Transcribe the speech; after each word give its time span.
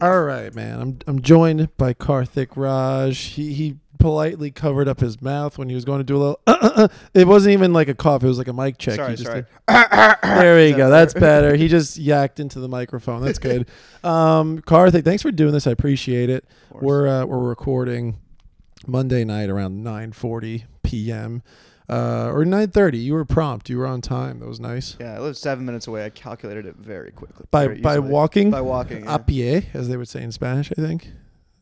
All 0.00 0.22
right, 0.22 0.54
man. 0.54 0.80
I'm 0.80 0.98
I'm 1.06 1.22
joined 1.22 1.76
by 1.76 1.94
Karthik 1.94 2.56
Raj. 2.56 3.18
He 3.18 3.52
he 3.52 3.76
politely 3.98 4.50
covered 4.50 4.88
up 4.88 5.00
his 5.00 5.20
mouth 5.20 5.58
when 5.58 5.68
he 5.68 5.74
was 5.74 5.84
going 5.84 5.98
to 5.98 6.04
do 6.04 6.16
a 6.16 6.18
little. 6.18 6.40
Uh, 6.46 6.56
uh, 6.60 6.70
uh. 6.76 6.88
It 7.12 7.26
wasn't 7.26 7.52
even 7.52 7.74
like 7.74 7.88
a 7.88 7.94
cough. 7.94 8.22
It 8.24 8.26
was 8.28 8.38
like 8.38 8.48
a 8.48 8.52
mic 8.54 8.78
check. 8.78 8.94
Sorry, 8.96 9.10
He 9.10 9.16
just 9.16 9.26
sorry. 9.26 9.42
did- 9.42 10.16
there 10.22 10.56
we 10.56 10.72
go. 10.72 10.88
That's 10.88 11.12
better? 11.12 11.48
better. 11.48 11.56
He 11.56 11.68
just 11.68 11.98
yacked 12.00 12.40
into 12.40 12.60
the 12.60 12.68
microphone. 12.68 13.22
That's 13.22 13.38
good. 13.38 13.66
Um, 14.02 14.60
Karthik, 14.62 15.04
thanks 15.04 15.20
for 15.22 15.30
doing 15.30 15.52
this. 15.52 15.66
I 15.66 15.72
appreciate 15.72 16.30
it. 16.30 16.46
We're 16.72 17.06
uh, 17.06 17.26
we're 17.26 17.38
recording 17.38 18.16
Monday 18.86 19.24
night 19.24 19.50
around 19.50 19.84
9:40 19.84 20.62
p.m. 20.82 21.42
Uh, 21.90 22.30
or 22.32 22.44
9:30. 22.44 23.02
You 23.02 23.14
were 23.14 23.24
prompt. 23.24 23.68
You 23.68 23.78
were 23.78 23.86
on 23.86 24.00
time. 24.00 24.38
That 24.40 24.46
was 24.48 24.60
nice. 24.60 24.96
Yeah, 25.00 25.16
I 25.16 25.18
live 25.18 25.36
seven 25.36 25.64
minutes 25.66 25.86
away. 25.88 26.04
I 26.04 26.10
calculated 26.10 26.64
it 26.66 26.76
very 26.76 27.10
quickly. 27.10 27.46
By 27.50 27.66
very 27.66 27.80
by 27.80 27.92
easily. 27.94 28.08
walking, 28.10 28.50
By 28.50 28.60
walking. 28.60 29.04
yeah. 29.04 29.14
a 29.14 29.18
pie, 29.18 29.68
as 29.74 29.88
they 29.88 29.96
would 29.96 30.08
say 30.08 30.22
in 30.22 30.30
Spanish, 30.32 30.70
I 30.76 30.80
think. 30.80 31.10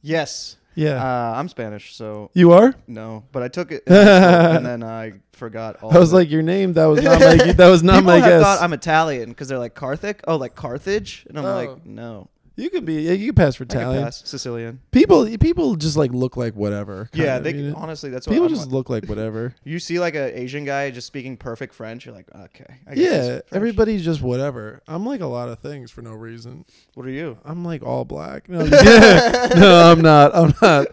Yes. 0.02 0.56
Yeah. 0.74 1.02
Uh, 1.02 1.33
I'm 1.34 1.48
Spanish, 1.48 1.96
so 1.96 2.30
you 2.34 2.52
are? 2.52 2.72
no. 2.86 3.24
But 3.33 3.42
I 3.42 3.48
took 3.48 3.72
it, 3.72 3.83
and 3.88 4.64
then 4.64 4.84
I 4.84 5.14
forgot 5.33 5.77
all. 5.83 5.92
I 5.92 5.98
was 5.98 6.12
like, 6.12 6.30
your 6.30 6.42
name. 6.42 6.74
That 6.74 6.86
was 6.86 7.02
not 7.02 7.19
my. 7.20 7.52
That 7.52 7.69
was 7.69 7.83
not 7.83 7.95
People 7.95 8.06
my 8.12 8.19
have 8.19 8.24
guess. 8.28 8.42
thought 8.42 8.62
I'm 8.62 8.72
Italian 8.72 9.30
because 9.30 9.48
they're 9.48 9.58
like 9.58 9.74
Carthage. 9.74 10.19
Oh, 10.28 10.36
like 10.36 10.55
Carthage, 10.55 11.27
and 11.28 11.36
I'm 11.38 11.45
Oh. 11.45 11.55
like, 11.55 11.84
no. 11.86 12.28
You 12.58 12.70
could 12.70 12.84
be. 12.84 13.02
yeah, 13.02 13.12
You 13.12 13.26
can 13.26 13.34
pass 13.34 13.54
for 13.56 13.64
I 13.64 13.66
can 13.68 13.78
Italian. 13.80 14.04
pass 14.04 14.22
Sicilian. 14.26 14.80
People. 14.90 15.26
People 15.38 15.76
just 15.76 15.96
like 15.96 16.12
look 16.12 16.36
like 16.36 16.54
whatever. 16.54 17.08
Yeah, 17.14 17.38
they 17.38 17.52
know? 17.52 17.74
honestly 17.76 18.10
that's 18.10 18.26
what 18.26 18.32
People 18.34 18.46
I'm 18.48 18.52
just 18.54 18.66
like- 18.66 18.72
look 18.74 18.90
like 18.90 19.04
whatever. 19.06 19.54
You 19.64 19.78
see 19.78 19.98
like 20.00 20.14
an 20.14 20.30
Asian 20.34 20.64
guy 20.64 20.90
just 20.90 21.06
speaking 21.06 21.36
perfect 21.36 21.74
French, 21.74 22.06
you're 22.06 22.14
like, 22.14 22.26
okay. 22.34 22.76
I 22.86 22.94
guess 22.94 23.26
yeah, 23.26 23.40
everybody's 23.52 24.04
just 24.04 24.20
whatever. 24.22 24.82
I'm 24.88 25.04
like 25.06 25.20
a 25.20 25.26
lot 25.26 25.48
of 25.48 25.58
things 25.60 25.90
for 25.90 26.02
no 26.02 26.12
reason. 26.12 26.64
What 26.94 27.06
are 27.06 27.10
you? 27.10 27.38
I'm 27.44 27.64
like 27.64 27.83
all 27.83 28.05
black. 28.05 28.48
No, 28.48 28.61
I'm 28.61 28.70
no, 29.61 29.92
I'm 29.92 30.00
not. 30.00 30.34
I'm 30.34 30.55
not 30.62 30.86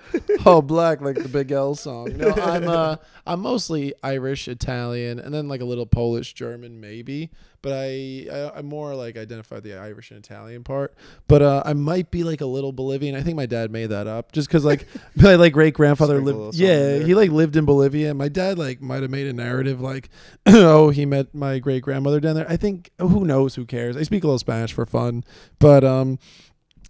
all 0.46 0.62
black 0.62 1.02
like 1.02 1.16
the 1.16 1.30
Big 1.30 1.52
L 1.52 1.76
song. 1.76 2.16
No, 2.18 2.32
I'm 2.32 2.68
uh, 2.68 2.98
I'm 3.26 3.40
mostly 3.42 3.94
Irish, 4.04 4.48
Italian, 4.48 5.20
and 5.20 5.34
then 5.34 5.48
like 5.48 5.62
a 5.62 5.66
little 5.66 5.86
Polish, 5.86 6.34
German, 6.34 6.80
maybe. 6.80 7.32
But 7.66 7.74
I, 7.74 8.28
I 8.32 8.52
I'm 8.60 8.68
more 8.68 8.94
like 8.94 9.18
identify 9.18 9.60
the 9.60 9.74
Irish 9.74 10.12
and 10.12 10.24
Italian 10.24 10.64
part. 10.64 10.94
But 11.28 11.42
uh, 11.42 11.64
I 11.66 11.74
might 11.74 12.12
be 12.12 12.24
like 12.24 12.42
a 12.42 12.46
little 12.46 12.72
Bolivian. 12.72 13.16
I 13.16 13.24
think 13.24 13.36
my 13.36 13.48
dad 13.48 13.72
made 13.72 13.88
that 13.88 14.06
up 14.06 14.32
just 14.32 14.48
because 14.48 14.64
like 14.64 14.88
my 15.16 15.34
like 15.34 15.54
great 15.54 15.74
grandfather 15.74 16.22
lived. 16.22 16.56
Yeah, 16.56 17.00
he 17.00 17.16
like 17.16 17.32
lived 17.32 17.56
in 17.56 17.66
Bolivia. 17.66 18.14
My 18.14 18.30
dad 18.30 18.60
like 18.60 18.82
might 18.82 19.02
have 19.02 19.10
made 19.10 19.26
a 19.26 19.34
narrative 19.34 19.82
like, 19.82 20.10
oh, 20.46 20.92
he 20.92 21.08
met 21.08 21.34
my 21.34 21.58
great 21.58 21.82
grandmother 21.82 22.20
down 22.20 22.36
there. 22.36 22.48
I 22.48 22.56
think 22.56 22.92
who 23.00 23.26
knows? 23.26 23.56
Who 23.56 23.66
cares? 23.66 23.98
I 23.98 24.04
speak 24.04 24.24
a 24.24 24.28
little 24.28 24.38
Spanish 24.38 24.72
for 24.72 24.86
fun, 24.86 25.24
but 25.58 25.84
um, 25.84 26.20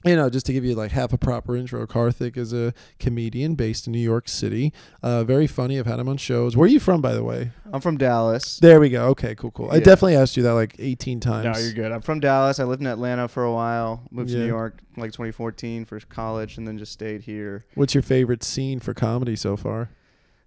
you 0.06 0.16
know, 0.16 0.30
just 0.30 0.46
to 0.46 0.54
give 0.54 0.64
you 0.64 0.76
like 0.76 0.92
half 0.92 1.14
a 1.14 1.18
proper 1.18 1.56
intro, 1.56 1.86
Karthik 1.88 2.38
is 2.38 2.54
a 2.54 2.74
comedian 3.00 3.56
based 3.56 3.88
in 3.88 3.94
New 3.94 4.00
York 4.00 4.28
City. 4.30 4.72
Uh, 5.02 5.24
very 5.24 5.48
funny. 5.48 5.80
I've 5.80 5.86
had 5.88 6.00
him 6.00 6.08
on 6.08 6.18
shows. 6.18 6.56
Where 6.56 6.66
are 6.66 6.70
you 6.70 6.80
from, 6.80 7.02
by 7.02 7.14
the 7.14 7.24
way? 7.24 7.52
I'm 7.74 7.82
from 7.82 7.98
Dallas. 7.98 8.60
There 8.60 8.80
we 8.80 8.90
go. 8.90 9.08
Okay, 9.08 9.36
cool, 9.36 9.52
cool. 9.52 9.70
I 9.72 9.76
Yeah. 9.76 9.80
definitely 9.84 10.16
asked 10.16 10.38
you 10.38 10.44
that 10.44 10.54
like 10.54 10.76
18 10.80 11.20
times. 11.20 11.46
No, 11.58 11.64
you're 11.64 11.74
good. 11.74 11.92
I'm 11.92 12.02
from 12.02 12.20
Dallas. 12.20 12.60
I 12.60 12.64
lived 12.66 12.82
in 12.82 12.88
Atlanta 12.88 13.28
for 13.28 13.44
a 13.44 13.52
while. 13.54 14.04
Moved 14.12 14.30
to 14.30 14.36
Yeah. 14.36 14.42
New 14.44 14.48
York 14.48 14.80
like 14.98 15.12
2014 15.12 15.86
for 15.86 16.00
college, 16.00 16.58
and 16.58 16.68
then 16.68 16.78
just 16.78 16.92
stayed 16.94 17.24
here. 17.24 17.66
What's 17.76 17.94
your 17.94 18.04
favorite 18.04 18.44
scene 18.44 18.80
for 18.80 18.94
comedy 18.94 19.36
so 19.36 19.58
far? 19.58 19.90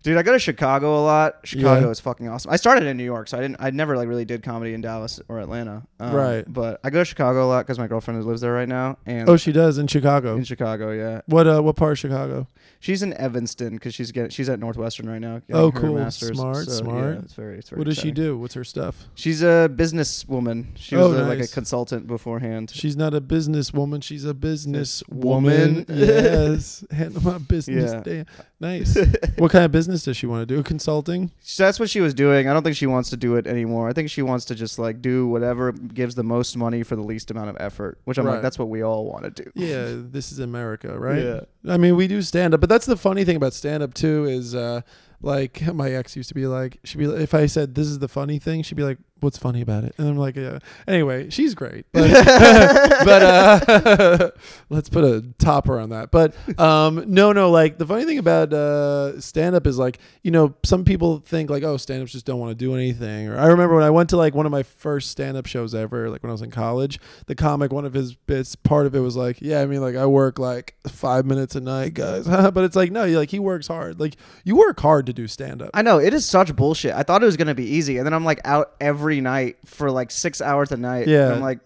Dude, 0.09 0.17
I 0.17 0.23
go 0.23 0.33
to 0.33 0.39
Chicago 0.39 0.99
a 0.99 1.05
lot. 1.05 1.41
Chicago 1.45 1.85
Yeah. 1.87 1.91
is 1.91 2.01
fucking 2.01 2.29
awesome. 2.31 2.51
I 2.51 2.57
started 2.57 2.85
in 2.85 2.97
New 2.97 3.05
York, 3.05 3.29
so 3.29 3.37
I 3.37 3.43
didn't. 3.43 3.59
I 3.61 3.69
never 3.69 3.95
like 3.95 4.09
really 4.09 4.25
did 4.25 4.43
comedy 4.43 4.73
in 4.73 4.81
Dallas 4.81 5.21
or 5.29 5.39
Atlanta. 5.39 5.83
Um, 6.01 6.15
Right. 6.15 6.45
But 6.51 6.81
I 6.83 6.89
go 6.89 7.01
to 7.01 7.05
Chicago 7.05 7.45
a 7.45 7.49
lot 7.49 7.67
because 7.67 7.79
my 7.79 7.89
girlfriend 7.89 8.25
lives 8.25 8.41
there 8.41 8.55
right 8.55 8.69
now, 8.69 8.97
and 9.05 9.29
Oh, 9.29 9.37
she 9.37 9.53
does 9.53 9.77
in 9.77 9.87
Chicago. 9.87 10.37
in 10.37 10.45
Chicago, 10.45 10.93
yeah. 10.93 11.21
What 11.27 11.47
uh, 11.47 11.61
what 11.61 11.77
part 11.77 11.93
of 11.93 11.99
Chicago? 11.99 12.49
She's 12.81 13.03
in 13.03 13.13
Evanston 13.15 13.75
because 13.75 13.95
she's 13.95 14.11
getting 14.13 14.31
she's 14.31 14.49
at 14.49 14.59
Northwestern 14.61 15.11
right 15.11 15.21
now. 15.21 15.43
Oh, 15.53 15.71
cool. 15.73 15.97
Master's. 15.97 16.39
Smart, 16.39 16.65
So, 16.65 16.73
smart. 16.73 17.15
Yeah, 17.17 17.21
it's 17.21 17.35
very. 17.35 17.59
It's 17.59 17.69
very 17.69 17.81
What 17.81 17.87
does 17.89 17.99
she 17.99 18.11
do? 18.11 18.39
What's 18.39 18.55
her 18.55 18.65
stuff? 18.65 19.09
She's 19.15 19.43
a 19.43 19.69
businesswoman. 19.75 20.69
She 20.77 20.97
Oh, 20.97 21.11
was 21.11 21.19
a, 21.19 21.25
like 21.25 21.41
a 21.41 21.49
consultant 21.49 22.07
beforehand. 22.07 22.71
She's 22.73 22.97
not 22.97 23.13
a 23.15 23.21
businesswoman. 23.21 24.03
She's 24.03 24.25
a 24.25 24.33
business 24.33 25.03
Woman. 25.09 25.85
woman. 25.85 25.87
yes, 25.99 26.85
handle 26.91 27.23
my 27.23 27.39
business. 27.39 27.93
Yeah. 27.93 28.01
Damn. 28.01 28.27
Nice. 28.61 28.97
what 29.39 29.51
kind 29.53 29.65
of 29.65 29.73
business 29.73 29.98
does 30.05 30.17
she 30.17 30.27
want 30.27 30.47
to 30.49 30.55
do? 30.55 30.63
Consulting. 30.63 31.31
So 31.41 31.65
that's 31.65 31.79
what 31.81 31.91
she 31.91 32.01
was 32.01 32.15
doing. 32.15 32.49
I 32.49 32.53
don't 32.53 32.63
think 32.63 32.77
she 32.77 32.87
wants 32.87 33.11
to 33.11 33.17
do 33.17 33.37
it 33.37 33.47
anymore. 33.47 33.89
I 33.89 33.93
think 33.93 34.11
she 34.11 34.23
wants 34.23 34.45
to 34.47 34.55
just 34.55 34.79
like 34.79 35.01
do 35.03 35.27
whatever 35.27 35.73
gives 35.73 36.15
the 36.15 36.23
most 36.23 36.57
money 36.57 36.83
for 36.83 36.97
the 36.97 37.03
least 37.03 37.31
amount 37.31 37.51
of 37.51 37.57
effort, 37.61 37.99
which 38.05 38.19
I'm 38.19 38.27
Right. 38.27 38.35
like, 38.35 38.43
that's 38.43 38.59
what 38.59 38.69
we 38.69 38.83
all 38.83 39.07
want 39.07 39.25
to 39.25 39.31
do. 39.45 39.51
Yeah, 39.55 39.87
this 39.95 40.33
is 40.33 40.39
America, 40.39 40.99
right? 40.99 41.23
Yeah. 41.23 41.41
I 41.73 41.77
mean, 41.77 41.97
we 41.97 42.07
do 42.09 42.23
stand 42.23 42.55
up, 42.55 42.61
but 42.61 42.69
that's 42.69 42.87
the 42.87 42.97
funny 42.97 43.25
thing 43.25 43.37
about 43.37 43.53
stand 43.55 43.83
up 43.83 43.95
too 43.95 44.25
is 44.27 44.55
uh 44.55 44.83
like 45.21 45.63
my 45.75 45.91
ex 45.91 46.15
used 46.17 46.29
to 46.29 46.35
be 46.35 46.47
like 46.47 46.79
she'd 46.85 46.99
be 46.99 47.07
like, 47.07 47.21
if 47.21 47.35
I 47.35 47.47
said 47.47 47.75
this 47.75 47.87
is 47.89 47.99
the 47.99 48.09
funny 48.09 48.39
thing, 48.39 48.63
she'd 48.63 48.77
be 48.77 48.85
like, 48.85 48.99
"What's 49.21 49.39
funny 49.39 49.61
about 49.61 49.85
it?" 49.85 49.95
And 49.99 50.09
I'm 50.09 50.17
like, 50.17 50.37
"Yeah." 50.37 50.59
Anyway, 50.87 51.31
she's 51.31 51.55
great, 51.55 51.87
but 51.93 52.11
but 53.05 53.23
uh, 53.23 54.31
let's 54.71 54.89
put 54.89 55.05
a 55.05 55.25
topper 55.39 55.79
on 55.79 55.91
that. 55.91 56.11
But 56.11 56.35
um, 56.59 57.05
no, 57.07 57.33
no, 57.33 57.51
like 57.51 57.79
the 57.79 57.87
funny 57.87 58.05
thing 58.05 58.19
about 58.19 58.53
uh, 58.53 59.21
stand 59.21 59.57
up 59.57 59.67
is 59.67 59.79
like 59.79 59.99
you 60.23 60.31
know 60.31 60.55
some 60.65 60.85
people 60.85 61.19
think 61.19 61.51
like 61.51 61.63
oh 61.63 61.77
stand 61.77 62.03
ups 62.03 62.13
just 62.13 62.27
don't 62.27 62.39
want 62.39 62.51
to 62.51 62.55
do 62.55 62.75
anything. 62.75 63.29
Or 63.29 63.39
I 63.39 63.47
remember 63.47 63.75
when 63.75 63.85
I 63.85 63.91
went 63.91 64.11
to 64.11 64.17
like 64.17 64.35
one 64.35 64.47
of 64.47 64.53
my 64.53 64.63
first 64.63 65.11
stand 65.11 65.37
up 65.37 65.47
shows 65.47 65.75
ever, 65.75 66.11
like 66.11 66.23
when 66.23 66.31
I 66.31 66.33
was 66.33 66.43
in 66.43 66.51
college, 66.51 66.99
the 67.27 67.35
comic 67.35 67.73
one 67.73 67.85
of 67.85 67.95
his 67.95 68.15
bits 68.15 68.55
part 68.57 68.87
of 68.87 68.95
it 68.95 69.01
was 69.01 69.17
like 69.17 69.41
yeah 69.41 69.61
I 69.61 69.67
mean 69.67 69.81
like 69.81 69.97
I 69.97 70.07
work 70.07 70.39
like 70.39 70.77
five 70.87 71.27
minutes 71.27 71.55
a 71.55 71.61
night, 71.61 71.95
guys. 71.95 72.27
but 72.27 72.65
it's 72.65 72.77
like 72.77 72.93
no, 72.93 73.07
like 73.07 73.31
he 73.31 73.39
works 73.39 73.69
hard. 73.69 74.01
Like 74.01 74.17
you 74.45 74.57
work 74.57 74.81
hard 74.81 75.07
to 75.07 75.13
do 75.13 75.27
stand 75.27 75.63
up. 75.63 75.71
I 75.75 75.83
know 75.83 75.99
it 75.99 76.15
is 76.15 76.25
such 76.25 76.55
bullshit. 76.55 76.95
I 76.95 77.03
thought 77.03 77.23
it 77.23 77.27
was 77.27 77.37
gonna 77.37 77.55
be 77.55 77.65
easy, 77.67 77.97
and 77.97 78.07
then 78.07 78.15
I'm 78.15 78.25
like 78.25 78.41
out 78.45 78.75
every 78.81 79.08
night 79.21 79.57
for 79.65 79.91
like 79.91 80.11
six 80.11 80.41
hours 80.41 80.73
a 80.73 80.77
night. 80.77 81.09
Yeah. 81.09 81.27
and 81.27 81.35
I'm 81.37 81.41
like, 81.41 81.61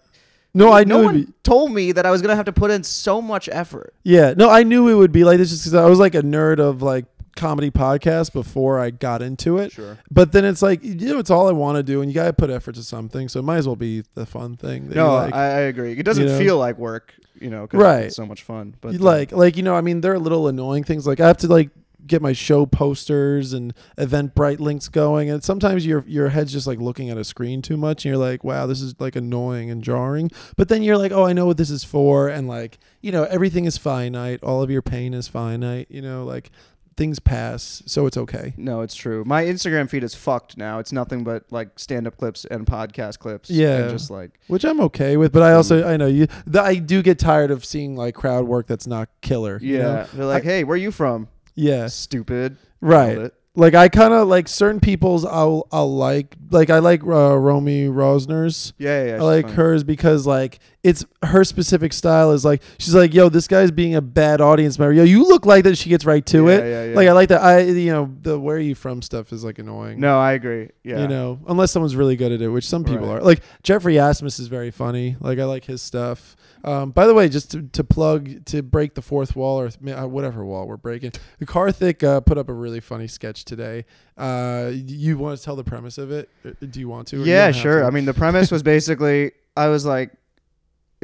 No, 0.53 0.71
I 0.71 0.83
knew 0.83 0.93
no 0.97 1.03
one 1.03 1.23
be- 1.25 1.33
told 1.43 1.71
me 1.71 1.91
that 1.91 2.05
I 2.05 2.11
was 2.11 2.21
gonna 2.21 2.35
have 2.35 2.45
to 2.45 2.53
put 2.53 2.71
in 2.71 2.83
so 2.83 3.21
much 3.21 3.49
effort. 3.51 3.93
Yeah, 4.03 4.33
no, 4.35 4.49
I 4.49 4.63
knew 4.63 4.89
it 4.89 4.95
would 4.95 5.11
be 5.11 5.23
like 5.23 5.37
this 5.37 5.49
just 5.49 5.63
because 5.63 5.75
I 5.75 5.85
was 5.85 5.99
like 5.99 6.15
a 6.15 6.21
nerd 6.21 6.59
of 6.59 6.81
like 6.81 7.05
comedy 7.35 7.71
podcasts 7.71 8.31
before 8.31 8.79
I 8.79 8.91
got 8.91 9.21
into 9.21 9.57
it. 9.57 9.71
Sure. 9.71 9.97
But 10.11 10.31
then 10.31 10.45
it's 10.45 10.61
like 10.61 10.83
you 10.83 10.95
know 11.13 11.19
it's 11.19 11.29
all 11.31 11.47
I 11.47 11.51
want 11.51 11.77
to 11.77 11.83
do, 11.83 12.01
and 12.01 12.09
you 12.09 12.15
gotta 12.15 12.33
put 12.33 12.49
effort 12.49 12.75
to 12.75 12.83
something, 12.83 13.27
so 13.29 13.39
it 13.39 13.43
might 13.43 13.57
as 13.57 13.67
well 13.67 13.75
be 13.75 14.03
the 14.15 14.25
fun 14.25 14.55
thing. 14.55 14.89
No, 14.89 15.13
like. 15.13 15.33
I, 15.33 15.45
I 15.45 15.59
agree. 15.61 15.93
It 15.93 16.03
doesn't 16.03 16.23
you 16.23 16.29
know? 16.29 16.37
feel 16.37 16.57
like 16.57 16.77
work, 16.77 17.13
you 17.39 17.49
know, 17.49 17.67
Right. 17.71 18.05
It's 18.05 18.15
so 18.15 18.25
much 18.25 18.43
fun, 18.43 18.75
but 18.81 18.95
uh, 18.95 18.97
like 18.99 19.31
like 19.31 19.57
you 19.57 19.63
know 19.63 19.75
I 19.75 19.81
mean 19.81 20.01
there 20.01 20.13
are 20.13 20.19
little 20.19 20.47
annoying 20.47 20.83
things 20.83 21.07
like 21.07 21.19
I 21.19 21.27
have 21.27 21.37
to 21.37 21.47
like 21.47 21.69
get 22.05 22.21
my 22.21 22.33
show 22.33 22.65
posters 22.65 23.53
and 23.53 23.73
Eventbrite 23.97 24.59
links 24.59 24.89
going, 24.89 25.29
and 25.29 25.43
sometimes 25.43 25.85
your 25.85 26.03
your 26.07 26.29
head's 26.29 26.51
just 26.51 26.67
like 26.67 26.79
looking 26.79 27.09
at 27.09 27.17
a 27.17 27.23
screen 27.23 27.61
too 27.61 27.77
much, 27.77 28.05
and 28.05 28.11
you're 28.11 28.17
like, 28.17 28.43
wow, 28.43 28.65
this 28.65 28.81
is 28.81 28.95
like 28.99 29.15
annoying 29.15 29.69
and 29.69 29.83
jarring. 29.83 30.29
But 30.57 30.69
then 30.69 30.83
you're 30.83 30.97
like, 30.97 31.11
oh, 31.11 31.25
I 31.25 31.33
know 31.33 31.45
what 31.45 31.57
this 31.57 31.69
is 31.69 31.83
for, 31.83 32.27
and 32.29 32.47
like 32.47 32.79
you 33.01 33.11
know 33.11 33.23
everything 33.25 33.65
is 33.65 33.77
finite, 33.77 34.43
all 34.43 34.61
of 34.61 34.69
your 34.69 34.81
pain 34.81 35.13
is 35.13 35.27
finite, 35.27 35.87
you 35.89 36.01
know 36.01 36.23
like 36.23 36.51
things 36.95 37.19
pass, 37.19 37.83
so 37.85 38.05
it's 38.05 38.17
okay. 38.17 38.53
No, 38.57 38.81
it's 38.81 38.95
true. 38.95 39.23
My 39.25 39.43
Instagram 39.43 39.89
feed 39.89 40.03
is 40.03 40.15
fucked 40.15 40.57
now. 40.57 40.79
It's 40.79 40.91
nothing 40.91 41.23
but 41.23 41.43
like 41.51 41.77
stand-up 41.77 42.17
clips 42.17 42.45
and 42.45 42.65
podcast 42.65 43.19
clips. 43.19 43.49
Yeah. 43.49 43.77
and 43.79 43.89
just 43.89 44.09
like 44.09 44.39
which 44.47 44.63
I'm 44.63 44.79
okay 44.81 45.17
with. 45.17 45.31
But 45.31 45.43
I 45.43 45.53
also 45.53 45.87
I 45.87 45.97
know 45.97 46.07
you. 46.07 46.27
The, 46.45 46.61
I 46.61 46.75
do 46.75 47.01
get 47.01 47.19
tired 47.19 47.51
of 47.51 47.65
seeing 47.65 47.95
like 47.95 48.15
crowd 48.15 48.45
work 48.45 48.67
that's 48.67 48.87
not 48.87 49.09
killer. 49.21 49.59
you 49.61 49.77
yeah, 49.77 49.83
know? 49.83 50.07
they're 50.13 50.25
like, 50.25 50.43
hey, 50.43 50.63
where 50.63 50.75
are 50.75 50.77
you 50.77 50.91
from? 50.91 51.27
Yeah, 51.55 51.87
Stupid. 51.87 52.57
right. 52.81 53.31
Like 53.55 53.75
I 53.75 53.87
kind 53.87 54.13
of 54.15 54.27
like 54.27 54.47
certain 54.47 54.79
people's. 54.79 55.23
I'll 55.25 55.67
I'll 55.71 55.95
like 55.95 56.35
like 56.49 56.71
I 56.71 56.79
like 56.79 57.03
uh, 57.03 57.37
Romy 57.37 57.85
Rosner's. 57.85 58.73
Yeah, 58.79 59.03
yeah. 59.03 59.09
yeah 59.11 59.15
I 59.17 59.19
like 59.21 59.45
funny. 59.45 59.55
hers 59.57 59.83
because 59.83 60.25
like 60.25 60.57
it's 60.83 61.05
her 61.23 61.43
specific 61.45 61.93
style 61.93 62.31
is 62.31 62.43
like 62.43 62.61
she's 62.77 62.93
like 62.93 63.13
yo 63.13 63.29
this 63.29 63.47
guy's 63.47 63.71
being 63.71 63.95
a 63.95 64.01
bad 64.01 64.41
audience 64.41 64.77
member 64.77 64.93
yo 64.93 65.03
you 65.03 65.23
look 65.27 65.45
like 65.45 65.63
that 65.63 65.77
she 65.77 65.89
gets 65.89 66.03
right 66.05 66.25
to 66.25 66.47
Yeah, 66.47 66.53
it 66.57 66.69
yeah, 66.69 66.83
yeah. 66.89 66.95
like 66.95 67.07
I 67.07 67.11
like 67.13 67.29
that 67.29 67.41
I 67.41 67.59
you 67.61 67.91
know 67.91 68.13
the 68.21 68.37
where 68.39 68.57
are 68.57 68.59
you 68.59 68.75
from 68.75 69.01
stuff 69.01 69.31
is 69.31 69.43
like 69.45 69.59
annoying 69.59 69.99
No, 70.01 70.19
I 70.19 70.33
agree. 70.33 70.69
Yeah. 70.83 71.01
you 71.01 71.07
know 71.07 71.39
unless 71.47 71.71
someone's 71.71 71.95
really 71.95 72.15
good 72.17 72.31
at 72.33 72.41
it 72.41 72.49
which 72.49 72.67
some 72.67 72.83
people 72.83 73.07
Right. 73.07 73.19
are 73.19 73.21
like 73.21 73.41
Jeffrey 73.63 73.95
Asmus 73.95 74.39
is 74.39 74.47
very 74.47 74.71
funny 74.71 75.15
like 75.21 75.39
I 75.39 75.45
like 75.45 75.65
his 75.65 75.81
stuff 75.81 76.35
um, 76.65 76.91
by 76.91 77.07
the 77.07 77.13
way 77.13 77.27
just 77.29 77.51
to, 77.51 77.61
to 77.63 77.83
plug 77.83 78.45
to 78.45 78.61
break 78.61 78.93
the 78.95 79.01
fourth 79.01 79.35
wall 79.35 79.59
or 79.59 79.69
th- 79.69 79.95
uh, 79.97 80.07
whatever 80.07 80.43
wall 80.45 80.67
we're 80.67 80.77
breaking 80.77 81.11
Karthik 81.41 82.03
uh, 82.03 82.19
put 82.21 82.37
up 82.37 82.49
a 82.49 82.53
really 82.53 82.79
funny 82.79 83.07
sketch 83.07 83.45
today 83.45 83.85
uh, 84.17 84.71
you 84.73 85.17
want 85.17 85.37
to 85.37 85.43
tell 85.43 85.55
the 85.55 85.63
premise 85.63 85.97
of 85.97 86.11
it 86.11 86.29
Uh, 86.45 86.51
do 86.69 86.79
you 86.79 86.87
want 86.89 87.07
to 87.09 87.17
you 87.17 87.23
Yeah, 87.25 87.51
sure. 87.51 87.79
to? 87.81 87.85
I 87.85 87.89
mean, 87.89 88.05
the 88.05 88.13
premise 88.13 88.51
was 88.51 88.63
basically 88.75 89.31
I 89.55 89.67
was 89.67 89.85
like, 89.85 90.11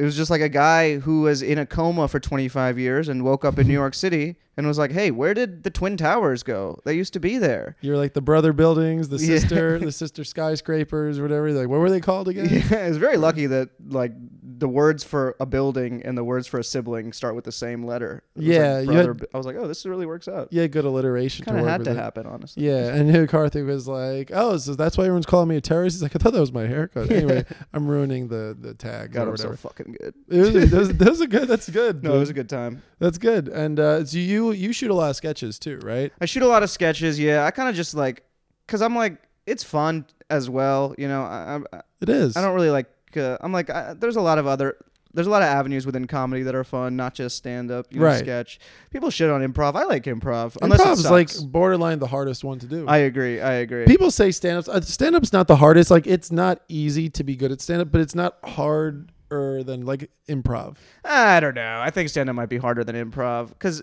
it 0.00 0.04
was 0.04 0.16
just 0.16 0.30
like 0.30 0.40
a 0.40 0.48
guy 0.48 0.96
who 0.96 1.22
was 1.22 1.42
in 1.42 1.58
a 1.58 1.66
coma 1.66 2.08
for 2.08 2.18
25 2.18 2.78
years 2.78 3.06
and 3.06 3.22
woke 3.22 3.44
up 3.44 3.58
in 3.58 3.68
New 3.68 3.74
York 3.74 3.92
City 3.92 4.36
and 4.60 4.68
was 4.68 4.78
like, 4.78 4.92
hey, 4.92 5.10
where 5.10 5.34
did 5.34 5.62
the 5.64 5.70
Twin 5.70 5.96
Towers 5.96 6.42
go? 6.42 6.78
They 6.84 6.94
used 6.94 7.12
to 7.14 7.20
be 7.20 7.38
there. 7.38 7.76
You're 7.80 7.96
like 7.96 8.12
the 8.14 8.20
brother 8.20 8.52
buildings, 8.52 9.08
the 9.08 9.16
Yeah. 9.20 9.38
sister, 9.38 9.78
the 9.78 9.90
sister 9.92 10.22
skyscrapers, 10.22 11.18
or 11.18 11.22
whatever. 11.22 11.50
Like, 11.52 11.68
what 11.68 11.80
were 11.80 11.90
they 11.90 12.00
called 12.00 12.28
again? 12.28 12.48
Yeah, 12.50 12.78
I 12.84 12.88
was 12.88 12.98
very 12.98 13.16
lucky 13.28 13.46
that 13.46 13.70
like 13.88 14.12
the 14.42 14.68
words 14.68 15.02
for 15.02 15.34
a 15.40 15.46
building 15.46 16.02
and 16.04 16.18
the 16.18 16.24
words 16.24 16.46
for 16.46 16.60
a 16.60 16.64
sibling 16.64 17.12
start 17.14 17.34
with 17.34 17.44
the 17.44 17.52
same 17.52 17.82
letter. 17.84 18.22
It 18.36 18.40
was 18.40 18.46
like 18.48 18.54
Yeah, 18.56 18.84
brother- 18.84 19.14
had- 19.14 19.26
I 19.32 19.36
was 19.38 19.46
like, 19.46 19.56
oh, 19.56 19.66
this 19.66 19.86
really 19.86 20.04
works 20.06 20.28
out. 20.28 20.48
Yeah, 20.50 20.66
good 20.66 20.84
alliteration. 20.84 21.46
Kind 21.46 21.58
of 21.58 21.66
had 21.66 21.84
to 21.84 21.92
it. 21.92 21.96
happen, 21.96 22.26
honestly. 22.26 22.66
Yeah, 22.66 22.88
and 22.94 23.08
then 23.08 23.26
Karthik 23.30 23.64
was 23.66 23.88
like, 23.88 24.30
"Oh, 24.34 24.56
so 24.58 24.74
that's 24.74 24.98
why 24.98 25.04
everyone's 25.04 25.24
calling 25.26 25.48
me 25.48 25.56
a 25.56 25.60
terrorist." 25.60 25.96
He's 25.96 26.02
like, 26.02 26.14
"I 26.14 26.18
thought 26.18 26.34
that 26.34 26.40
was 26.40 26.52
my 26.52 26.66
haircut." 26.66 27.10
Anyway, 27.10 27.44
I'm 27.72 27.88
ruining 27.88 28.28
the 28.28 28.56
the 28.60 28.74
tag 28.74 29.12
God, 29.12 29.26
or 29.28 29.30
I'm 29.30 29.36
so 29.38 29.52
fucking 29.56 29.96
good. 30.00 30.14
it 30.28 30.38
was, 30.54 30.70
those, 30.70 30.88
those 30.96 31.22
are 31.22 31.26
good. 31.26 31.48
That's 31.48 31.68
good. 31.70 32.02
No, 32.04 32.16
it 32.16 32.18
was 32.18 32.28
a 32.30 32.34
good 32.34 32.48
time. 32.50 32.82
That's 32.98 33.16
good. 33.18 33.48
And 33.48 33.80
uh, 33.80 34.04
so 34.04 34.18
you 34.18 34.49
you 34.52 34.72
shoot 34.72 34.90
a 34.90 34.94
lot 34.94 35.10
of 35.10 35.16
sketches 35.16 35.58
too, 35.58 35.78
right? 35.82 36.12
I 36.20 36.26
shoot 36.26 36.42
a 36.42 36.48
lot 36.48 36.62
of 36.62 36.70
sketches. 36.70 37.18
Yeah, 37.18 37.44
I 37.44 37.50
kind 37.50 37.68
of 37.68 37.74
just 37.74 37.94
like, 37.94 38.22
cause 38.68 38.82
I'm 38.82 38.94
like, 38.96 39.16
it's 39.46 39.64
fun 39.64 40.06
as 40.28 40.48
well. 40.50 40.94
You 40.98 41.08
know, 41.08 41.22
I, 41.22 41.60
I, 41.72 41.80
It 42.00 42.08
is. 42.08 42.36
I 42.36 42.42
don't 42.42 42.54
really 42.54 42.70
like. 42.70 42.86
Uh, 43.16 43.36
I'm 43.40 43.52
like, 43.52 43.70
I, 43.70 43.94
there's 43.94 44.16
a 44.16 44.20
lot 44.20 44.38
of 44.38 44.46
other. 44.46 44.76
There's 45.12 45.26
a 45.26 45.30
lot 45.30 45.42
of 45.42 45.48
avenues 45.48 45.86
within 45.86 46.06
comedy 46.06 46.44
that 46.44 46.54
are 46.54 46.62
fun, 46.62 46.94
not 46.94 47.14
just 47.14 47.36
stand 47.36 47.72
up, 47.72 47.86
you 47.90 47.98
know, 47.98 48.06
Right. 48.06 48.20
sketch. 48.20 48.60
People 48.92 49.10
shit 49.10 49.28
on 49.28 49.40
improv. 49.40 49.74
I 49.74 49.82
like 49.82 50.04
improv. 50.04 50.56
Improv 50.58 50.92
is 50.92 51.10
like 51.10 51.30
borderline 51.50 51.98
the 51.98 52.06
hardest 52.06 52.44
one 52.44 52.60
to 52.60 52.66
do. 52.66 52.86
I 52.86 52.98
agree. 52.98 53.40
I 53.40 53.54
agree. 53.54 53.86
People 53.86 54.12
say 54.12 54.30
stand 54.30 54.58
ups. 54.58 54.68
Uh, 54.68 54.80
stand 54.82 55.16
up's 55.16 55.32
not 55.32 55.48
the 55.48 55.56
hardest. 55.56 55.90
Like 55.90 56.06
it's 56.06 56.30
not 56.30 56.60
easy 56.68 57.08
to 57.10 57.24
be 57.24 57.34
good 57.34 57.50
at 57.50 57.60
stand 57.60 57.82
up, 57.82 57.90
but 57.90 58.00
it's 58.00 58.14
not 58.14 58.36
harder 58.44 59.62
than 59.64 59.84
like 59.84 60.10
improv. 60.28 60.76
I 61.04 61.40
don't 61.40 61.54
know. 61.54 61.80
I 61.80 61.90
think 61.90 62.08
stand 62.08 62.28
up 62.30 62.36
might 62.36 62.48
be 62.48 62.58
harder 62.58 62.84
than 62.84 62.94
improv 62.94 63.48
because 63.48 63.82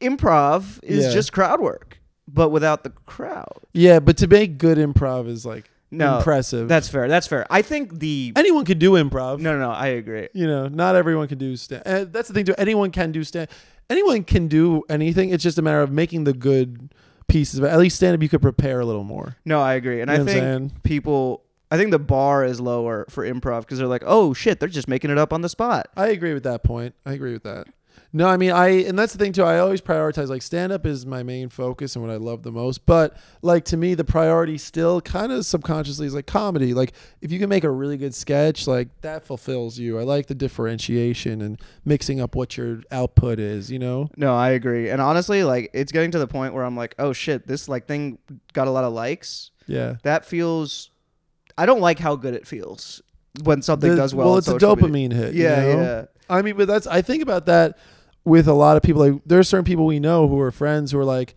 improv 0.00 0.80
is 0.82 1.06
Yeah. 1.06 1.12
just 1.12 1.32
crowd 1.32 1.60
work, 1.60 1.98
but 2.28 2.50
without 2.50 2.84
the 2.84 2.90
crowd. 3.06 3.58
Yeah, 3.72 4.00
but 4.00 4.16
to 4.18 4.26
make 4.26 4.58
good 4.58 4.78
improv 4.78 5.28
is 5.28 5.44
like 5.46 5.70
No, 5.90 6.18
impressive. 6.18 6.68
That's 6.68 6.88
fair. 6.88 7.08
That's 7.08 7.26
fair. 7.26 7.46
I 7.50 7.62
think 7.62 7.98
the 7.98 8.32
anyone 8.36 8.64
can 8.64 8.78
do 8.78 8.92
improv. 8.92 9.40
no, 9.40 9.52
no, 9.52 9.58
no. 9.58 9.70
I 9.70 9.88
agree. 9.88 10.28
You 10.34 10.46
know, 10.46 10.68
not 10.68 10.96
everyone 10.96 11.28
can 11.28 11.38
do 11.38 11.56
stand. 11.56 11.82
Uh, 11.86 12.04
that's 12.10 12.28
the 12.28 12.34
thing 12.34 12.44
too. 12.44 12.54
Anyone 12.58 12.90
can 12.90 13.12
do 13.12 13.24
stand. 13.24 13.48
Anyone 13.88 14.22
can 14.24 14.46
do 14.46 14.82
anything. 14.88 15.30
It's 15.30 15.42
just 15.42 15.58
a 15.58 15.62
matter 15.62 15.80
of 15.80 15.90
making 15.90 16.22
the 16.24 16.32
good 16.32 16.94
pieces 17.26 17.58
But. 17.60 17.70
At 17.70 17.78
least 17.78 17.96
stand 17.96 18.14
up, 18.14 18.22
you 18.22 18.28
could 18.28 18.42
prepare 18.42 18.78
a 18.80 18.84
little 18.86 19.02
more. 19.04 19.36
No, 19.44 19.60
I 19.60 19.74
agree, 19.74 20.00
and 20.00 20.08
You 20.10 20.16
know 20.16 20.22
I 20.22 20.24
what 20.24 20.28
I'm 20.28 20.34
think 20.34 20.42
saying? 20.42 20.72
people. 20.84 21.42
I 21.72 21.76
think 21.76 21.92
the 21.92 22.00
bar 22.00 22.44
is 22.44 22.60
lower 22.60 23.06
for 23.08 23.24
improv 23.24 23.60
because 23.60 23.78
they're 23.78 23.86
like, 23.86 24.02
oh 24.04 24.34
shit, 24.34 24.58
they're 24.58 24.68
just 24.68 24.88
making 24.88 25.10
it 25.12 25.18
up 25.18 25.32
on 25.32 25.40
the 25.40 25.48
spot. 25.48 25.88
I 25.96 26.08
agree 26.08 26.34
with 26.34 26.42
that 26.42 26.64
point. 26.64 26.94
I 27.06 27.12
agree 27.12 27.32
with 27.32 27.44
that. 27.44 27.68
No, 28.12 28.26
I 28.26 28.36
mean 28.36 28.50
I 28.50 28.68
and 28.84 28.98
that's 28.98 29.12
the 29.12 29.18
thing 29.18 29.32
too. 29.32 29.44
I 29.44 29.60
always 29.60 29.80
prioritize 29.80 30.28
like 30.28 30.42
stand 30.42 30.72
up 30.72 30.84
is 30.84 31.06
my 31.06 31.22
main 31.22 31.48
focus 31.48 31.94
and 31.94 32.04
what 32.04 32.12
I 32.12 32.16
love 32.16 32.42
the 32.42 32.50
most. 32.50 32.84
But 32.84 33.16
like 33.40 33.64
to 33.66 33.76
me 33.76 33.94
the 33.94 34.02
priority 34.04 34.58
still 34.58 35.00
kind 35.00 35.30
of 35.30 35.46
subconsciously 35.46 36.06
is 36.08 36.14
like 36.14 36.26
comedy. 36.26 36.74
Like 36.74 36.92
if 37.20 37.30
you 37.30 37.38
can 37.38 37.48
make 37.48 37.62
a 37.62 37.70
really 37.70 37.96
good 37.96 38.14
sketch, 38.14 38.66
like 38.66 38.88
that 39.02 39.24
fulfills 39.24 39.78
you. 39.78 39.98
I 39.98 40.02
like 40.02 40.26
the 40.26 40.34
differentiation 40.34 41.40
and 41.40 41.60
mixing 41.84 42.20
up 42.20 42.34
what 42.34 42.56
your 42.56 42.80
output 42.90 43.38
is, 43.38 43.70
you 43.70 43.78
know? 43.78 44.08
No, 44.16 44.34
I 44.34 44.50
agree, 44.50 44.90
and 44.90 45.00
honestly, 45.00 45.44
like 45.44 45.70
it's 45.72 45.92
getting 45.92 46.10
to 46.10 46.18
the 46.18 46.26
point 46.26 46.52
where 46.54 46.64
I'm 46.64 46.76
like, 46.76 46.94
oh 46.98 47.12
shit, 47.12 47.46
this 47.46 47.68
like 47.68 47.86
thing 47.86 48.18
got 48.52 48.66
a 48.66 48.70
lot 48.70 48.84
of 48.84 48.92
likes. 48.92 49.50
Yeah. 49.66 49.96
That 50.02 50.24
feels. 50.24 50.90
I 51.56 51.66
don't 51.66 51.80
like 51.80 51.98
how 52.00 52.16
good 52.16 52.34
it 52.34 52.46
feels 52.46 53.02
when 53.44 53.62
something 53.62 53.90
The- 53.90 53.96
does 53.96 54.14
well. 54.14 54.28
well 54.30 54.38
it's 54.38 54.48
a 54.48 54.52
social 54.58 54.74
media. 54.74 55.08
dopamine 55.10 55.12
hit. 55.12 55.34
you 55.34 55.42
Yeah, 55.44 55.60
know? 55.60 55.82
yeah. 55.82 56.04
I 56.28 56.42
mean, 56.42 56.56
but 56.56 56.66
that's 56.66 56.86
I 56.86 57.02
think 57.02 57.22
about 57.22 57.46
that 57.46 57.78
with 58.24 58.48
a 58.48 58.54
lot 58.54 58.76
of 58.76 58.82
people. 58.82 59.08
Like 59.08 59.22
there 59.24 59.38
are 59.38 59.44
certain 59.44 59.64
people 59.64 59.86
we 59.86 60.00
know 60.00 60.28
who 60.28 60.38
are 60.40 60.50
friends 60.50 60.92
who 60.92 60.98
are 60.98 61.04
like 61.04 61.34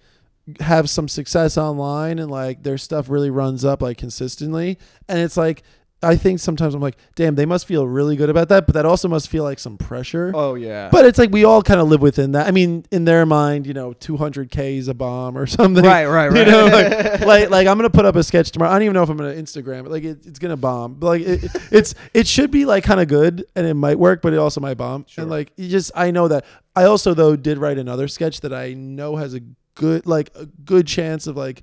have 0.60 0.90
some 0.90 1.08
success 1.08 1.58
online 1.58 2.20
and 2.20 2.30
like 2.30 2.64
their 2.64 2.78
stuff 2.78 3.10
really 3.10 3.30
runs 3.30 3.64
up 3.64 3.82
like 3.82 3.98
consistently, 3.98 4.78
and 5.08 5.20
it's 5.20 5.38
like 5.38 5.64
I 6.04 6.16
think 6.16 6.40
sometimes 6.40 6.76
I'm 6.76 6.82
like, 6.82 6.98
damn, 7.16 7.36
they 7.36 7.46
must 7.46 7.66
feel 7.66 7.88
really 7.88 8.16
good 8.16 8.30
about 8.30 8.50
that, 8.50 8.66
but 8.66 8.74
that 8.76 8.86
also 8.86 9.08
must 9.08 9.30
feel 9.30 9.44
like 9.44 9.60
some 9.60 9.78
pressure. 9.78 10.32
Oh 10.36 10.56
yeah. 10.56 10.90
But 10.92 11.06
it's 11.06 11.18
like 11.18 11.32
we 11.32 11.44
all 11.44 11.62
kind 11.62 11.80
of 11.80 11.88
live 11.88 12.02
within 12.02 12.34
that. 12.34 12.48
I 12.48 12.52
mean, 12.52 12.86
in 12.92 13.06
their 13.06 13.26
mind, 13.26 13.66
you 13.66 13.74
know, 13.74 13.94
200k 13.94 14.78
is 14.78 14.88
a 14.88 14.94
bomb 14.94 15.38
or 15.38 15.46
something. 15.48 15.84
right, 15.84 16.06
right, 16.06 16.32
right. 16.32 16.46
You 16.46 16.52
know, 16.52 16.66
like, 16.66 17.22
like, 17.22 17.50
like 17.50 17.68
I'm 17.68 17.78
gonna 17.78 17.90
put 17.90 18.06
up 18.06 18.16
a 18.16 18.24
sketch 18.24 18.52
tomorrow. 18.52 18.72
I 18.72 18.76
don't 18.76 18.84
even 18.84 18.94
know 18.94 19.04
if 19.04 19.10
I'm 19.10 19.18
gonna 19.18 19.34
Instagram 19.34 19.86
it. 19.86 19.92
Like, 19.92 20.04
it, 20.04 20.26
it's 20.26 20.40
gonna 20.40 20.58
bomb. 20.58 20.96
But 20.96 21.08
like, 21.08 21.22
it, 21.22 21.52
it's 21.72 21.96
it 22.14 22.28
should 22.28 22.52
be 22.52 22.66
like 22.66 22.84
kind 22.84 23.00
of 23.00 23.08
good, 23.08 23.46
and 23.56 23.66
it 23.66 23.74
might 23.74 23.98
work, 24.00 24.22
but 24.22 24.34
it 24.34 24.38
also 24.38 24.62
might 24.62 24.76
bomb. 24.76 25.06
Sure. 25.08 25.24
And 25.24 25.32
like, 25.32 25.52
you 25.56 25.70
just 25.70 25.92
I 25.96 26.12
know 26.12 26.28
that. 26.28 26.46
I 26.76 26.86
also 26.86 27.14
though 27.14 27.36
did 27.36 27.60
write 27.60 27.78
another 27.78 28.08
sketch 28.08 28.42
that 28.42 28.54
I 28.54 28.74
know 28.74 29.16
has 29.16 29.36
a 29.36 29.42
good 29.76 30.06
like 30.06 30.32
a 30.36 30.46
good 30.46 30.88
chance 30.88 31.28
of 31.28 31.38
like. 31.38 31.62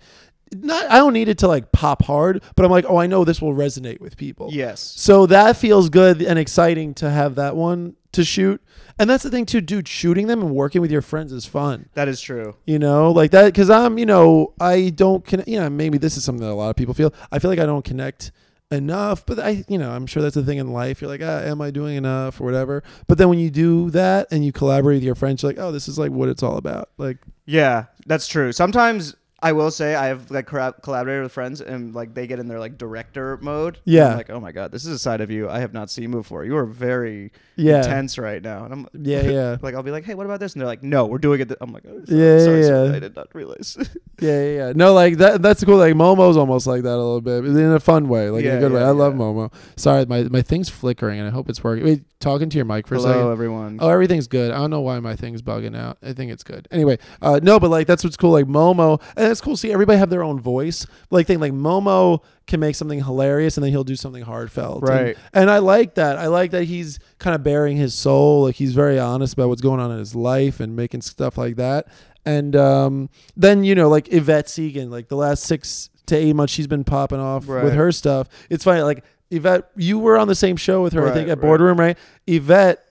Not, 0.52 0.91
I 0.91 0.97
don't 0.97 1.12
need 1.12 1.29
it 1.29 1.38
to 1.38 1.49
like 1.49 1.70
pop 1.73 2.02
hard, 2.02 2.43
but 2.56 2.64
I'm 2.64 2.70
like, 2.70 2.85
oh, 2.88 2.97
I 2.97 3.06
know 3.06 3.25
this 3.25 3.41
will 3.41 3.55
resonate 3.55 4.00
with 4.00 4.17
people. 4.17 4.49
yes. 4.52 4.81
So 4.97 5.26
that 5.26 5.56
feels 5.56 5.88
good 5.88 6.20
and 6.23 6.38
exciting 6.38 6.94
to 6.94 7.11
have 7.11 7.37
that 7.37 7.55
one 7.55 7.94
to 8.12 8.25
shoot. 8.25 8.61
And 8.99 9.08
that's 9.08 9.23
the 9.23 9.31
thing 9.31 9.47
too, 9.47 9.61
dude. 9.61 9.87
Shooting 9.87 10.26
them 10.26 10.41
and 10.43 10.50
working 10.50 10.81
with 10.81 10.91
your 10.91 11.02
friends 11.02 11.32
is 11.32 11.47
fun. 11.47 11.88
That 11.94 12.08
is 12.08 12.20
true. 12.20 12.56
You 12.67 12.79
know, 12.79 13.12
like 13.12 13.31
that 13.31 13.47
because 13.47 13.70
I'm, 13.70 13.97
you 13.97 14.06
know, 14.06 14.52
I 14.61 14.91
don't 14.91 15.25
connect. 15.25 15.49
You 15.49 15.61
know, 15.61 15.70
maybe 15.70 15.99
this 15.99 16.17
is 16.17 16.25
something 16.25 16.44
that 16.44 16.53
a 16.53 16.55
lot 16.55 16.70
of 16.70 16.76
people 16.76 16.94
feel. 16.94 17.14
I 17.31 17.38
feel 17.38 17.50
like 17.50 17.61
I 17.61 17.67
don't 17.67 17.85
connect 17.85 18.32
enough, 18.73 19.25
but 19.26 19.38
I, 19.38 19.64
you 19.69 19.79
know, 19.79 19.91
I'm 19.91 20.06
sure 20.06 20.23
that's 20.23 20.37
a 20.37 20.43
thing 20.43 20.58
in 20.58 20.73
life. 20.73 21.00
You're 21.00 21.11
like, 21.11 21.23
ah, 21.23 21.41
am 21.41 21.61
I 21.61 21.70
doing 21.70 21.96
enough 21.96 22.41
or 22.41 22.44
whatever? 22.44 22.82
But 23.06 23.19
then 23.19 23.29
when 23.29 23.38
you 23.38 23.50
do 23.50 23.91
that 23.91 24.29
and 24.31 24.44
you 24.44 24.53
collaborate 24.53 24.96
with 24.96 25.03
your 25.05 25.14
friends, 25.14 25.43
you're 25.43 25.50
like, 25.53 25.58
oh, 25.58 25.73
this 25.73 25.88
is 25.88 25.99
like 25.99 26.12
what 26.12 26.29
it's 26.29 26.43
all 26.43 26.56
about. 26.56 26.91
Like, 26.99 27.19
Yeah, 27.46 27.87
that's 28.06 28.29
true. 28.29 28.53
Sometimes 28.53 29.17
I 29.43 29.53
will 29.53 29.71
say 29.71 29.95
I 29.95 30.07
have 30.07 30.31
like 30.31 30.47
collaborated 30.47 31.23
with 31.23 31.33
friends 31.33 31.61
and 31.61 31.95
like 31.95 32.15
they 32.15 32.27
get 32.27 32.39
in 32.39 32.49
their 32.49 32.59
like 32.59 32.77
director 32.77 33.39
mode. 33.39 33.79
Yeah. 33.85 34.11
I'm 34.11 34.17
like, 34.17 34.31
oh 34.31 34.41
my 34.41 34.53
god, 34.53 34.71
this 34.71 34.85
is 34.85 34.93
a 34.93 34.99
side 34.99 35.21
of 35.21 35.31
you 35.31 35.49
I 35.49 35.61
have 35.61 35.73
not 35.73 35.91
seen 35.91 36.11
before. 36.11 36.45
You 36.45 36.57
are 36.57 36.67
very 36.67 37.33
yeah, 37.57 37.79
intense 37.79 38.19
right 38.19 38.43
now. 38.43 38.65
And 38.65 38.73
I'm 38.73 38.89
yeah, 39.03 39.23
yeah, 39.23 39.57
like, 39.63 39.75
I'll 39.75 39.83
be 39.83 39.91
like, 39.91 40.05
hey, 40.05 40.15
what 40.15 40.27
about 40.27 40.41
this? 40.41 40.53
And 40.55 40.61
they're 40.61 40.67
like, 40.67 40.83
no, 40.83 41.07
we're 41.07 41.19
doing 41.19 41.41
it. 41.41 41.49
th-" 41.49 41.59
I'm 41.61 41.73
like, 41.73 41.85
oh, 41.87 42.05
sorry, 42.05 42.21
Yeah, 42.21 42.39
sorry, 42.39 42.61
yeah, 42.61 42.67
sorry. 42.67 42.89
I 42.97 42.99
did 42.99 43.17
not 43.17 43.35
realize. 43.35 43.77
yeah, 44.21 44.43
yeah, 44.43 44.55
yeah. 44.57 44.73
No, 44.75 44.93
like 44.93 45.19
that. 45.19 45.41
That's 45.43 45.65
cool. 45.65 45.79
Like 45.79 45.95
Momo's 45.95 46.37
almost 46.37 46.67
like 46.67 46.83
that 46.83 46.95
a 46.95 46.97
little 46.97 47.21
bit, 47.21 47.45
in 47.45 47.73
a 47.73 47.81
fun 47.81 48.09
way, 48.09 48.31
like 48.31 48.45
in 48.45 48.57
a 48.57 48.61
good 48.61 48.73
way. 48.73 48.81
yeah, 48.81 48.89
I 48.89 48.91
love. 48.91 49.15
Momo. 49.15 49.53
Sorry, 49.77 50.07
my 50.07 50.25
my 50.25 50.43
thing's 50.43 50.69
flickering, 50.69 51.19
and 51.19 51.29
I 51.29 51.31
hope 51.31 51.49
it's 51.49 51.63
working. 51.65 51.85
Wait, 51.85 52.05
talking 52.21 52.49
to 52.49 52.57
your 52.57 52.65
mic 52.65 52.87
for 52.87 52.95
a 52.95 53.01
second. 53.01 53.19
Hello, 53.19 53.33
everyone. 53.33 53.79
Oh, 53.81 53.89
everything's 53.89 54.29
good. 54.29 54.53
I 54.53 54.59
don't 54.59 54.71
know 54.71 54.81
why 54.81 55.01
my 55.01 55.17
thing's 55.17 55.43
bugging 55.43 55.77
out. 55.77 55.99
I 56.03 56.13
think 56.13 56.31
it's 56.31 56.45
good. 56.45 56.69
Anyway, 56.71 56.99
uh, 57.21 57.41
no, 57.43 57.59
but 57.59 57.71
like 57.71 57.87
that's 57.87 58.05
what's 58.05 58.17
cool. 58.17 58.31
Like 58.31 58.47
Momo, 58.47 59.01
and 59.17 59.30
it's 59.31 59.41
cool. 59.41 59.55
to 59.55 59.59
See, 59.61 59.73
everybody 59.73 59.99
have 59.99 60.11
their 60.11 60.23
own 60.23 60.41
voice. 60.41 60.87
Like 61.11 61.27
thing, 61.27 61.41
like 61.41 61.53
Momo 61.53 62.23
can 62.47 62.61
make 62.61 62.75
something 62.75 63.03
hilarious, 63.03 63.56
and 63.56 63.65
then 63.65 63.71
he'll 63.71 63.85
do 63.85 63.97
something 63.97 64.23
heartfelt. 64.23 64.81
And- 64.82 64.88
Right. 64.88 65.17
And, 65.32 65.50
I 65.50 65.59
like 65.59 65.94
that. 65.94 66.19
I 66.19 66.27
like 66.27 66.51
that 66.53 66.65
he's 66.65 66.99
kind 67.19 67.34
of 67.34 67.43
bearing 67.43 67.77
his 67.77 67.94
soul. 67.94 68.43
Like 68.44 68.56
he's 68.56 68.75
very 68.75 68.99
honest 68.99 69.34
about 69.34 69.49
what's 69.49 69.60
going 69.63 69.81
on 69.81 69.91
in 69.91 69.99
his 69.99 70.15
life 70.15 70.60
and 70.60 70.75
making 70.77 71.03
stuff 71.03 71.39
like 71.39 71.56
that. 71.56 71.87
And 72.27 72.55
um, 72.56 73.08
then 73.37 73.65
you 73.65 73.75
know, 73.75 73.89
like 73.89 74.13
Yvette 74.13 74.46
Segan, 74.46 74.91
like 74.91 75.08
the 75.08 75.17
last 75.17 75.44
six 75.44 75.89
to 76.06 76.17
eight 76.17 76.34
months, 76.34 76.53
she's 76.53 76.67
been 76.67 76.84
popping 76.84 77.20
off 77.20 77.49
Right. 77.49 77.65
with 77.65 77.72
her 77.75 77.91
stuff. 77.93 78.29
It's 78.51 78.65
funny, 78.65 78.82
like 78.82 79.05
Yvette, 79.31 79.70
you 79.77 79.99
were 79.99 80.19
on 80.19 80.27
the 80.29 80.34
same 80.34 80.56
show 80.56 80.82
with 80.82 80.93
her, 80.93 81.06
I 81.08 81.13
think, 81.15 81.29
at 81.29 81.39
right. 81.39 81.41
Boardroom, 81.41 81.79
right? 81.79 81.96
Yvette 82.27 82.84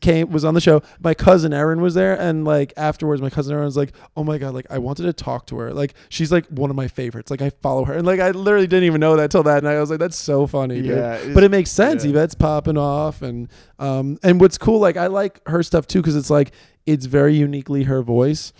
came 0.00 0.30
was 0.30 0.44
on 0.44 0.54
the 0.54 0.60
show. 0.60 0.82
My 1.00 1.14
cousin 1.14 1.52
Erin 1.52 1.80
was 1.80 1.94
there, 1.94 2.18
and 2.18 2.44
like 2.44 2.72
afterwards, 2.76 3.22
my 3.22 3.30
cousin 3.30 3.54
Erin 3.54 3.64
was 3.64 3.76
like, 3.76 3.92
"Oh 4.16 4.22
my 4.24 4.38
god, 4.38 4.54
like 4.54 4.66
I 4.70 4.78
wanted 4.78 5.04
to 5.04 5.12
talk 5.12 5.46
to 5.46 5.56
her. 5.58 5.72
Like 5.72 5.94
she's 6.08 6.30
like 6.30 6.46
one 6.48 6.68
of 6.70 6.76
my 6.76 6.88
favorites. 6.88 7.30
Like 7.30 7.40
I 7.42 7.50
follow 7.50 7.84
her, 7.86 7.94
and 7.94 8.06
like 8.06 8.20
I 8.20 8.30
literally 8.32 8.66
didn't 8.66 8.84
even 8.84 9.00
know 9.00 9.16
that 9.16 9.30
till 9.30 9.42
that 9.44 9.62
night. 9.62 9.76
I 9.76 9.80
was 9.80 9.90
like, 9.90 9.98
that's 9.98 10.16
so 10.16 10.46
funny. 10.46 10.80
Yeah, 10.80 11.14
it's- 11.16 11.34
But 11.34 11.44
it 11.44 11.50
makes 11.50 11.70
sense. 11.70 12.04
yeah. 12.04 12.10
Yvette's 12.10 12.34
popping 12.34 12.76
off, 12.76 13.22
and 13.22 13.48
um, 13.78 14.18
and 14.22 14.40
what's 14.40 14.58
cool, 14.58 14.78
like 14.78 14.96
I 14.96 15.06
like 15.06 15.40
her 15.48 15.62
stuff 15.62 15.86
too, 15.86 16.00
because 16.00 16.16
it's 16.16 16.30
like 16.30 16.52
it's 16.84 17.06
very 17.06 17.34
uniquely 17.34 17.84
her 17.84 18.02
voice. 18.02 18.52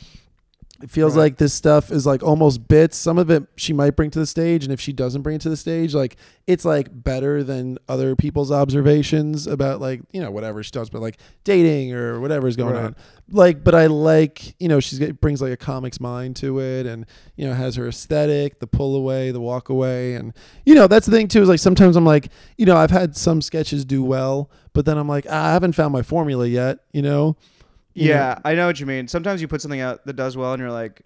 It 0.82 0.90
feels 0.90 1.14
Right. 1.16 1.22
like 1.22 1.36
this 1.38 1.54
stuff 1.54 1.92
is 1.92 2.04
like 2.06 2.22
almost 2.22 2.66
bits. 2.66 2.96
Some 2.96 3.16
of 3.18 3.30
it 3.30 3.44
she 3.56 3.72
might 3.72 3.94
bring 3.94 4.10
to 4.10 4.18
the 4.18 4.26
stage, 4.26 4.64
and 4.64 4.72
if 4.72 4.80
she 4.80 4.92
doesn't 4.92 5.22
bring 5.22 5.36
it 5.36 5.42
to 5.42 5.48
the 5.48 5.56
stage, 5.56 5.94
like 5.94 6.16
it's 6.48 6.64
like 6.64 6.88
better 6.92 7.44
than 7.44 7.78
other 7.88 8.16
people's 8.16 8.50
observations 8.50 9.46
about 9.46 9.80
like 9.80 10.00
you 10.12 10.20
know 10.20 10.30
whatever 10.30 10.62
she 10.62 10.70
does, 10.72 10.90
but 10.90 11.00
like 11.00 11.18
dating 11.44 11.92
or 11.92 12.18
whatever's 12.20 12.56
going 12.56 12.74
Right. 12.74 12.84
on. 12.86 12.96
Like, 13.30 13.62
but 13.64 13.74
I 13.74 13.86
like 13.86 14.54
you 14.60 14.68
know 14.68 14.80
she's 14.80 14.98
brings 15.12 15.40
like 15.40 15.52
a 15.52 15.56
comics 15.56 16.00
mind 16.00 16.36
to 16.36 16.58
it, 16.58 16.84
and 16.86 17.06
you 17.36 17.46
know 17.46 17.54
has 17.54 17.76
her 17.76 17.86
aesthetic, 17.88 18.58
the 18.58 18.66
pull 18.66 18.96
away, 18.96 19.30
the 19.30 19.40
walk 19.40 19.68
away, 19.68 20.14
and 20.14 20.32
you 20.66 20.74
know 20.74 20.86
that's 20.88 21.06
the 21.06 21.12
thing 21.12 21.28
too. 21.28 21.42
Is 21.42 21.48
like 21.48 21.60
sometimes 21.60 21.94
I'm 21.96 22.04
like 22.04 22.28
you 22.58 22.66
know 22.66 22.76
I've 22.76 22.90
had 22.90 23.16
some 23.16 23.40
sketches 23.40 23.84
do 23.84 24.02
well, 24.02 24.50
but 24.72 24.84
then 24.84 24.98
I'm 24.98 25.08
like 25.08 25.26
ah, 25.30 25.50
I 25.50 25.52
haven't 25.52 25.72
found 25.72 25.92
my 25.92 26.02
formula 26.02 26.46
yet. 26.46 26.78
You 26.92 27.02
know. 27.02 27.36
You 27.94 28.08
know? 28.08 28.14
Yeah, 28.14 28.38
I 28.44 28.54
know 28.54 28.66
what 28.66 28.80
you 28.80 28.86
mean. 28.86 29.08
Sometimes 29.08 29.40
you 29.40 29.48
put 29.48 29.60
something 29.60 29.80
out 29.80 30.04
that 30.06 30.14
does 30.14 30.36
well, 30.36 30.52
and 30.52 30.60
you're 30.60 30.70
like, 30.70 31.02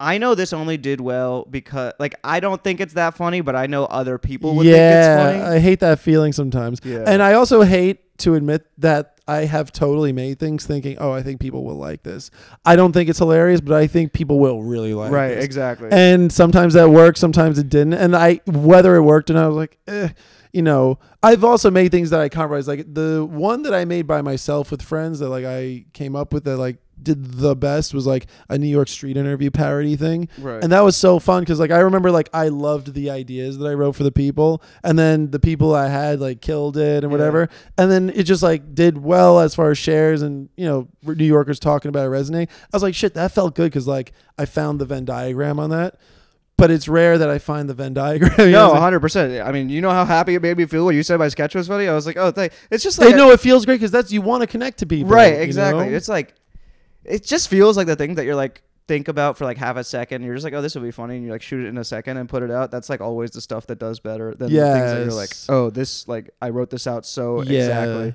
I 0.00 0.18
know 0.18 0.34
this 0.34 0.52
only 0.52 0.76
did 0.76 1.00
well 1.00 1.44
because, 1.44 1.92
like, 1.98 2.14
I 2.22 2.40
don't 2.40 2.62
think 2.62 2.80
it's 2.80 2.94
that 2.94 3.16
funny, 3.16 3.40
but 3.40 3.56
I 3.56 3.66
know 3.66 3.84
other 3.86 4.18
people 4.18 4.54
would 4.54 4.66
yeah, 4.66 4.72
think 4.72 5.34
it's 5.34 5.42
funny. 5.42 5.56
I 5.56 5.58
hate 5.58 5.80
that 5.80 5.98
feeling 5.98 6.32
sometimes. 6.32 6.80
Yeah. 6.84 7.04
And 7.06 7.22
I 7.22 7.32
also 7.32 7.62
hate 7.62 8.16
to 8.18 8.34
admit 8.34 8.66
that 8.78 9.18
I 9.26 9.44
have 9.44 9.72
totally 9.72 10.12
made 10.12 10.38
things 10.38 10.64
thinking, 10.66 10.98
oh, 10.98 11.12
I 11.12 11.22
think 11.22 11.40
people 11.40 11.64
will 11.64 11.76
like 11.76 12.02
this. 12.02 12.30
I 12.64 12.76
don't 12.76 12.92
think 12.92 13.10
it's 13.10 13.18
hilarious, 13.18 13.60
but 13.60 13.74
I 13.74 13.86
think 13.86 14.12
people 14.12 14.38
will 14.38 14.62
really 14.62 14.94
like 14.94 15.10
it. 15.10 15.14
right, 15.14 15.34
this. 15.34 15.44
exactly. 15.44 15.88
And 15.92 16.32
sometimes 16.32 16.74
that 16.74 16.90
worked, 16.90 17.18
sometimes 17.18 17.58
it 17.58 17.68
didn't. 17.68 17.94
And 17.94 18.16
I 18.16 18.40
whether 18.46 18.96
it 18.96 19.02
worked 19.02 19.30
and 19.30 19.38
I 19.38 19.46
was 19.46 19.56
like, 19.56 19.78
eh, 19.86 20.08
you 20.52 20.62
know, 20.62 20.98
I've 21.22 21.44
also 21.44 21.70
made 21.70 21.90
things 21.90 22.10
that 22.10 22.20
I 22.20 22.28
compromise. 22.28 22.66
Like 22.68 22.92
the 22.92 23.24
one 23.28 23.62
that 23.62 23.74
I 23.74 23.84
made 23.84 24.06
by 24.06 24.22
myself 24.22 24.70
with 24.70 24.82
friends 24.82 25.18
that 25.18 25.28
like 25.28 25.44
I 25.44 25.84
came 25.92 26.14
up 26.16 26.32
with 26.32 26.44
that 26.44 26.56
like 26.56 26.76
did 27.00 27.34
the 27.34 27.54
best 27.54 27.94
was 27.94 28.08
like 28.08 28.26
a 28.48 28.58
New 28.58 28.66
York 28.66 28.88
street 28.88 29.16
interview 29.16 29.52
parody 29.52 29.94
thing. 29.94 30.28
right. 30.38 30.60
And 30.60 30.72
that 30.72 30.80
was 30.80 30.96
so 30.96 31.20
fun 31.20 31.42
because 31.42 31.60
like 31.60 31.70
I 31.70 31.78
remember 31.78 32.10
like 32.10 32.28
I 32.34 32.48
loved 32.48 32.92
the 32.92 33.10
ideas 33.10 33.56
that 33.58 33.66
I 33.66 33.74
wrote 33.74 33.92
for 33.94 34.02
the 34.02 34.10
people, 34.10 34.62
and 34.82 34.98
then 34.98 35.30
the 35.30 35.38
people 35.38 35.76
I 35.76 35.86
had 35.88 36.18
like 36.20 36.40
killed 36.40 36.76
it 36.76 37.04
and 37.04 37.12
Yeah. 37.12 37.16
whatever, 37.18 37.48
and 37.76 37.88
then 37.90 38.10
it 38.10 38.24
just 38.24 38.42
like 38.42 38.74
did 38.74 38.98
well 38.98 39.38
as 39.38 39.54
far 39.54 39.70
as 39.70 39.78
shares 39.78 40.22
and 40.22 40.48
you 40.56 40.64
know 40.66 40.88
New 41.04 41.24
Yorkers 41.24 41.60
talking 41.60 41.88
about 41.88 42.06
it 42.06 42.10
resonate. 42.10 42.48
I 42.50 42.66
was 42.76 42.82
like 42.82 42.96
shit, 42.96 43.14
that 43.14 43.30
felt 43.30 43.54
good 43.54 43.70
because 43.70 43.86
like 43.86 44.12
I 44.36 44.44
found 44.44 44.80
the 44.80 44.84
Venn 44.84 45.04
diagram 45.04 45.60
on 45.60 45.70
that, 45.70 46.00
but 46.58 46.70
it's 46.70 46.88
rare 46.88 47.16
that 47.16 47.30
I 47.30 47.38
find 47.38 47.70
the 47.70 47.74
Venn 47.74 47.94
diagram. 47.94 48.50
No, 48.50 48.74
hundred 48.74 49.00
percent. 49.00 49.46
I 49.46 49.52
mean, 49.52 49.70
you 49.70 49.80
know 49.80 49.90
how 49.90 50.04
happy 50.04 50.34
it 50.34 50.42
made 50.42 50.58
me 50.58 50.66
feel 50.66 50.84
when 50.84 50.94
you 50.96 51.02
said 51.02 51.18
my 51.18 51.28
sketch 51.28 51.54
was 51.54 51.68
funny. 51.68 51.88
I 51.88 51.94
was 51.94 52.04
like, 52.04 52.16
oh, 52.18 52.30
thank. 52.32 52.52
It's 52.70 52.82
just 52.82 52.98
like 52.98 53.10
Hey, 53.10 53.16
no, 53.16 53.30
it 53.30 53.40
feels 53.40 53.64
great 53.64 53.76
because 53.76 53.92
that's 53.92 54.12
you 54.12 54.20
want 54.20 54.42
to 54.42 54.46
connect 54.46 54.78
to 54.80 54.86
people, 54.86 55.08
right, 55.10 55.36
you 55.36 55.40
exactly. 55.40 55.88
know? 55.88 55.96
It's 55.96 56.08
like, 56.08 56.34
it 57.04 57.24
just 57.24 57.48
feels 57.48 57.76
like 57.78 57.86
the 57.86 57.96
thing 57.96 58.16
that 58.16 58.24
you're 58.26 58.34
like 58.34 58.62
think 58.88 59.06
about 59.06 59.38
for 59.38 59.44
like 59.44 59.56
half 59.56 59.76
a 59.76 59.84
second. 59.84 60.22
You're 60.22 60.34
just 60.34 60.44
like, 60.44 60.54
oh, 60.54 60.60
this 60.62 60.74
will 60.74 60.82
be 60.82 60.90
funny, 60.90 61.16
and 61.16 61.24
you 61.24 61.30
like 61.30 61.42
shoot 61.42 61.64
it 61.64 61.68
in 61.68 61.78
a 61.78 61.84
second 61.84 62.16
and 62.16 62.28
put 62.28 62.42
it 62.42 62.50
out. 62.50 62.70
That's 62.72 62.90
like 62.90 63.00
always 63.00 63.30
the 63.30 63.40
stuff 63.40 63.66
that 63.68 63.78
does 63.78 64.00
better 64.00 64.34
than 64.34 64.52
the 64.52 64.60
things 64.60 64.92
that 64.92 65.04
you're 65.04 65.12
like, 65.14 65.30
oh, 65.48 65.70
this 65.70 66.08
like 66.08 66.30
I 66.42 66.48
wrote 66.50 66.70
this 66.70 66.86
out 66.88 67.06
so 67.06 67.42
Yeah. 67.42 67.58
exactly. 67.60 68.14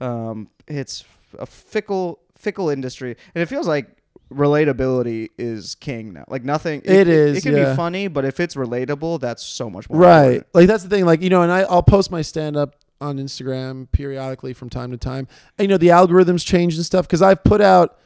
Um, 0.00 0.48
it's 0.66 1.04
a 1.38 1.46
fickle, 1.46 2.18
fickle 2.36 2.68
industry, 2.70 3.16
and 3.34 3.42
it 3.42 3.46
feels 3.46 3.68
like 3.68 3.88
relatability 4.32 5.30
is 5.38 5.74
king 5.76 6.12
now. 6.12 6.24
Like 6.28 6.42
nothing. 6.44 6.82
It 6.84 7.08
is, 7.08 7.38
It 7.38 7.42
can 7.42 7.56
yeah. 7.56 7.70
be 7.70 7.76
funny, 7.76 8.08
but 8.08 8.24
if 8.24 8.40
it's 8.40 8.54
relatable, 8.54 9.20
that's 9.20 9.42
so 9.44 9.70
much 9.70 9.88
more. 9.88 10.00
right 10.00 10.24
important. 10.26 10.54
like 10.54 10.66
that's 10.66 10.82
the 10.82 10.88
thing 10.88 11.04
like 11.04 11.22
you 11.22 11.30
know 11.30 11.42
and 11.42 11.52
I, 11.52 11.60
i'll 11.62 11.82
post 11.82 12.10
my 12.10 12.22
stand-up 12.22 12.74
on 13.00 13.18
instagram 13.18 13.90
periodically 13.92 14.52
from 14.52 14.68
time 14.70 14.90
to 14.90 14.96
time 14.96 15.28
and, 15.58 15.64
you 15.64 15.68
know 15.68 15.76
the 15.78 15.88
algorithms 15.88 16.44
change 16.44 16.74
and 16.76 16.84
stuff 16.84 17.06
because 17.06 17.22
i've 17.22 17.44
put 17.44 17.60
out 17.60 17.98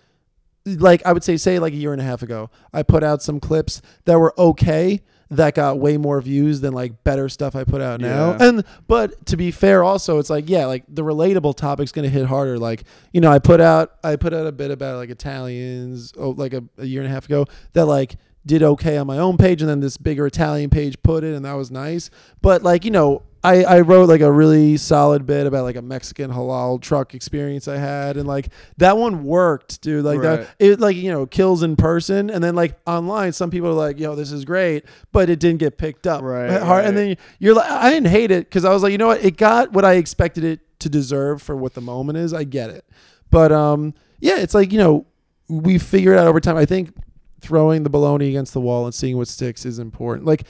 like 0.67 1.05
i 1.07 1.13
would 1.13 1.25
say 1.25 1.37
say 1.37 1.59
like 1.59 1.73
a 1.73 1.77
year 1.77 1.93
and 1.93 2.01
a 2.03 2.05
half 2.05 2.23
ago 2.23 2.51
i 2.73 2.83
put 2.83 3.03
out 3.03 3.23
some 3.23 3.41
clips 3.41 3.81
that 4.05 4.19
were 4.19 4.35
okay 4.39 5.01
that 5.31 5.55
got 5.55 5.79
way 5.79 5.97
more 5.97 6.21
views 6.21 6.61
than 6.61 6.73
like 6.73 7.05
better 7.05 7.29
stuff 7.29 7.55
i 7.55 7.63
put 7.63 7.81
out 7.81 8.01
now. 8.01 8.31
Yeah. 8.31 8.49
and 8.49 8.65
but 8.89 9.27
to 9.27 9.37
be 9.37 9.51
fair 9.51 9.83
also 9.85 10.19
it's 10.19 10.29
like 10.31 10.49
yeah 10.49 10.67
like 10.67 10.85
the 10.89 11.03
relatable 11.03 11.57
topic's 11.57 11.93
gonna 11.93 12.09
hit 12.09 12.27
harder. 12.27 12.59
Like 12.59 12.85
you 13.13 13.21
know 13.21 13.31
i 13.31 13.39
put 13.39 13.61
out 13.61 13.95
i 14.03 14.17
put 14.17 14.35
out 14.35 14.47
a 14.47 14.53
bit 14.53 14.71
about 14.71 14.97
like 14.97 15.11
italians 15.11 16.13
oh 16.17 16.31
like 16.31 16.53
a, 16.53 16.65
a 16.79 16.85
year 16.85 17.01
and 17.01 17.11
a 17.11 17.15
half 17.15 17.27
ago 17.27 17.47
that 17.75 17.87
like 17.87 18.17
did 18.45 18.63
okay 18.63 18.97
on 18.97 19.07
my 19.07 19.19
own 19.19 19.37
page 19.37 19.61
and 19.61 19.71
then 19.71 19.81
this 19.81 19.97
bigger 19.97 20.27
italian 20.27 20.71
page 20.71 21.01
put 21.03 21.23
it 21.23 21.35
and 21.35 21.45
that 21.45 21.55
was 21.55 21.71
nice. 21.71 22.11
But 22.43 22.63
like 22.63 22.85
you 22.85 22.91
know 22.91 23.23
I, 23.43 23.65
I 23.65 23.81
wrote 23.81 24.09
like 24.09 24.21
a 24.21 24.31
really 24.31 24.77
solid 24.77 25.25
bit 25.25 25.47
about 25.47 25.65
like 25.65 25.77
a 25.77 25.83
Mexican 25.83 26.31
halal 26.31 26.79
truck 26.81 27.15
experience 27.15 27.69
I 27.69 27.79
had 27.79 28.19
and 28.19 28.27
like 28.29 28.51
that 28.77 28.99
one 28.99 29.25
worked 29.25 29.81
dude. 29.81 30.05
Like 30.05 30.19
Right. 30.21 30.41
that 30.41 30.49
it 30.59 30.79
like 30.79 30.97
you 30.97 31.11
know 31.11 31.25
kills 31.27 31.63
in 31.63 31.75
person 31.77 32.29
and 32.29 32.45
then 32.45 32.55
like 32.55 32.79
online 32.87 33.33
some 33.33 33.51
people 33.51 33.71
are 33.71 33.73
like 33.73 33.99
yo 33.99 34.15
this 34.15 34.31
is 34.31 34.45
great 34.45 34.85
but 35.11 35.31
it 35.31 35.41
didn't 35.41 35.59
get 35.61 35.79
picked 35.79 36.07
up. 36.07 36.23
Right, 36.23 36.61
hard 36.61 36.85
and 36.85 36.97
then 36.97 37.17
you're 37.39 37.55
like 37.55 37.71
I 37.71 37.89
didn't 37.91 38.09
hate 38.09 38.31
it 38.31 38.45
because 38.47 38.65
I 38.67 38.73
was 38.75 38.83
like 38.83 38.93
you 38.93 38.99
know 38.99 39.07
what? 39.07 39.25
It 39.25 39.39
got 39.39 39.73
what 39.73 39.85
I 39.87 39.95
expected 39.95 40.45
it 40.45 40.61
to 40.81 40.89
deserve 40.91 41.41
for 41.41 41.57
what 41.57 41.73
the 41.75 41.81
moment 41.81 42.19
is. 42.19 42.35
I 42.35 42.45
get 42.45 42.69
it. 42.71 42.85
But 43.31 43.53
um 43.53 43.95
yeah 44.21 44.37
it's 44.37 44.55
like 44.55 44.71
you 44.71 44.79
know 44.79 45.07
we 45.49 45.79
figure 45.79 46.13
it 46.13 46.19
out 46.19 46.27
over 46.27 46.41
time. 46.41 46.57
I 46.59 46.67
think 46.67 46.95
throwing 47.41 47.85
the 47.85 47.91
baloney 47.91 48.29
against 48.29 48.53
the 48.53 48.61
wall 48.61 48.85
and 48.85 48.95
seeing 48.95 49.17
what 49.17 49.29
sticks 49.29 49.65
is 49.65 49.79
important. 49.79 50.27
Like 50.27 50.45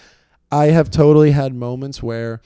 I 0.51 0.67
have 0.67 0.91
totally 0.91 1.31
had 1.31 1.55
moments 1.55 2.03
where 2.03 2.41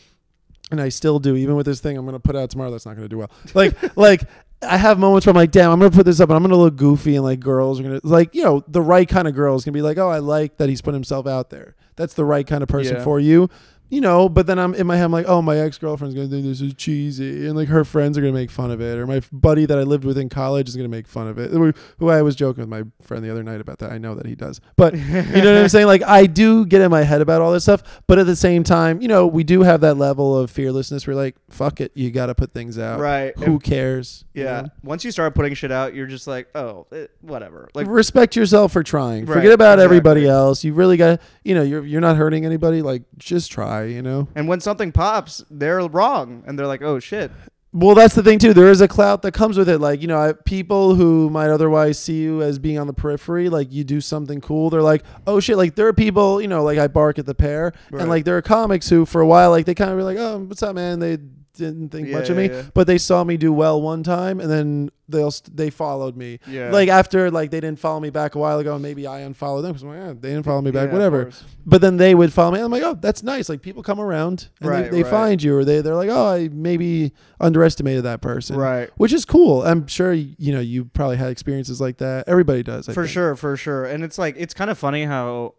and 0.78 0.80
I 0.86 0.88
still 0.90 1.18
do, 1.18 1.36
even 1.36 1.56
with 1.56 1.66
this 1.66 1.80
thing 1.80 1.96
I'm 1.96 2.04
gonna 2.04 2.20
put 2.20 2.36
out 2.36 2.50
tomorrow. 2.50 2.70
That's 2.70 2.86
not 2.86 2.94
gonna 2.96 3.08
do 3.08 3.18
well. 3.18 3.30
Like, 3.54 3.74
like 3.96 4.22
I 4.62 4.76
have 4.76 4.98
moments 4.98 5.26
where 5.26 5.32
I'm 5.32 5.36
like, 5.36 5.50
damn, 5.50 5.70
I'm 5.70 5.78
gonna 5.78 5.90
put 5.90 6.06
this 6.06 6.20
up 6.20 6.28
and 6.30 6.36
I'm 6.36 6.42
gonna 6.42 6.56
look 6.56 6.76
goofy, 6.76 7.16
and 7.16 7.24
like 7.24 7.40
girls 7.40 7.80
are 7.80 7.82
gonna 7.82 8.00
like, 8.02 8.34
you 8.34 8.42
know, 8.44 8.62
the 8.68 8.82
right 8.82 9.08
kind 9.08 9.26
of 9.28 9.34
girls 9.34 9.64
can 9.64 9.72
be 9.72 9.82
like, 9.82 9.98
oh, 9.98 10.08
I 10.08 10.18
like 10.18 10.56
that 10.58 10.68
he's 10.68 10.80
put 10.82 10.94
himself 10.94 11.26
out 11.26 11.50
there. 11.50 11.74
That's 11.96 12.14
the 12.14 12.24
right 12.24 12.46
kind 12.46 12.62
of 12.62 12.68
person 12.68 12.96
Yeah. 12.96 13.04
for 13.04 13.20
you. 13.20 13.48
You 13.94 14.00
know, 14.00 14.28
but 14.28 14.48
then 14.48 14.58
I'm 14.58 14.74
in 14.74 14.88
my 14.88 14.96
head, 14.96 15.04
I'm 15.04 15.12
like, 15.12 15.26
oh, 15.28 15.40
my 15.40 15.56
ex 15.56 15.78
girlfriend's 15.78 16.16
gonna 16.16 16.26
think 16.26 16.44
this 16.44 16.60
is 16.60 16.74
cheesy, 16.74 17.46
and 17.46 17.54
like 17.54 17.68
her 17.68 17.84
friends 17.84 18.18
are 18.18 18.20
gonna 18.20 18.32
make 18.32 18.50
fun 18.50 18.72
of 18.72 18.80
it, 18.80 18.98
or 18.98 19.06
my 19.06 19.22
buddy 19.30 19.66
that 19.66 19.78
I 19.78 19.82
lived 19.82 20.04
with 20.04 20.18
in 20.18 20.28
college 20.28 20.68
is 20.68 20.74
gonna 20.74 20.88
make 20.88 21.06
fun 21.06 21.28
of 21.28 21.38
it. 21.38 21.52
Who 21.98 22.08
I 22.08 22.20
was 22.22 22.34
joking 22.34 22.62
with 22.62 22.68
my 22.68 22.82
friend 23.02 23.24
the 23.24 23.30
other 23.30 23.44
night 23.44 23.60
about 23.60 23.78
that. 23.78 23.92
I 23.92 23.98
know 23.98 24.16
that 24.16 24.26
he 24.26 24.34
does, 24.34 24.60
but 24.76 24.94
you 24.98 25.00
know 25.22 25.54
what 25.54 25.62
I'm 25.62 25.68
saying? 25.68 25.86
Like 25.86 26.02
I 26.02 26.26
do 26.26 26.66
get 26.66 26.80
in 26.82 26.90
my 26.90 27.02
head 27.04 27.20
about 27.20 27.40
all 27.40 27.52
this 27.52 27.62
stuff, 27.62 28.02
but 28.08 28.18
at 28.18 28.26
the 28.26 28.34
same 28.34 28.64
time, 28.64 29.00
you 29.00 29.06
know, 29.06 29.28
we 29.28 29.44
do 29.44 29.62
have 29.62 29.80
that 29.82 29.94
level 29.94 30.36
of 30.36 30.50
fearlessness. 30.50 31.06
We're 31.06 31.14
like, 31.14 31.36
fuck 31.48 31.80
it, 31.80 31.92
you 31.94 32.10
got 32.10 32.26
to 32.26 32.34
put 32.34 32.52
things 32.52 32.78
out. 32.80 32.98
Right. 32.98 33.36
Who 33.38 33.60
cares? 33.60 34.24
you 34.34 34.42
Yeah. 34.42 34.62
know? 34.62 34.68
Once 34.82 35.04
you 35.04 35.12
start 35.12 35.36
putting 35.36 35.54
shit 35.54 35.70
out, 35.70 35.94
you're 35.94 36.08
just 36.08 36.26
like, 36.26 36.48
oh, 36.56 36.88
eh, 36.90 37.06
whatever. 37.20 37.68
Like, 37.74 37.86
respect 37.86 38.34
yourself 38.34 38.72
for 38.72 38.82
trying. 38.82 39.24
Right, 39.26 39.34
Forget 39.36 39.52
about 39.52 39.74
exactly. 39.78 39.84
everybody 39.84 40.26
else. 40.26 40.64
You 40.64 40.72
really 40.74 40.96
got, 40.96 41.20
you 41.44 41.54
know, 41.54 41.62
you're 41.62 41.86
you're 41.86 42.00
not 42.00 42.16
hurting 42.16 42.44
anybody. 42.44 42.82
Like 42.82 43.02
just 43.18 43.52
try. 43.52 43.83
You 43.84 44.02
know. 44.02 44.28
and 44.34 44.48
when 44.48 44.60
something 44.60 44.92
pops, 44.92 45.44
they're 45.50 45.80
wrong, 45.86 46.42
and 46.46 46.58
they're 46.58 46.66
like, 46.66 46.82
oh 46.82 46.98
shit. 47.00 47.30
Well, 47.76 47.96
that's 47.96 48.14
the 48.14 48.22
thing 48.22 48.38
too. 48.38 48.54
There 48.54 48.70
is 48.70 48.80
a 48.80 48.86
clout 48.86 49.22
that 49.22 49.32
comes 49.32 49.58
with 49.58 49.68
it. 49.68 49.78
Like 49.80 50.00
you 50.00 50.06
know, 50.06 50.16
I, 50.20 50.32
people 50.32 50.94
who 50.94 51.28
might 51.28 51.50
otherwise 51.50 51.98
see 51.98 52.20
you 52.22 52.40
as 52.40 52.60
being 52.60 52.78
on 52.78 52.86
the 52.86 52.92
periphery, 52.92 53.48
like 53.48 53.72
you 53.72 53.82
do 53.82 54.00
something 54.00 54.40
cool, 54.40 54.70
they're 54.70 54.80
like, 54.80 55.02
"Oh 55.26 55.40
shit!" 55.40 55.56
Like 55.56 55.74
there 55.74 55.88
are 55.88 55.92
people, 55.92 56.40
you 56.40 56.46
know, 56.46 56.62
like 56.62 56.78
I 56.78 56.86
bark 56.86 57.18
at 57.18 57.26
the 57.26 57.34
pair, 57.34 57.72
Right. 57.90 58.00
and 58.02 58.08
like 58.08 58.24
there 58.24 58.36
are 58.36 58.42
comics 58.42 58.88
who, 58.90 59.04
for 59.04 59.20
a 59.20 59.26
while, 59.26 59.50
like 59.50 59.66
they 59.66 59.74
kind 59.74 59.90
of 59.90 59.96
were 59.96 60.04
like, 60.04 60.18
"Oh, 60.18 60.38
what's 60.38 60.62
up, 60.62 60.76
man?" 60.76 61.00
They 61.00 61.18
didn't 61.54 61.90
think 61.90 62.08
Yeah, 62.08 62.16
much 62.18 62.30
of 62.30 62.36
me, 62.36 62.48
yeah. 62.50 62.62
but 62.74 62.86
they 62.86 62.98
saw 62.98 63.24
me 63.24 63.36
do 63.36 63.52
well 63.52 63.80
one 63.80 64.02
time, 64.02 64.40
and 64.40 64.50
then 64.50 64.90
they'll 65.08 65.30
st- 65.30 65.56
they 65.56 65.70
followed 65.70 66.16
me. 66.16 66.38
Yeah. 66.46 66.70
Like 66.70 66.88
after 66.88 67.30
like 67.30 67.50
they 67.50 67.60
didn't 67.60 67.78
follow 67.78 68.00
me 68.00 68.10
back 68.10 68.34
a 68.34 68.38
while 68.38 68.58
ago, 68.58 68.74
and 68.74 68.82
maybe 68.82 69.06
I 69.06 69.20
unfollowed 69.20 69.64
them 69.64 69.72
because 69.72 69.84
like, 69.84 69.98
eh, 69.98 70.14
they 70.20 70.30
didn't 70.30 70.44
follow 70.44 70.60
me 70.62 70.70
back, 70.70 70.92
whatever. 70.92 71.30
But 71.66 71.80
then 71.80 71.96
they 71.96 72.14
would 72.14 72.32
follow 72.32 72.52
me. 72.52 72.58
And 72.58 72.64
I'm 72.66 72.70
like, 72.72 72.82
oh, 72.82 72.94
that's 72.94 73.22
nice. 73.22 73.48
Like 73.48 73.62
people 73.62 73.82
come 73.82 74.00
around 74.00 74.48
and 74.60 74.68
Right, 74.70 74.82
they, 74.84 74.98
they 74.98 75.02
right. 75.02 75.10
find 75.10 75.42
you, 75.42 75.56
or 75.56 75.64
they 75.64 75.80
they're 75.80 75.94
like, 75.94 76.10
oh, 76.10 76.26
I 76.26 76.48
maybe 76.52 77.12
underestimated 77.40 78.04
that 78.04 78.20
person, 78.20 78.56
Right. 78.56 78.90
Which 78.96 79.12
is 79.12 79.24
cool. 79.24 79.62
I'm 79.62 79.86
sure 79.86 80.12
you 80.12 80.52
know 80.52 80.60
you 80.60 80.86
probably 80.86 81.16
had 81.16 81.30
experiences 81.30 81.80
like 81.80 81.98
that. 81.98 82.24
Everybody 82.28 82.62
does, 82.62 82.88
I 82.88 82.92
for 82.94 83.02
think. 83.04 83.12
sure, 83.12 83.36
for 83.36 83.56
sure. 83.56 83.84
And 83.84 84.02
it's 84.04 84.18
like 84.18 84.34
it's 84.38 84.54
kind 84.54 84.70
of 84.70 84.78
funny 84.78 85.04
how 85.04 85.54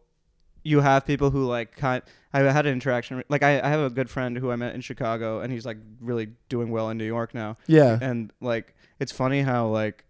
you 0.65 0.81
have 0.81 1.05
people 1.05 1.29
who 1.29 1.45
like 1.45 1.75
kind. 1.77 2.01
I 2.33 2.39
had 2.39 2.65
an 2.65 2.73
interaction. 2.73 3.23
Like 3.29 3.43
I, 3.43 3.61
I 3.61 3.69
have 3.69 3.79
a 3.79 3.89
good 3.89 4.09
friend 4.09 4.35
who 4.37 4.51
I 4.51 4.57
met 4.57 4.75
in 4.75 4.81
Chicago, 4.81 5.39
and 5.39 5.53
he's 5.53 5.65
like 5.65 5.77
really 6.01 6.29
doing 6.49 6.69
well 6.69 6.89
in 6.89 6.97
New 6.97 7.05
York 7.05 7.33
now. 7.33 7.55
Yeah, 7.67 7.97
And 8.01 8.33
like 8.41 8.75
it's 8.99 9.13
funny 9.13 9.41
how 9.43 9.67
like 9.67 10.03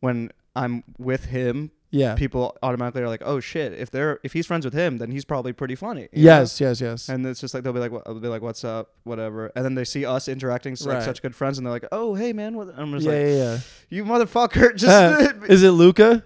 when 0.00 0.30
I'm 0.54 0.84
with 0.98 1.24
him, 1.26 1.70
yeah. 1.90 2.14
people 2.14 2.56
automatically 2.62 3.02
are 3.02 3.08
like, 3.08 3.22
oh 3.24 3.40
shit, 3.40 3.72
if 3.72 3.90
they're 3.90 4.20
if 4.22 4.32
he's 4.32 4.46
friends 4.46 4.64
with 4.64 4.74
him, 4.74 4.98
then 4.98 5.10
he's 5.10 5.24
probably 5.24 5.52
pretty 5.52 5.74
funny. 5.74 6.02
you 6.12 6.24
know? 6.24 6.38
Yes, 6.40 6.60
yes, 6.60 6.80
yes. 6.80 7.08
And 7.08 7.26
it's 7.26 7.40
just 7.40 7.52
like 7.54 7.64
they'll 7.64 7.72
be 7.72 7.80
like, 7.80 7.90
what- 7.90 8.04
they'll 8.04 8.20
be 8.20 8.28
like, 8.28 8.42
"What's 8.42 8.62
up?" 8.62 8.92
Whatever, 9.04 9.50
and 9.56 9.64
then 9.64 9.74
they 9.74 9.84
see 9.84 10.04
us 10.06 10.28
interacting 10.28 10.76
like 10.82 10.94
Right. 10.96 11.02
such 11.02 11.20
good 11.22 11.34
friends, 11.34 11.58
and 11.58 11.66
they're 11.66 11.72
like, 11.74 11.86
"Oh, 11.90 12.14
hey 12.14 12.32
man," 12.32 12.56
what? 12.56 12.68
I'm 12.76 12.92
just 12.92 13.06
yeah, 13.06 13.12
like, 13.12 13.20
yeah, 13.26 13.34
yeah. 13.34 13.58
"You 13.90 14.04
motherfucker!" 14.04 14.76
Just 14.84 14.86
Uh, 14.86 15.32
is 15.48 15.62
it 15.64 15.70
Luca 15.72 16.22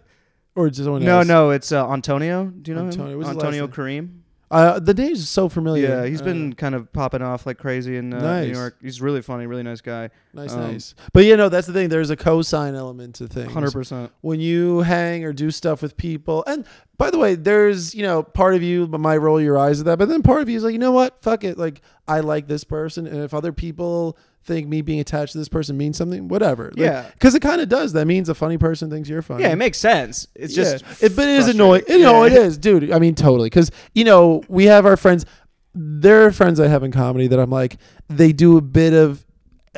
or 0.56 0.68
just 0.68 0.84
someone 0.84 1.04
no, 1.04 1.18
else? 1.18 1.26
no, 1.28 1.50
it's 1.50 1.72
uh, 1.72 1.88
Antonio. 1.90 2.46
Do 2.46 2.70
you 2.70 2.76
know 2.76 2.84
Antonio, 2.86 3.12
him? 3.12 3.18
what's 3.18 3.28
his 3.28 3.36
last 3.36 3.44
Antonio 3.44 3.66
name? 3.66 3.74
Kareem. 3.74 4.16
Uh, 4.52 4.80
the 4.80 4.92
name's 4.92 5.28
so 5.30 5.48
familiar. 5.48 5.88
Yeah, 5.88 6.06
he's 6.06 6.20
Uh, 6.20 6.24
been 6.24 6.52
kind 6.54 6.74
of 6.74 6.92
popping 6.92 7.22
off 7.22 7.46
like 7.46 7.56
crazy 7.56 7.96
in 7.96 8.12
uh, 8.12 8.20
Nice. 8.20 8.48
New 8.48 8.54
York. 8.58 8.78
He's 8.82 9.00
really 9.00 9.22
funny, 9.22 9.46
really 9.46 9.62
nice 9.62 9.80
guy. 9.80 10.10
nice, 10.34 10.52
um, 10.52 10.72
nice. 10.72 10.96
But 11.12 11.24
you 11.24 11.36
know, 11.36 11.48
that's 11.48 11.68
the 11.68 11.72
thing. 11.72 11.88
There's 11.88 12.10
a 12.10 12.16
cosign 12.16 12.74
element 12.74 13.14
to 13.16 13.28
things. 13.28 13.52
Hundred 13.52 13.72
percent. 13.72 14.10
when 14.22 14.40
you 14.40 14.80
hang 14.80 15.24
or 15.24 15.32
do 15.32 15.52
stuff 15.52 15.82
with 15.82 15.96
people. 15.96 16.42
And 16.48 16.66
by 16.98 17.12
the 17.12 17.18
way, 17.18 17.36
there's, 17.36 17.94
you 17.94 18.02
know, 18.02 18.24
part 18.24 18.56
of 18.56 18.62
you 18.64 18.88
might 18.88 19.18
roll 19.18 19.40
your 19.40 19.56
eyes 19.56 19.78
at 19.78 19.86
that, 19.86 20.00
but 20.00 20.08
then 20.08 20.20
part 20.20 20.42
of 20.42 20.48
you 20.48 20.56
is 20.56 20.64
like, 20.64 20.72
you 20.72 20.80
know 20.80 20.90
what? 20.90 21.22
Fuck 21.22 21.44
it. 21.44 21.56
Like, 21.56 21.80
I 22.08 22.18
like 22.18 22.48
this 22.48 22.64
person. 22.64 23.06
And 23.06 23.20
if 23.22 23.32
other 23.32 23.52
people 23.52 24.18
think 24.44 24.68
me 24.68 24.80
being 24.82 25.00
attached 25.00 25.32
to 25.32 25.38
this 25.38 25.48
person 25.48 25.76
means 25.76 25.96
something, 25.96 26.28
whatever. 26.28 26.72
Yeah. 26.74 27.06
Because 27.12 27.34
it 27.34 27.40
kind 27.40 27.60
of 27.60 27.68
does. 27.68 27.92
That 27.92 28.06
means 28.06 28.28
a 28.28 28.34
funny 28.34 28.56
person 28.58 28.90
thinks 28.90 29.08
you're 29.08 29.22
funny. 29.22 29.42
Yeah, 29.42 29.50
it 29.52 29.56
makes 29.56 29.78
sense. 29.78 30.26
It's 30.34 30.56
Yeah. 30.56 30.64
just, 30.78 31.02
It, 31.02 31.14
but 31.14 31.28
it 31.28 31.36
is 31.36 31.48
annoying. 31.48 31.82
You 31.88 31.98
know, 32.00 32.24
it 32.24 32.32
is, 32.32 32.56
dude. 32.58 32.90
I 32.90 32.98
mean, 32.98 33.14
totally. 33.14 33.46
Because 33.46 33.70
you 33.94 34.04
know, 34.04 34.42
we 34.48 34.64
have 34.66 34.86
our 34.86 34.96
friends. 34.96 35.26
There 35.74 36.24
are 36.26 36.32
friends 36.32 36.58
I 36.58 36.66
have 36.68 36.82
in 36.82 36.90
comedy 36.90 37.26
that 37.28 37.38
I'm 37.38 37.50
like, 37.50 37.76
they 38.08 38.32
do 38.32 38.56
a 38.56 38.60
bit 38.60 38.92
of, 38.92 39.24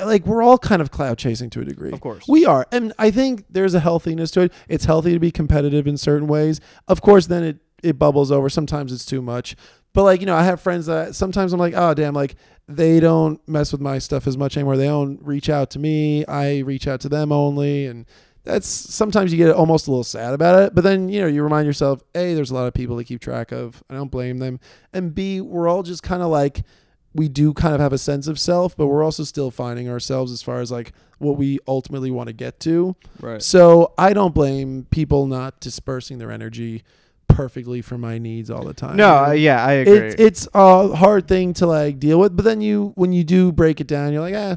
like, 0.02 0.24
we're 0.26 0.42
all 0.42 0.56
kind 0.56 0.80
of 0.80 0.90
cloud 0.90 1.18
chasing 1.18 1.50
to 1.50 1.60
a 1.60 1.64
degree. 1.66 1.92
Of 1.92 2.00
course. 2.00 2.24
we 2.26 2.46
are, 2.46 2.66
and 2.72 2.94
I 2.98 3.10
think 3.10 3.44
there's 3.50 3.74
a 3.74 3.80
healthiness 3.80 4.30
to 4.32 4.40
it. 4.42 4.52
It's 4.68 4.86
healthy 4.86 5.12
to 5.12 5.18
be 5.18 5.30
competitive 5.30 5.86
in 5.86 5.98
certain 5.98 6.28
ways. 6.28 6.60
Of 6.88 7.02
course, 7.02 7.26
then 7.26 7.42
it 7.44 7.58
it 7.82 7.98
bubbles 7.98 8.30
over. 8.30 8.48
Sometimes 8.48 8.92
it's 8.92 9.04
too 9.04 9.20
much. 9.20 9.56
But 9.94 10.04
like 10.04 10.20
you 10.20 10.26
know, 10.26 10.36
I 10.36 10.44
have 10.44 10.60
friends 10.60 10.86
that 10.86 11.14
sometimes 11.14 11.52
I'm 11.52 11.60
like, 11.60 11.74
oh 11.76 11.94
damn, 11.94 12.14
like 12.14 12.36
they 12.68 13.00
don't 13.00 13.46
mess 13.48 13.72
with 13.72 13.80
my 13.80 13.98
stuff 13.98 14.26
as 14.26 14.36
much 14.36 14.56
anymore. 14.56 14.76
They 14.76 14.86
don't 14.86 15.20
reach 15.22 15.48
out 15.48 15.70
to 15.70 15.78
me. 15.78 16.24
I 16.26 16.60
reach 16.60 16.86
out 16.86 17.00
to 17.02 17.08
them 17.08 17.32
only, 17.32 17.86
and 17.86 18.06
that's 18.44 18.66
sometimes 18.66 19.32
you 19.32 19.38
get 19.38 19.54
almost 19.54 19.86
a 19.86 19.90
little 19.90 20.04
sad 20.04 20.34
about 20.34 20.62
it. 20.62 20.74
But 20.74 20.84
then 20.84 21.08
you 21.08 21.20
know 21.20 21.26
you 21.26 21.42
remind 21.42 21.66
yourself, 21.66 22.02
a 22.14 22.34
there's 22.34 22.50
a 22.50 22.54
lot 22.54 22.66
of 22.66 22.74
people 22.74 22.96
to 22.96 23.04
keep 23.04 23.20
track 23.20 23.52
of. 23.52 23.82
I 23.90 23.94
don't 23.94 24.10
blame 24.10 24.38
them, 24.38 24.60
and 24.92 25.14
b 25.14 25.40
we're 25.40 25.68
all 25.68 25.82
just 25.82 26.02
kind 26.02 26.22
of 26.22 26.28
like 26.28 26.64
we 27.14 27.28
do 27.28 27.52
kind 27.52 27.74
of 27.74 27.80
have 27.80 27.92
a 27.92 27.98
sense 27.98 28.26
of 28.26 28.38
self, 28.38 28.76
but 28.76 28.86
we're 28.86 29.04
also 29.04 29.24
still 29.24 29.50
finding 29.50 29.88
ourselves 29.88 30.32
as 30.32 30.42
far 30.42 30.60
as 30.60 30.70
like 30.70 30.92
what 31.18 31.36
we 31.36 31.58
ultimately 31.68 32.10
want 32.10 32.28
to 32.28 32.32
get 32.32 32.58
to. 32.60 32.96
Right. 33.20 33.42
So 33.42 33.92
I 33.98 34.12
don't 34.12 34.34
blame 34.34 34.86
people 34.90 35.26
not 35.26 35.60
dispersing 35.60 36.18
their 36.18 36.32
energy 36.32 36.82
perfectly 37.34 37.82
for 37.82 37.98
my 37.98 38.18
needs 38.18 38.50
all 38.50 38.64
the 38.64 38.74
time. 38.74 38.96
No, 38.96 39.24
uh, 39.26 39.30
yeah, 39.32 39.64
I 39.64 39.72
agree. 39.72 39.98
it's 39.98 40.14
it's 40.18 40.48
a 40.54 40.94
hard 40.94 41.26
thing 41.28 41.54
to 41.54 41.66
like 41.66 41.98
deal 41.98 42.18
with, 42.20 42.36
but 42.36 42.44
then 42.44 42.60
you 42.60 42.92
when 42.94 43.12
you 43.12 43.24
do 43.24 43.52
break 43.52 43.80
it 43.80 43.86
down, 43.86 44.12
you're 44.12 44.22
like, 44.22 44.34
eh. 44.34 44.56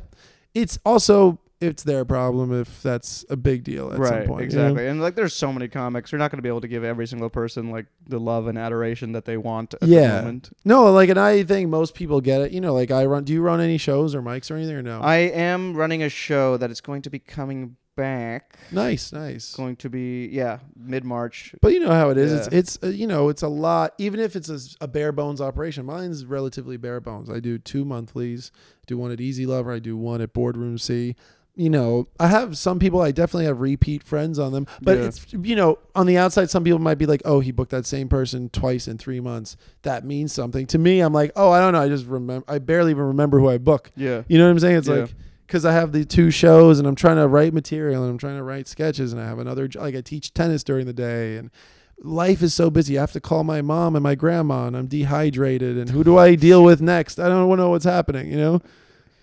It's 0.53 0.79
also 0.86 1.39
it's 1.62 1.84
their 1.84 2.03
problem 2.05 2.53
if 2.53 2.84
that's 2.84 3.25
a 3.29 3.36
big 3.36 3.63
deal 3.63 3.88
at 3.88 3.94
some 3.96 4.01
right, 4.01 4.27
point. 4.27 4.51
you 4.51 4.58
know? 4.58 4.65
exactly. 4.67 4.88
And 4.88 5.01
like, 5.01 5.15
there's 5.15 5.34
so 5.34 5.53
many 5.53 5.67
comics. 5.70 6.12
You're 6.12 6.20
not 6.20 6.29
going 6.29 6.38
to 6.38 6.41
be 6.44 6.50
able 6.50 6.62
to 6.62 6.67
give 6.67 6.84
every 6.84 7.08
single 7.08 7.29
person 7.29 7.72
like 7.72 7.86
the 8.08 8.20
love 8.20 8.48
and 8.48 8.58
adoration 8.58 9.13
that 9.13 9.25
they 9.25 9.38
want 9.38 9.74
at 9.74 9.88
Yeah. 9.88 10.17
the 10.17 10.22
moment. 10.22 10.50
No, 10.65 10.91
like, 10.91 11.10
and 11.10 11.20
I 11.20 11.44
think 11.44 11.70
most 11.70 11.96
people 11.96 12.20
get 12.22 12.41
it. 12.41 12.51
You 12.51 12.60
know, 12.62 12.74
like 12.74 12.91
I 12.91 13.05
run. 13.05 13.24
Do 13.24 13.34
you 13.34 13.41
run 13.41 13.62
any 13.62 13.77
shows 13.77 14.13
or 14.13 14.22
mics 14.22 14.51
or 14.51 14.55
anything 14.55 14.75
or 14.75 14.82
no? 14.82 15.00
I 15.01 15.17
am 15.17 15.75
running 15.75 16.03
a 16.03 16.10
show 16.10 16.58
that 16.58 16.70
is 16.72 16.82
going 16.82 17.01
to 17.03 17.10
be 17.10 17.20
coming 17.20 17.77
back. 17.96 18.58
nice, 18.72 19.12
nice. 19.12 19.56
Going 19.56 19.75
to 19.78 19.90
be 19.90 20.28
yeah, 20.32 20.60
mid 20.75 21.04
March. 21.04 21.54
But 21.62 21.74
you 21.74 21.80
know 21.80 21.92
how 21.92 22.10
it 22.10 22.18
is. 22.18 22.32
It's 22.32 22.48
Yeah. 22.52 22.58
it's 22.60 22.80
uh, 22.84 22.88
you 22.88 23.08
know 23.08 23.30
it's 23.30 23.42
a 23.42 23.48
lot. 23.48 23.94
Even 23.98 24.20
if 24.20 24.36
it's 24.36 24.75
a 24.82 24.88
bare 24.88 25.12
bones 25.12 25.42
operation, 25.42 25.86
mine's 25.86 26.25
relatively 26.25 26.78
bare 26.78 27.00
bones. 27.00 27.30
I 27.30 27.40
do 27.40 27.58
two 27.58 27.86
monthlies. 27.86 28.52
Do 28.88 28.98
one 28.98 29.12
at 29.12 29.20
Easy 29.22 29.46
Lover. 29.46 29.72
I 29.72 29.80
do 29.80 29.98
one 29.98 30.22
at 30.22 30.34
Boardroom 30.34 30.78
C. 30.78 31.16
You 31.58 31.70
know, 31.70 32.10
I 32.20 32.28
have 32.28 32.58
some 32.58 32.80
people. 32.80 33.00
I 33.02 33.12
definitely 33.12 33.46
have 33.46 33.62
repeat 33.62 34.04
friends 34.04 34.38
on 34.38 34.52
them. 34.52 34.68
But 34.82 34.98
Yeah. 34.98 35.06
it's 35.06 35.25
you 35.32 35.56
know 35.56 35.80
on 35.96 36.06
the 36.06 36.18
outside, 36.18 36.50
some 36.50 36.66
people 36.66 36.80
might 36.80 36.98
be 36.98 37.06
like, 37.06 37.22
oh, 37.24 37.40
he 37.40 37.52
booked 37.52 37.72
that 37.72 37.86
same 37.86 38.10
person 38.10 38.50
twice 38.50 38.90
in 38.90 38.98
three 38.98 39.22
months. 39.22 39.56
That 39.84 40.04
means 40.04 40.34
something 40.34 40.66
to 40.68 40.78
me. 40.78 41.00
I'm 41.00 41.14
like, 41.14 41.32
oh, 41.38 41.52
I 41.52 41.60
don't 41.62 41.72
know. 41.72 41.82
I 41.82 41.88
just 41.88 42.06
remember. 42.08 42.44
I 42.52 42.60
barely 42.60 42.92
even 42.92 43.06
remember 43.06 43.40
who 43.40 43.48
I 43.50 43.58
book. 43.58 43.92
Yeah. 43.96 44.24
You 44.28 44.38
know 44.38 44.46
what 44.46 44.52
I'm 44.52 44.60
saying? 44.60 44.75
It's 44.80 44.88
Yeah. 44.90 44.96
like 44.96 45.16
because 45.46 45.66
I 45.66 45.74
have 45.74 45.92
the 45.92 46.06
two 46.06 46.32
shows 46.32 46.80
and 46.80 46.88
I'm 46.88 46.96
trying 46.96 47.18
to 47.18 47.28
write 47.28 47.54
material 47.54 48.04
and 48.04 48.12
I'm 48.12 48.18
trying 48.18 48.38
to 48.38 48.44
write 48.44 48.68
sketches 48.68 49.12
and 49.14 49.22
I 49.22 49.25
have 49.25 49.40
another 49.40 49.70
like 49.75 49.96
I 49.96 50.02
teach 50.02 50.34
tennis 50.34 50.64
during 50.64 50.86
the 50.86 50.94
day 50.94 51.38
and 51.38 51.52
life 52.00 52.42
is 52.42 52.54
so 52.54 52.70
busy. 52.70 52.98
I 52.98 53.02
have 53.02 53.12
to 53.14 53.22
call 53.22 53.44
my 53.44 53.62
mom 53.62 53.96
and 53.96 54.04
my 54.04 54.16
grandma 54.16 54.68
and 54.68 54.75
I'm 54.75 54.88
dehydrated 54.88 55.78
and 55.78 55.90
who 55.90 56.04
do 56.04 56.18
I 56.18 56.36
deal 56.36 56.64
with 56.64 56.82
next? 56.82 57.20
I 57.20 57.28
don't 57.30 57.56
know 57.58 57.70
what's 57.70 57.86
happening. 57.86 58.30
You 58.32 58.38
know, 58.38 58.62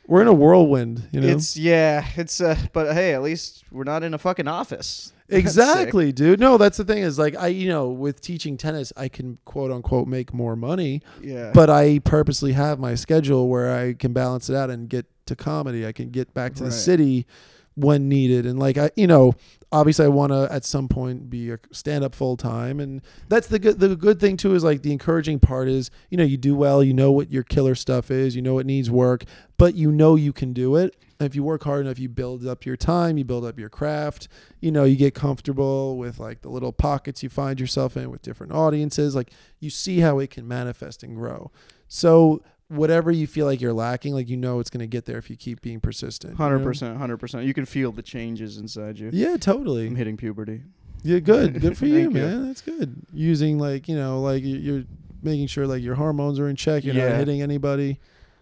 we're 0.06 0.22
in 0.22 0.28
a 0.28 0.32
whirlwind. 0.32 1.08
You 1.12 1.20
know, 1.20 1.28
It's 1.28 1.56
yeah, 1.56 2.06
it's 2.16 2.40
uh 2.40 2.56
but 2.72 2.92
hey, 2.94 3.14
at 3.14 3.22
least 3.22 3.64
we're 3.70 3.84
not 3.84 4.02
in 4.02 4.14
a 4.14 4.18
fucking 4.18 4.48
office. 4.48 5.12
Exactly, 5.32 6.12
dude. 6.12 6.40
No, 6.40 6.58
that's 6.58 6.76
the 6.76 6.84
thing 6.84 6.98
is 7.02 7.18
like 7.18 7.34
I 7.36 7.46
you 7.46 7.66
know 7.66 7.88
with 7.88 8.20
teaching 8.20 8.58
tennis 8.58 8.92
I 8.98 9.08
can 9.08 9.38
quote 9.46 9.70
unquote 9.70 10.06
make 10.06 10.34
more 10.34 10.56
money. 10.56 11.00
Yeah. 11.22 11.52
but 11.54 11.70
I 11.70 12.00
purposely 12.00 12.52
have 12.52 12.78
my 12.78 12.94
schedule 12.94 13.48
where 13.48 13.74
I 13.74 13.94
can 13.94 14.12
balance 14.12 14.50
it 14.50 14.56
out 14.56 14.68
and 14.68 14.90
get 14.90 15.06
to 15.26 15.36
comedy. 15.36 15.86
I 15.86 15.92
can 15.92 16.10
get 16.10 16.32
back 16.34 16.54
to 16.54 16.64
Right. 16.64 16.70
the 16.70 16.76
city 16.76 17.26
when 17.74 18.08
needed, 18.08 18.44
and 18.44 18.58
like 18.58 18.76
I, 18.76 18.90
you 18.96 19.06
know, 19.06 19.34
obviously 19.70 20.04
I 20.04 20.08
want 20.08 20.30
to 20.32 20.46
at 20.50 20.62
some 20.62 20.88
point 20.88 21.30
be 21.30 21.50
a 21.50 21.58
stand 21.70 22.04
up 22.04 22.14
full 22.14 22.36
time, 22.36 22.80
and 22.80 23.00
that's 23.30 23.46
the 23.46 23.58
good. 23.58 23.80
The 23.80 23.96
good 23.96 24.20
thing 24.20 24.36
too 24.36 24.54
is 24.54 24.62
like 24.62 24.82
the 24.82 24.92
encouraging 24.92 25.40
part 25.40 25.68
is 25.68 25.90
you 26.10 26.18
know 26.18 26.24
you 26.24 26.36
do 26.36 26.54
well, 26.54 26.84
you 26.84 26.92
know 26.92 27.10
what 27.12 27.32
your 27.32 27.42
killer 27.42 27.74
stuff 27.74 28.10
is, 28.10 28.36
you 28.36 28.42
know 28.42 28.58
it 28.58 28.66
needs 28.66 28.90
work, 28.90 29.24
but 29.56 29.74
you 29.74 29.90
know 29.90 30.16
you 30.16 30.34
can 30.34 30.52
do 30.52 30.76
it. 30.76 30.94
And 31.18 31.26
if 31.26 31.34
you 31.36 31.42
work 31.44 31.62
hard 31.64 31.86
enough, 31.86 31.98
you 32.00 32.08
build 32.10 32.46
up 32.46 32.66
your 32.66 32.76
time, 32.76 33.16
you 33.16 33.24
build 33.24 33.44
up 33.46 33.58
your 33.58 33.68
craft. 33.70 34.26
You 34.60 34.70
know, 34.72 34.82
you 34.84 34.96
get 34.96 35.14
comfortable 35.14 35.96
with 35.96 36.18
like 36.18 36.42
the 36.42 36.48
little 36.50 36.72
pockets 36.72 37.22
you 37.22 37.28
find 37.30 37.58
yourself 37.60 37.96
in 37.96 38.10
with 38.10 38.22
different 38.22 38.52
audiences. 38.52 39.14
Like 39.14 39.30
you 39.60 39.70
see 39.70 40.00
how 40.00 40.18
it 40.18 40.30
can 40.30 40.46
manifest 40.48 41.02
and 41.04 41.14
grow. 41.16 41.52
So 41.88 42.42
whatever 42.72 43.10
you 43.10 43.26
feel 43.26 43.46
like 43.46 43.60
you're 43.60 43.72
lacking, 43.72 44.14
like 44.14 44.28
you 44.28 44.36
know 44.36 44.58
it's 44.60 44.70
gonna 44.70 44.86
get 44.86 45.04
there 45.04 45.18
if 45.18 45.28
you 45.30 45.36
keep 45.36 45.60
being 45.62 45.80
persistent. 45.80 46.36
Hundred 46.36 46.62
percent, 46.62 46.96
hundred 46.98 47.18
percent. 47.18 47.44
You 47.44 47.54
can 47.54 47.64
feel 47.66 47.92
the 47.92 48.02
changes 48.02 48.58
inside 48.58 48.98
you. 48.98 49.10
Yeah, 49.12 49.36
totally. 49.36 49.86
I'm 49.86 49.96
hitting 49.96 50.16
puberty. 50.16 50.62
Yeah, 51.02 51.18
good. 51.18 51.60
Good 51.60 51.76
for 51.76 51.86
you, 51.92 52.04
Thank 52.04 52.14
you. 52.16 52.20
man. 52.22 52.46
That's 52.46 52.60
good. 52.62 52.94
Using 53.12 53.58
like 53.58 53.88
you 53.88 53.96
know, 53.96 54.20
like 54.20 54.42
you- 54.44 54.56
you're 54.58 54.84
making 55.22 55.46
sure 55.48 55.66
like 55.66 55.82
your 55.82 55.94
hormones 55.94 56.38
are 56.40 56.48
in 56.48 56.56
check. 56.56 56.84
You're 56.84 56.94
not 56.94 57.16
hitting 57.16 57.42
anybody. 57.42 57.98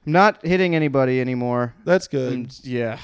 I'm 0.06 0.12
not 0.12 0.44
hitting 0.46 0.74
anybody 0.74 1.20
anymore. 1.20 1.74
That's 1.84 2.08
good. 2.08 2.32
I'm- 2.32 2.48
yeah. 2.62 2.98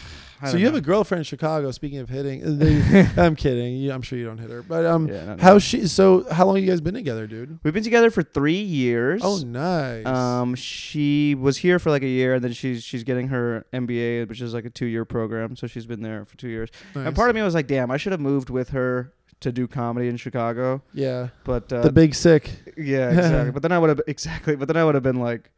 So 0.51 0.57
you 0.59 0.67
have 0.67 0.75
a 0.75 0.81
girlfriend 0.81 1.21
in 1.21 1.25
Chicago. 1.25 1.71
Speaking 1.71 1.99
of 1.99 2.09
hitting, 2.11 2.45
uh, 2.45 2.51
they- 2.51 3.09
I'm 3.23 3.37
kidding. 3.37 3.77
You- 3.77 3.93
I'm 3.93 4.03
sure 4.03 4.19
you 4.19 4.27
don't 4.27 4.39
hit 4.39 4.51
her, 4.51 4.63
but 4.63 4.85
um, 4.85 5.09
Yeah, 5.09 5.37
how 5.41 5.59
she? 5.59 5.87
So 5.87 6.27
how 6.31 6.45
long 6.47 6.57
you 6.59 6.67
guys 6.67 6.81
been 6.81 6.95
together, 6.95 7.27
dude? 7.27 7.59
We've 7.63 7.73
been 7.73 7.83
together 7.83 8.11
for 8.11 8.23
three 8.23 8.61
years. 8.61 9.23
Oh, 9.25 9.39
nice. 9.47 10.05
Um, 10.05 10.55
she 10.55 11.35
was 11.35 11.57
here 11.59 11.79
for 11.79 11.91
like 11.91 12.03
a 12.03 12.09
year, 12.09 12.35
and 12.35 12.45
then 12.45 12.53
she's 12.53 12.85
she's 12.85 13.03
getting 13.05 13.29
her 13.29 13.65
MBA, 13.73 14.29
which 14.29 14.41
is 14.43 14.53
like 14.53 14.65
a 14.67 14.71
two 14.71 14.87
year 14.87 15.05
program. 15.05 15.57
So 15.57 15.67
she's 15.67 15.87
been 15.87 16.03
there 16.03 16.25
for 16.27 16.37
two 16.37 16.49
years. 16.49 16.69
nice. 16.95 17.07
And 17.07 17.17
part 17.17 17.31
of 17.31 17.35
me 17.37 17.43
was 17.43 17.55
like, 17.55 17.67
damn, 17.67 17.91
I 17.91 17.97
should 17.97 18.13
have 18.13 18.21
moved 18.21 18.51
with 18.51 18.71
her 18.71 19.13
to 19.41 19.53
do 19.53 19.67
comedy 19.67 20.09
in 20.09 20.17
Chicago. 20.17 20.83
yeah, 20.95 21.29
But 21.45 21.71
uh, 21.73 21.83
the 21.83 21.93
big 21.93 22.15
sick. 22.15 22.51
yeah, 22.77 23.11
exactly. 23.11 23.51
but 23.53 23.61
then 23.63 23.71
I 23.73 23.79
would 23.79 23.91
have 23.91 24.01
exactly. 24.07 24.57
But 24.57 24.67
then 24.69 24.77
I 24.77 24.85
would 24.85 24.95
have 24.95 25.03
been 25.05 25.21
like 25.21 25.51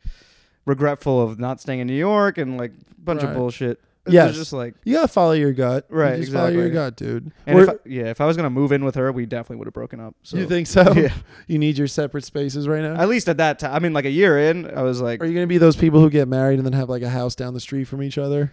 regretful 0.67 1.21
of 1.23 1.39
not 1.39 1.61
staying 1.61 1.81
in 1.81 1.87
New 1.87 1.95
York 1.95 2.39
and 2.39 2.59
like 2.59 2.73
a 2.73 3.01
bunch 3.01 3.23
Right. 3.23 3.31
of 3.31 3.37
bullshit. 3.37 3.81
Was 4.27 4.37
just 4.37 4.53
like. 4.53 4.75
You 4.85 4.95
gotta 4.95 5.09
follow 5.09 5.33
your 5.33 5.53
gut. 5.53 5.87
You 5.91 5.97
Right, 5.97 6.19
exactly. 6.19 6.35
follow 6.39 6.49
your 6.51 6.71
gut, 6.71 6.97
dude. 6.97 7.33
And 7.47 7.59
if 7.59 7.69
I, 7.69 7.73
yeah, 7.87 8.05
if 8.05 8.21
I 8.21 8.27
was 8.27 8.37
gonna 8.37 8.51
move 8.51 8.73
in 8.73 8.85
with 8.85 8.95
her, 8.97 9.11
we 9.13 9.27
definitely 9.27 9.57
would 9.57 9.67
have 9.67 9.75
broken 9.75 10.01
up. 10.01 10.15
So 10.23 10.37
you 10.37 10.47
think 10.47 10.67
so? 10.67 10.93
Yeah. 10.97 11.13
You 11.47 11.59
need 11.59 11.79
your 11.79 11.87
separate 11.87 12.25
spaces 12.25 12.67
right 12.69 12.83
now. 12.83 12.95
At 12.95 13.09
least 13.09 13.29
at 13.29 13.37
that 13.39 13.59
time. 13.59 13.75
I 13.75 13.79
mean, 13.79 13.93
like 13.93 14.05
a 14.05 14.11
year 14.11 14.39
in, 14.51 14.67
I 14.77 14.83
was 14.83 15.01
like, 15.01 15.23
Are 15.23 15.27
you 15.27 15.35
gonna 15.35 15.47
be 15.47 15.59
those 15.59 15.77
people 15.77 16.01
who 16.01 16.11
get 16.11 16.29
married 16.29 16.59
and 16.59 16.67
then 16.67 16.73
have 16.73 16.89
like 16.89 17.03
a 17.03 17.11
house 17.11 17.35
down 17.35 17.55
the 17.55 17.61
street 17.61 17.85
from 17.85 18.03
each 18.03 18.19
other? 18.19 18.53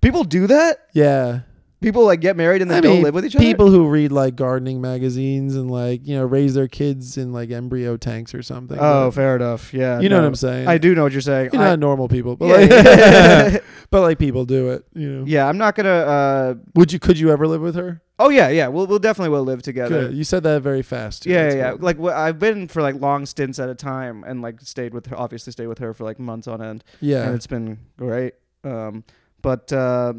people 0.00 0.22
do 0.24 0.46
that. 0.46 0.86
Yeah. 0.92 1.40
People 1.84 2.04
like 2.04 2.20
get 2.20 2.36
married 2.36 2.62
and 2.62 2.70
then 2.70 2.78
I 2.78 2.80
don't 2.80 2.94
mean, 2.94 3.02
live 3.02 3.14
with 3.14 3.26
each 3.26 3.36
other. 3.36 3.44
People 3.44 3.70
who 3.70 3.86
read 3.88 4.10
like 4.10 4.36
gardening 4.36 4.80
magazines 4.80 5.54
and 5.54 5.70
like 5.70 6.06
you 6.06 6.16
know 6.16 6.24
raise 6.24 6.54
their 6.54 6.68
kids 6.68 7.16
in 7.16 7.32
like 7.32 7.50
embryo 7.50 7.96
tanks 7.96 8.34
or 8.34 8.42
something. 8.42 8.78
Oh, 8.80 9.10
fair 9.10 9.36
enough. 9.36 9.72
Yeah, 9.74 10.00
you 10.00 10.08
know 10.08 10.18
what. 10.18 10.26
I'm 10.26 10.34
saying. 10.34 10.66
I 10.66 10.78
do 10.78 10.94
know 10.94 11.02
what 11.02 11.12
you're 11.12 11.20
saying. 11.20 11.50
You're 11.52 11.62
I- 11.62 11.70
not 11.70 11.78
normal 11.78 12.08
people, 12.08 12.36
but 12.36 12.46
yeah, 12.46 12.56
like, 12.56 12.70
yeah. 12.70 13.58
but 13.90 14.00
like 14.00 14.18
people 14.18 14.44
do 14.44 14.70
it. 14.70 14.84
You 14.94 15.08
know. 15.08 15.24
yeah, 15.26 15.46
I'm 15.46 15.58
not 15.58 15.74
gonna. 15.74 15.90
Uh, 15.90 16.54
Would 16.74 16.92
you? 16.92 16.98
Could 16.98 17.18
you 17.18 17.30
ever 17.30 17.46
live 17.46 17.60
with 17.60 17.74
her? 17.76 18.00
oh 18.18 18.28
yeah, 18.28 18.48
yeah. 18.48 18.68
We'll 18.68 18.86
we'll 18.86 18.98
definitely 18.98 19.30
will 19.30 19.44
live 19.44 19.62
together. 19.62 20.08
Good. 20.08 20.14
You 20.14 20.24
said 20.24 20.42
that 20.44 20.62
very 20.62 20.82
fast. 20.82 21.24
too. 21.24 21.30
Yeah, 21.30 21.44
That's 21.44 21.54
yeah, 21.56 21.70
good. 21.72 21.82
Like 21.82 22.00
I've 22.00 22.38
been 22.38 22.68
for 22.68 22.82
like 22.82 23.00
long 23.00 23.26
stints 23.26 23.58
at 23.58 23.68
a 23.68 23.74
time, 23.74 24.24
and 24.24 24.42
like 24.42 24.60
stayed 24.60 24.94
with 24.94 25.06
her. 25.06 25.18
Obviously, 25.18 25.52
stayed 25.52 25.66
with 25.66 25.78
her 25.78 25.94
for 25.94 26.04
like 26.04 26.18
months 26.18 26.48
on 26.48 26.62
end, 26.62 26.84
yeah. 27.00 27.24
and 27.24 27.34
it's 27.34 27.46
been 27.46 27.78
great. 27.96 28.34
Um, 28.62 29.04
but 29.42 29.72
uh, 29.72 30.14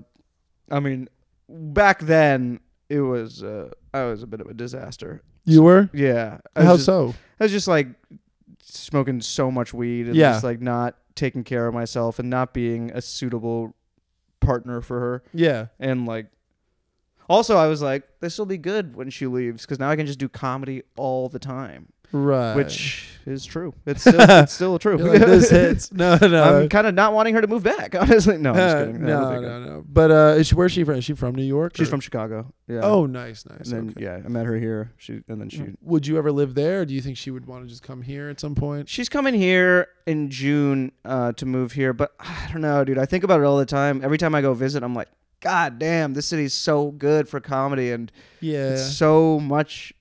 I 0.69 0.79
mean, 0.79 1.09
back 1.49 1.99
then 2.01 2.59
it 2.89 3.01
was 3.01 3.43
uh, 3.43 3.69
I 3.93 4.03
was 4.05 4.23
a 4.23 4.27
bit 4.27 4.41
of 4.41 4.47
a 4.47 4.53
disaster. 4.53 5.21
You 5.45 5.61
were. 5.63 5.89
Yeah, 5.93 6.39
I 6.55 6.59
was 6.59 6.67
How 6.67 6.73
just, 6.75 6.85
so? 6.85 7.13
I 7.39 7.43
was 7.43 7.51
just 7.51 7.67
like 7.67 7.87
smoking 8.63 9.21
so 9.21 9.51
much 9.51 9.73
weed 9.73 10.07
and 10.07 10.15
Yeah. 10.15 10.33
just 10.33 10.43
like 10.43 10.59
not 10.59 10.97
taking 11.13 11.43
care 11.43 11.67
of 11.67 11.73
myself 11.73 12.19
and 12.19 12.29
not 12.29 12.53
being 12.53 12.91
a 12.91 13.01
suitable 13.01 13.75
partner 14.39 14.81
for 14.81 14.99
her. 14.99 15.23
Yeah. 15.33 15.67
And 15.79 16.05
like, 16.05 16.27
also 17.29 17.57
I 17.57 17.67
was 17.67 17.81
like, 17.81 18.03
this 18.21 18.37
will 18.37 18.45
be 18.45 18.57
good 18.57 18.95
when 18.95 19.09
she 19.09 19.27
leaves 19.27 19.61
because 19.61 19.79
now 19.79 19.89
I 19.89 19.95
can 19.95 20.05
just 20.05 20.19
do 20.19 20.27
comedy 20.29 20.83
all 20.97 21.29
the 21.29 21.39
time, 21.39 21.89
Right. 22.11 22.55
which 22.55 23.09
is 23.25 23.43
true. 23.45 23.73
It's 23.85 24.01
still, 24.01 24.19
it's 24.21 24.53
still 24.53 24.77
true. 24.85 24.97
Like, 24.97 25.19
this 25.19 25.49
hits. 25.49 25.91
No, 25.91 26.17
no. 26.21 26.61
I'm 26.61 26.69
kind 26.69 26.85
of 26.87 26.93
not 26.93 27.13
wanting 27.13 27.33
her 27.35 27.41
to 27.41 27.47
move 27.47 27.63
back. 27.63 27.95
Honestly, 27.99 28.37
no, 28.37 28.51
I'm 28.51 28.55
just 28.55 28.77
kidding. 28.77 29.05
No, 29.05 29.39
no, 29.39 29.59
no. 29.63 29.83
But 29.87 30.11
uh, 30.11 30.35
is 30.37 30.47
she, 30.47 30.55
where's 30.55 30.71
she 30.71 30.83
from? 30.83 30.95
Is 30.95 31.05
she 31.05 31.13
from 31.13 31.35
New 31.35 31.43
York? 31.43 31.75
She's 31.75 31.87
or- 31.87 31.91
from 31.91 31.99
Chicago. 32.01 32.53
Yeah. 32.67 32.81
Oh, 32.83 33.05
nice, 33.05 33.45
nice. 33.45 33.69
And 33.69 33.89
then 33.89 33.89
okay. 33.91 34.03
yeah, 34.03 34.21
I 34.25 34.27
met 34.27 34.45
her 34.45 34.55
here. 34.57 34.91
She 34.97 35.21
and 35.27 35.39
then 35.39 35.49
she 35.49 35.63
Would 35.81 36.07
you 36.07 36.17
ever 36.17 36.31
live 36.31 36.55
there? 36.55 36.81
Or 36.81 36.85
do 36.85 36.93
you 36.93 37.01
think 37.01 37.17
she 37.17 37.31
would 37.31 37.45
want 37.45 37.63
to 37.63 37.69
just 37.69 37.83
come 37.83 38.01
here 38.01 38.29
at 38.29 38.39
some 38.39 38.55
point? 38.55 38.89
She's 38.89 39.09
coming 39.09 39.33
here 39.33 39.87
in 40.07 40.29
June 40.29 40.91
uh, 41.03 41.31
to 41.33 41.45
move 41.45 41.73
here, 41.73 41.93
but 41.93 42.13
I 42.19 42.49
don't 42.51 42.61
know, 42.61 42.83
dude. 42.83 42.97
I 42.97 43.05
think 43.05 43.23
about 43.23 43.39
it 43.39 43.43
all 43.43 43.57
the 43.57 43.65
time. 43.65 44.01
Every 44.03 44.17
time 44.17 44.33
I 44.35 44.41
go 44.41 44.53
visit, 44.53 44.81
I'm 44.83 44.95
like, 44.95 45.09
God 45.41 45.77
damn, 45.79 46.13
this 46.13 46.25
city's 46.25 46.53
so 46.55 46.89
good 46.91 47.29
for 47.29 47.39
comedy, 47.39 47.91
and 47.91 48.11
Yeah. 48.39 48.69
it's 48.73 48.95
so 48.95 49.39
much. 49.39 49.93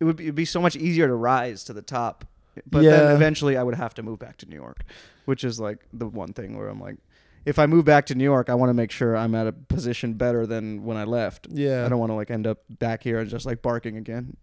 It 0.00 0.04
would 0.04 0.16
be, 0.16 0.24
it'd 0.24 0.34
be 0.34 0.44
so 0.44 0.60
much 0.60 0.76
easier 0.76 1.06
to 1.08 1.14
rise 1.14 1.64
to 1.64 1.72
the 1.72 1.82
top. 1.82 2.24
But 2.68 2.82
Yeah. 2.84 2.90
then 2.90 3.16
eventually, 3.16 3.56
I 3.56 3.62
would 3.62 3.74
have 3.76 3.94
to 3.94 4.02
move 4.02 4.18
back 4.18 4.36
to 4.38 4.46
New 4.46 4.56
York, 4.56 4.84
which 5.26 5.44
is 5.44 5.60
like 5.60 5.78
the 5.92 6.06
one 6.06 6.32
thing 6.32 6.56
where 6.58 6.68
I'm 6.68 6.80
like, 6.80 6.96
if 7.44 7.58
I 7.58 7.66
move 7.66 7.84
back 7.84 8.06
to 8.06 8.14
New 8.14 8.24
York, 8.24 8.50
I 8.50 8.54
want 8.54 8.70
to 8.70 8.74
make 8.74 8.90
sure 8.90 9.16
I'm 9.16 9.34
at 9.34 9.46
a 9.46 9.52
position 9.52 10.14
better 10.14 10.44
than 10.46 10.84
when 10.84 10.96
I 10.96 11.04
left. 11.04 11.46
yeah. 11.50 11.86
I 11.86 11.88
don't 11.88 11.98
want 12.00 12.10
to 12.10 12.14
like 12.14 12.30
end 12.30 12.46
up 12.46 12.58
back 12.78 13.02
here 13.02 13.18
and 13.18 13.30
just 13.30 13.46
like 13.46 13.62
barking 13.62 13.96
again. 13.96 14.36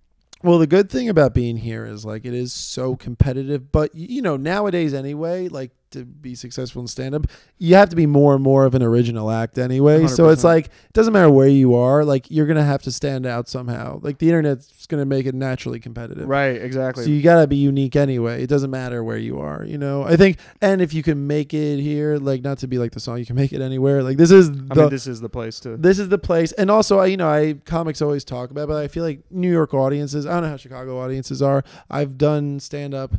Well, 0.44 0.60
the 0.60 0.68
good 0.68 0.90
thing 0.90 1.10
about 1.10 1.34
being 1.34 1.58
here 1.58 1.86
is 1.86 2.06
like 2.06 2.26
it 2.26 2.34
is 2.34 2.54
so 2.54 2.96
competitive, 2.96 3.72
but 3.72 3.94
you 3.96 4.22
know, 4.22 4.38
nowadays 4.38 4.94
anyway, 4.94 5.48
like 5.50 5.72
to 5.92 6.06
be 6.06 6.36
successful 6.36 6.82
in 6.82 6.88
stand 6.88 7.16
up, 7.16 7.28
you 7.58 7.76
have 7.76 7.90
to 7.90 7.96
be 7.96 8.06
more 8.06 8.34
and 8.34 8.44
more 8.44 8.66
of 8.66 8.76
an 8.76 8.84
original 8.84 9.32
act 9.32 9.58
anyway. 9.58 10.08
So 10.08 10.30
it's 10.30 10.44
like 10.44 10.66
it 10.66 10.94
doesn't 10.94 11.14
matter 11.14 11.30
where 11.30 11.48
you 11.48 11.76
are, 11.76 12.04
like 12.04 12.30
you're 12.30 12.46
going 12.46 12.58
to 12.58 12.64
have 12.64 12.82
to 12.84 12.92
stand 12.92 13.26
out 13.26 13.48
somehow. 13.48 14.00
Like 14.02 14.18
the 14.18 14.28
internet's 14.30 14.88
going 14.88 15.02
to 15.02 15.06
make 15.06 15.26
it 15.26 15.36
naturally 15.36 15.80
competitive. 15.80 16.28
Right, 16.28 16.62
exactly. 16.62 17.06
So 17.06 17.10
you 17.10 17.22
gotta 17.22 17.48
be 17.48 17.58
unique 17.58 17.96
anyway. 17.96 18.44
It 18.44 18.48
doesn't 18.48 18.72
matter 18.72 19.04
where 19.04 19.18
you 19.18 19.40
are, 19.40 19.64
you 19.66 19.78
know. 19.78 20.04
I 20.04 20.16
think, 20.16 20.40
and 20.62 20.82
if 20.82 20.94
you 20.94 21.04
can 21.04 21.28
make 21.28 21.54
it 21.54 21.80
here, 21.80 22.18
like 22.18 22.42
not 22.42 22.60
to 22.60 22.68
be 22.68 22.78
like 22.78 22.92
the 22.92 23.00
song, 23.00 23.18
you 23.18 23.26
can 23.26 23.36
make 23.36 23.54
it 23.54 23.62
anywhere. 23.62 24.04
Like 24.04 24.18
this 24.18 24.32
is 24.32 24.52
the 24.52 24.68
I 24.72 24.76
mean, 24.76 24.90
this 24.90 25.08
is 25.08 25.22
the 25.22 25.30
place 25.30 25.60
to. 25.62 25.78
this 25.78 26.00
is 26.00 26.10
the 26.10 26.18
place. 26.18 26.52
And 26.54 26.70
also, 26.70 27.00
I 27.00 27.08
you 27.08 27.18
know, 27.18 27.30
I 27.30 27.56
comics 27.66 28.02
always 28.02 28.24
talk 28.24 28.52
about, 28.52 28.68
but 28.68 28.78
I 28.78 28.88
feel 28.88 29.04
like 29.04 29.22
New 29.32 29.52
York 29.52 29.74
audiences. 29.74 30.26
I 30.26 30.34
don't 30.34 30.44
know 30.44 30.50
how 30.50 30.58
Chicago 30.58 31.00
audiences 31.00 31.42
are. 31.42 31.64
I've 31.90 32.18
done 32.18 32.60
stand 32.60 32.94
up, 32.94 33.16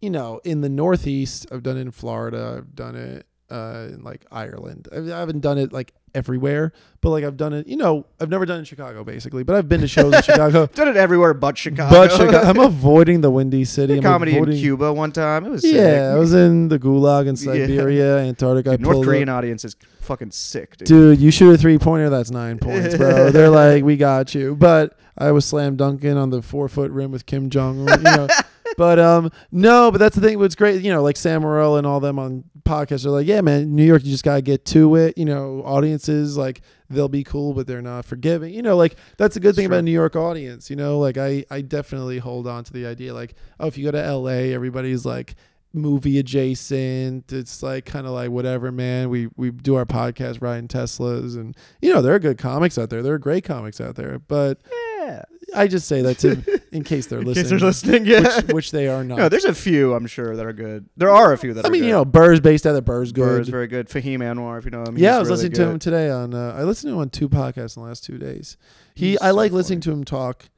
you 0.00 0.10
know, 0.10 0.40
in 0.44 0.60
the 0.60 0.68
Northeast. 0.68 1.46
I've 1.52 1.62
done 1.62 1.76
it 1.76 1.80
in 1.80 1.90
Florida. 1.90 2.56
I've 2.58 2.74
done 2.74 2.96
it 2.96 3.26
uh, 3.50 3.88
in 3.92 4.02
like 4.02 4.24
Ireland. 4.30 4.88
I, 4.92 4.96
haven't 5.18 5.40
done 5.40 5.56
it 5.58 5.72
like 5.72 5.92
everywhere, 6.14 6.72
but 7.00 7.10
like 7.10 7.24
I've 7.24 7.36
done 7.36 7.52
it. 7.52 7.66
You 7.66 7.76
know, 7.76 8.06
I've 8.20 8.28
never 8.28 8.44
done 8.46 8.56
it 8.56 8.58
in 8.60 8.64
Chicago 8.64 9.04
basically, 9.04 9.44
but 9.44 9.54
I've 9.54 9.68
been 9.68 9.80
to 9.82 9.88
shows 9.88 10.12
in 10.14 10.22
Chicago. 10.24 10.66
Done 10.66 10.88
it 10.88 10.96
everywhere 10.96 11.32
but 11.34 11.56
Chicago. 11.56 11.90
But 11.94 12.10
Chicago, 12.12 12.38
I'm 12.38 12.58
avoiding 12.72 13.20
the 13.20 13.30
windy 13.30 13.64
city. 13.64 13.96
I'm 13.98 14.02
comedy 14.02 14.36
in 14.36 14.44
Cuba 14.52 14.92
one 14.92 15.12
time. 15.12 15.44
It 15.46 15.50
was 15.50 15.64
Yeah, 15.64 15.72
sick. 15.72 16.00
I 16.00 16.14
was 16.18 16.34
in 16.34 16.68
the 16.68 16.78
Gulag 16.78 17.22
in 17.28 17.36
Yeah. 17.36 17.66
Siberia, 17.66 18.18
Antarctica. 18.18 18.70
I 18.70 18.76
Dude, 18.76 18.80
North 18.82 18.94
pulled 18.94 19.04
up- 19.04 19.08
Korean 19.08 19.28
audience 19.28 19.64
is 19.64 19.76
fucking 20.00 20.30
sick, 20.32 20.76
dude. 20.78 20.88
Dude, 20.88 21.20
you 21.20 21.30
shoot 21.30 21.52
a 21.52 21.58
three 21.58 21.78
pointer, 21.78 22.10
that's 22.10 22.30
nine 22.30 22.58
points, 22.58 22.96
bro. 22.96 23.30
They're 23.30 23.50
like, 23.50 23.84
we 23.84 23.96
got 23.96 24.34
you. 24.34 24.56
But 24.56 24.98
I 25.18 25.30
was 25.32 25.44
slam 25.44 25.76
dunking 25.76 26.16
on 26.16 26.30
the 26.30 26.42
four 26.42 26.68
foot 26.68 26.90
rim 26.90 27.10
with 27.12 27.26
Kim 27.26 27.48
Jong 27.50 27.88
Un, 27.88 27.98
you 27.98 28.04
know. 28.04 28.28
But 28.76 28.98
um, 28.98 29.30
no, 29.50 29.90
but 29.90 29.98
that's 29.98 30.14
the 30.16 30.20
thing. 30.20 30.38
What's 30.38 30.54
great, 30.54 30.82
you 30.82 30.90
know, 30.92 31.02
like 31.02 31.16
Sam 31.16 31.42
Morril 31.42 31.76
and 31.78 31.86
all 31.86 32.00
them 32.00 32.18
on 32.18 32.44
podcasts 32.62 33.06
are 33.06 33.10
like, 33.10 33.26
yeah, 33.26 33.40
man, 33.40 33.74
New 33.74 33.84
York, 33.84 34.04
you 34.04 34.10
just 34.10 34.24
gotta 34.24 34.42
get 34.42 34.64
to 34.66 34.96
it. 34.96 35.16
You 35.16 35.24
know, 35.24 35.62
audiences 35.64 36.36
like 36.36 36.62
they'll 36.90 37.08
be 37.08 37.24
cool, 37.24 37.54
but 37.54 37.66
they're 37.66 37.82
not 37.82 38.04
forgiving. 38.04 38.52
You 38.54 38.62
know, 38.62 38.76
like 38.76 38.96
that's 39.18 39.36
a 39.36 39.40
good 39.40 39.50
It's 39.50 39.56
thing 39.56 39.66
about 39.66 39.76
true. 39.76 39.80
a 39.80 39.82
New 39.82 39.90
York 39.92 40.16
audience. 40.16 40.70
You 40.70 40.76
know, 40.76 40.98
like 40.98 41.16
I 41.18 41.44
I 41.50 41.60
definitely 41.60 42.18
hold 42.18 42.46
on 42.46 42.64
to 42.64 42.72
the 42.72 42.86
idea 42.86 43.14
like, 43.14 43.34
oh, 43.60 43.66
if 43.66 43.78
you 43.78 43.84
go 43.84 43.90
to 43.92 44.02
L.A., 44.02 44.52
everybody's 44.52 45.04
like 45.06 45.34
movie 45.72 46.18
adjacent. 46.18 47.32
It's 47.32 47.62
like 47.62 47.84
kind 47.84 48.06
of 48.06 48.12
like 48.12 48.30
whatever, 48.30 48.72
man. 48.72 49.10
We 49.10 49.28
we 49.36 49.50
do 49.50 49.74
our 49.76 49.84
podcast 49.84 50.40
riding 50.40 50.68
Teslas, 50.68 51.36
and 51.36 51.56
you 51.80 51.92
know 51.92 52.00
there 52.02 52.14
are 52.14 52.18
good 52.18 52.38
comics 52.38 52.78
out 52.78 52.90
there. 52.90 53.02
There 53.02 53.14
are 53.14 53.18
great 53.18 53.44
comics 53.44 53.80
out 53.80 53.96
there, 53.96 54.18
but 54.18 54.60
Yeah. 55.06 55.22
I 55.54 55.68
just 55.68 55.86
say 55.86 56.02
that 56.02 56.18
to 56.18 56.60
in 56.72 56.82
case 56.82 57.06
they're 57.06 57.20
In 57.20 57.26
listening, 57.26 57.44
case 57.44 57.50
they're 57.50 57.58
listening, 57.60 58.06
yeah. 58.06 58.36
which, 58.40 58.46
which 58.54 58.70
they 58.72 58.88
are 58.88 59.04
not. 59.04 59.18
no, 59.18 59.28
there's 59.28 59.44
a 59.44 59.54
few 59.54 59.94
I'm 59.94 60.06
sure 60.06 60.34
that 60.34 60.44
are 60.44 60.52
good. 60.52 60.88
There 60.96 61.10
are 61.10 61.32
a 61.32 61.38
few 61.38 61.54
that 61.54 61.64
are. 61.64 61.66
I 61.66 61.68
are 61.68 61.70
mean, 61.70 61.82
good. 61.82 61.86
you 61.86 61.92
know, 61.92 62.04
Burr's 62.04 62.40
based 62.40 62.66
out 62.66 62.74
of 62.74 62.84
Burr's 62.84 63.12
good. 63.12 63.22
Burr 63.22 63.40
is 63.40 63.48
very 63.48 63.68
good. 63.68 63.88
Fahim 63.88 64.18
Anwar, 64.18 64.58
if 64.58 64.64
you 64.64 64.70
know 64.72 64.82
him. 64.82 64.98
yeah, 64.98 65.16
I 65.16 65.18
was 65.20 65.28
really 65.28 65.36
listening 65.36 65.52
good. 65.52 65.64
to 65.64 65.70
him 65.70 65.78
today 65.78 66.10
on. 66.10 66.34
Uh, 66.34 66.54
I 66.56 66.64
listened 66.64 66.90
to 66.90 66.94
him 66.94 67.00
on 67.00 67.10
two 67.10 67.28
podcasts 67.28 67.76
in 67.76 67.82
the 67.82 67.88
last 67.88 68.04
two 68.04 68.18
days. 68.18 68.56
He, 68.94 69.10
He's 69.10 69.18
I 69.18 69.28
so 69.30 69.34
like 69.36 69.52
listening 69.52 69.80
to 69.80 69.92
him 69.92 70.04
talk. 70.04 70.48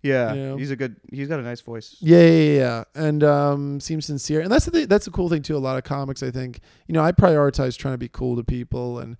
Yeah, 0.00 0.32
you 0.32 0.42
know. 0.42 0.56
he's 0.56 0.70
a 0.70 0.76
good. 0.76 0.96
He's 1.10 1.26
got 1.26 1.40
a 1.40 1.42
nice 1.42 1.60
voice. 1.60 1.96
Yeah, 1.98 2.20
yeah, 2.20 2.30
yeah, 2.30 2.58
yeah. 2.58 2.84
and 2.94 3.24
um, 3.24 3.80
seems 3.80 4.06
sincere, 4.06 4.40
and 4.40 4.50
that's 4.50 4.64
the 4.64 4.70
thing, 4.70 4.86
that's 4.86 5.06
the 5.06 5.10
cool 5.10 5.28
thing 5.28 5.42
too. 5.42 5.56
A 5.56 5.58
lot 5.58 5.76
of 5.76 5.82
comics, 5.82 6.22
I 6.22 6.30
think, 6.30 6.60
you 6.86 6.92
know, 6.92 7.02
I 7.02 7.10
prioritize 7.10 7.76
trying 7.76 7.94
to 7.94 7.98
be 7.98 8.08
cool 8.08 8.36
to 8.36 8.44
people, 8.44 9.00
and 9.00 9.16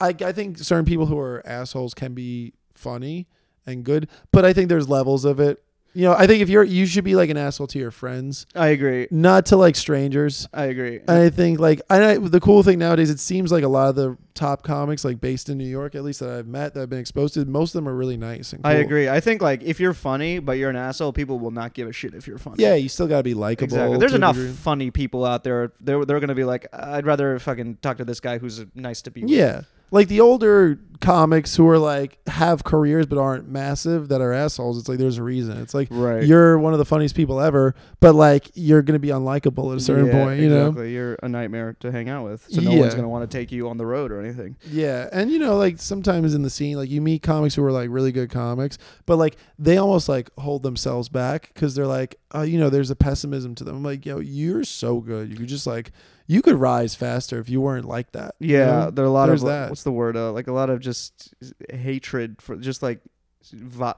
I, 0.00 0.14
I 0.24 0.32
think 0.32 0.58
certain 0.58 0.86
people 0.86 1.06
who 1.06 1.18
are 1.18 1.42
assholes 1.46 1.92
can 1.92 2.14
be 2.14 2.54
funny 2.74 3.28
and 3.66 3.84
good, 3.84 4.08
but 4.30 4.44
I 4.44 4.52
think 4.52 4.68
there's 4.68 4.88
levels 4.88 5.24
of 5.24 5.40
it. 5.40 5.62
You 5.94 6.04
know, 6.04 6.14
I 6.14 6.26
think 6.26 6.40
if 6.40 6.48
you're, 6.48 6.64
you 6.64 6.86
should 6.86 7.04
be 7.04 7.14
like 7.14 7.28
an 7.28 7.36
asshole 7.36 7.66
to 7.66 7.78
your 7.78 7.90
friends, 7.90 8.46
I 8.54 8.68
agree. 8.68 9.08
not 9.10 9.44
to 9.46 9.58
like 9.58 9.76
strangers. 9.76 10.48
I 10.50 10.64
agree. 10.64 11.00
And 11.00 11.10
I 11.10 11.28
think 11.28 11.60
like 11.60 11.82
I 11.90 12.16
the 12.16 12.40
cool 12.40 12.62
thing 12.62 12.78
nowadays, 12.78 13.10
it 13.10 13.20
seems 13.20 13.52
like 13.52 13.62
a 13.62 13.68
lot 13.68 13.90
of 13.90 13.94
the 13.96 14.16
top 14.32 14.62
comics, 14.62 15.04
like 15.04 15.20
based 15.20 15.50
in 15.50 15.58
New 15.58 15.66
York, 15.66 15.94
at 15.94 16.02
least 16.02 16.20
that 16.20 16.30
I've 16.30 16.46
met, 16.46 16.72
that 16.72 16.80
I've 16.84 16.88
been 16.88 16.98
exposed 16.98 17.34
to, 17.34 17.44
most 17.44 17.74
of 17.74 17.80
them 17.80 17.90
are 17.90 17.94
really 17.94 18.16
nice 18.16 18.54
and 18.54 18.62
cool. 18.64 18.72
I 18.72 18.76
agree. 18.76 19.10
I 19.10 19.20
think 19.20 19.42
like 19.42 19.62
if 19.62 19.80
you're 19.80 19.92
funny 19.92 20.38
but 20.38 20.52
you're 20.52 20.70
an 20.70 20.76
asshole, 20.76 21.12
people 21.12 21.38
will 21.38 21.50
not 21.50 21.74
give 21.74 21.86
a 21.86 21.92
shit 21.92 22.14
if 22.14 22.26
you're 22.26 22.38
funny. 22.38 22.62
Yeah, 22.62 22.72
you 22.74 22.88
still 22.88 23.06
gotta 23.06 23.22
be 23.22 23.34
likable. 23.34 23.64
Exactly. 23.64 23.98
There's 23.98 24.12
to 24.12 24.16
a 24.16 24.20
enough 24.20 24.36
degree. 24.36 24.52
funny 24.52 24.90
people 24.90 25.26
out 25.26 25.44
there. 25.44 25.72
They're 25.78 26.06
they're 26.06 26.20
gonna 26.20 26.34
be 26.34 26.44
like, 26.44 26.68
I'd 26.72 27.04
rather 27.04 27.38
fucking 27.38 27.80
talk 27.82 27.98
to 27.98 28.06
this 28.06 28.20
guy 28.20 28.38
who's 28.38 28.64
nice 28.74 29.02
to 29.02 29.10
be. 29.10 29.24
with." 29.24 29.30
Yeah. 29.30 29.60
Like 29.92 30.08
the 30.08 30.20
older 30.20 30.80
comics 31.00 31.56
who 31.56 31.68
are 31.68 31.78
like 31.78 32.16
have 32.28 32.62
careers 32.62 33.06
but 33.06 33.18
aren't 33.18 33.48
massive 33.48 34.06
that 34.08 34.20
are 34.20 34.32
assholes, 34.32 34.78
it's 34.78 34.88
like 34.88 34.98
there's 34.98 35.18
a 35.18 35.22
reason. 35.22 35.58
It's 35.60 35.74
like 35.74 35.88
Right. 35.90 36.22
you're 36.24 36.56
one 36.58 36.72
of 36.74 36.78
the 36.78 36.84
funniest 36.84 37.16
people 37.16 37.40
ever, 37.40 37.74
but 38.00 38.14
like 38.14 38.50
you're 38.54 38.82
gonna 38.82 39.00
be 39.00 39.08
unlikable 39.08 39.72
at 39.72 39.78
a 39.78 39.80
certain 39.80 40.06
Yeah, 40.06 40.12
point, 40.12 40.40
You 40.40 40.48
know, 40.48 40.80
you're 40.82 41.18
a 41.22 41.28
nightmare 41.28 41.76
to 41.80 41.90
hang 41.90 42.08
out 42.08 42.24
with. 42.24 42.46
So 42.48 42.60
no 42.62 42.72
one's 42.74 42.94
gonna 42.94 43.08
want 43.08 43.28
to 43.28 43.36
take 43.36 43.50
you 43.50 43.68
on 43.68 43.78
the 43.78 43.84
road 43.86 44.12
or 44.12 44.20
anything. 44.20 44.56
Yeah, 44.70 45.08
and 45.12 45.28
you 45.30 45.40
know, 45.40 45.56
like 45.56 45.80
sometimes 45.80 46.34
in 46.34 46.42
the 46.42 46.50
scene, 46.50 46.76
like 46.76 46.88
you 46.88 47.00
meet 47.00 47.22
comics 47.22 47.56
who 47.56 47.64
are 47.64 47.72
like 47.72 47.90
really 47.90 48.12
good 48.12 48.30
comics, 48.30 48.78
but 49.04 49.16
like 49.16 49.36
they 49.58 49.76
almost 49.78 50.08
like 50.08 50.30
hold 50.38 50.62
themselves 50.62 51.08
back 51.08 51.50
because 51.52 51.74
they're 51.74 51.84
like, 51.86 52.14
uh, 52.34 52.42
you 52.42 52.58
know, 52.60 52.70
there's 52.70 52.90
a 52.90 52.96
pessimism 52.96 53.54
to 53.56 53.64
them. 53.64 53.76
I'm 53.76 53.82
like, 53.82 54.06
yo, 54.06 54.20
you're 54.20 54.62
so 54.64 55.00
good. 55.00 55.30
You 55.30 55.36
could 55.36 55.48
just 55.48 55.66
like, 55.66 55.90
you 56.26 56.42
could 56.42 56.56
rise 56.56 56.94
faster 56.94 57.38
if 57.38 57.48
you 57.48 57.60
weren't 57.60 57.84
like 57.86 58.12
that. 58.12 58.34
you 58.38 58.56
Yeah, 58.56 58.66
know? 58.66 58.90
there 58.90 59.04
are 59.04 59.08
a 59.08 59.10
lot 59.10 59.26
There's 59.26 59.42
of 59.42 59.48
that. 59.48 59.68
what's 59.70 59.82
the 59.82 59.92
word? 59.92 60.16
Uh, 60.16 60.32
like 60.32 60.46
a 60.46 60.52
lot 60.52 60.70
of 60.70 60.80
just 60.80 61.34
hatred 61.70 62.40
for 62.42 62.56
just 62.56 62.82
like 62.82 63.00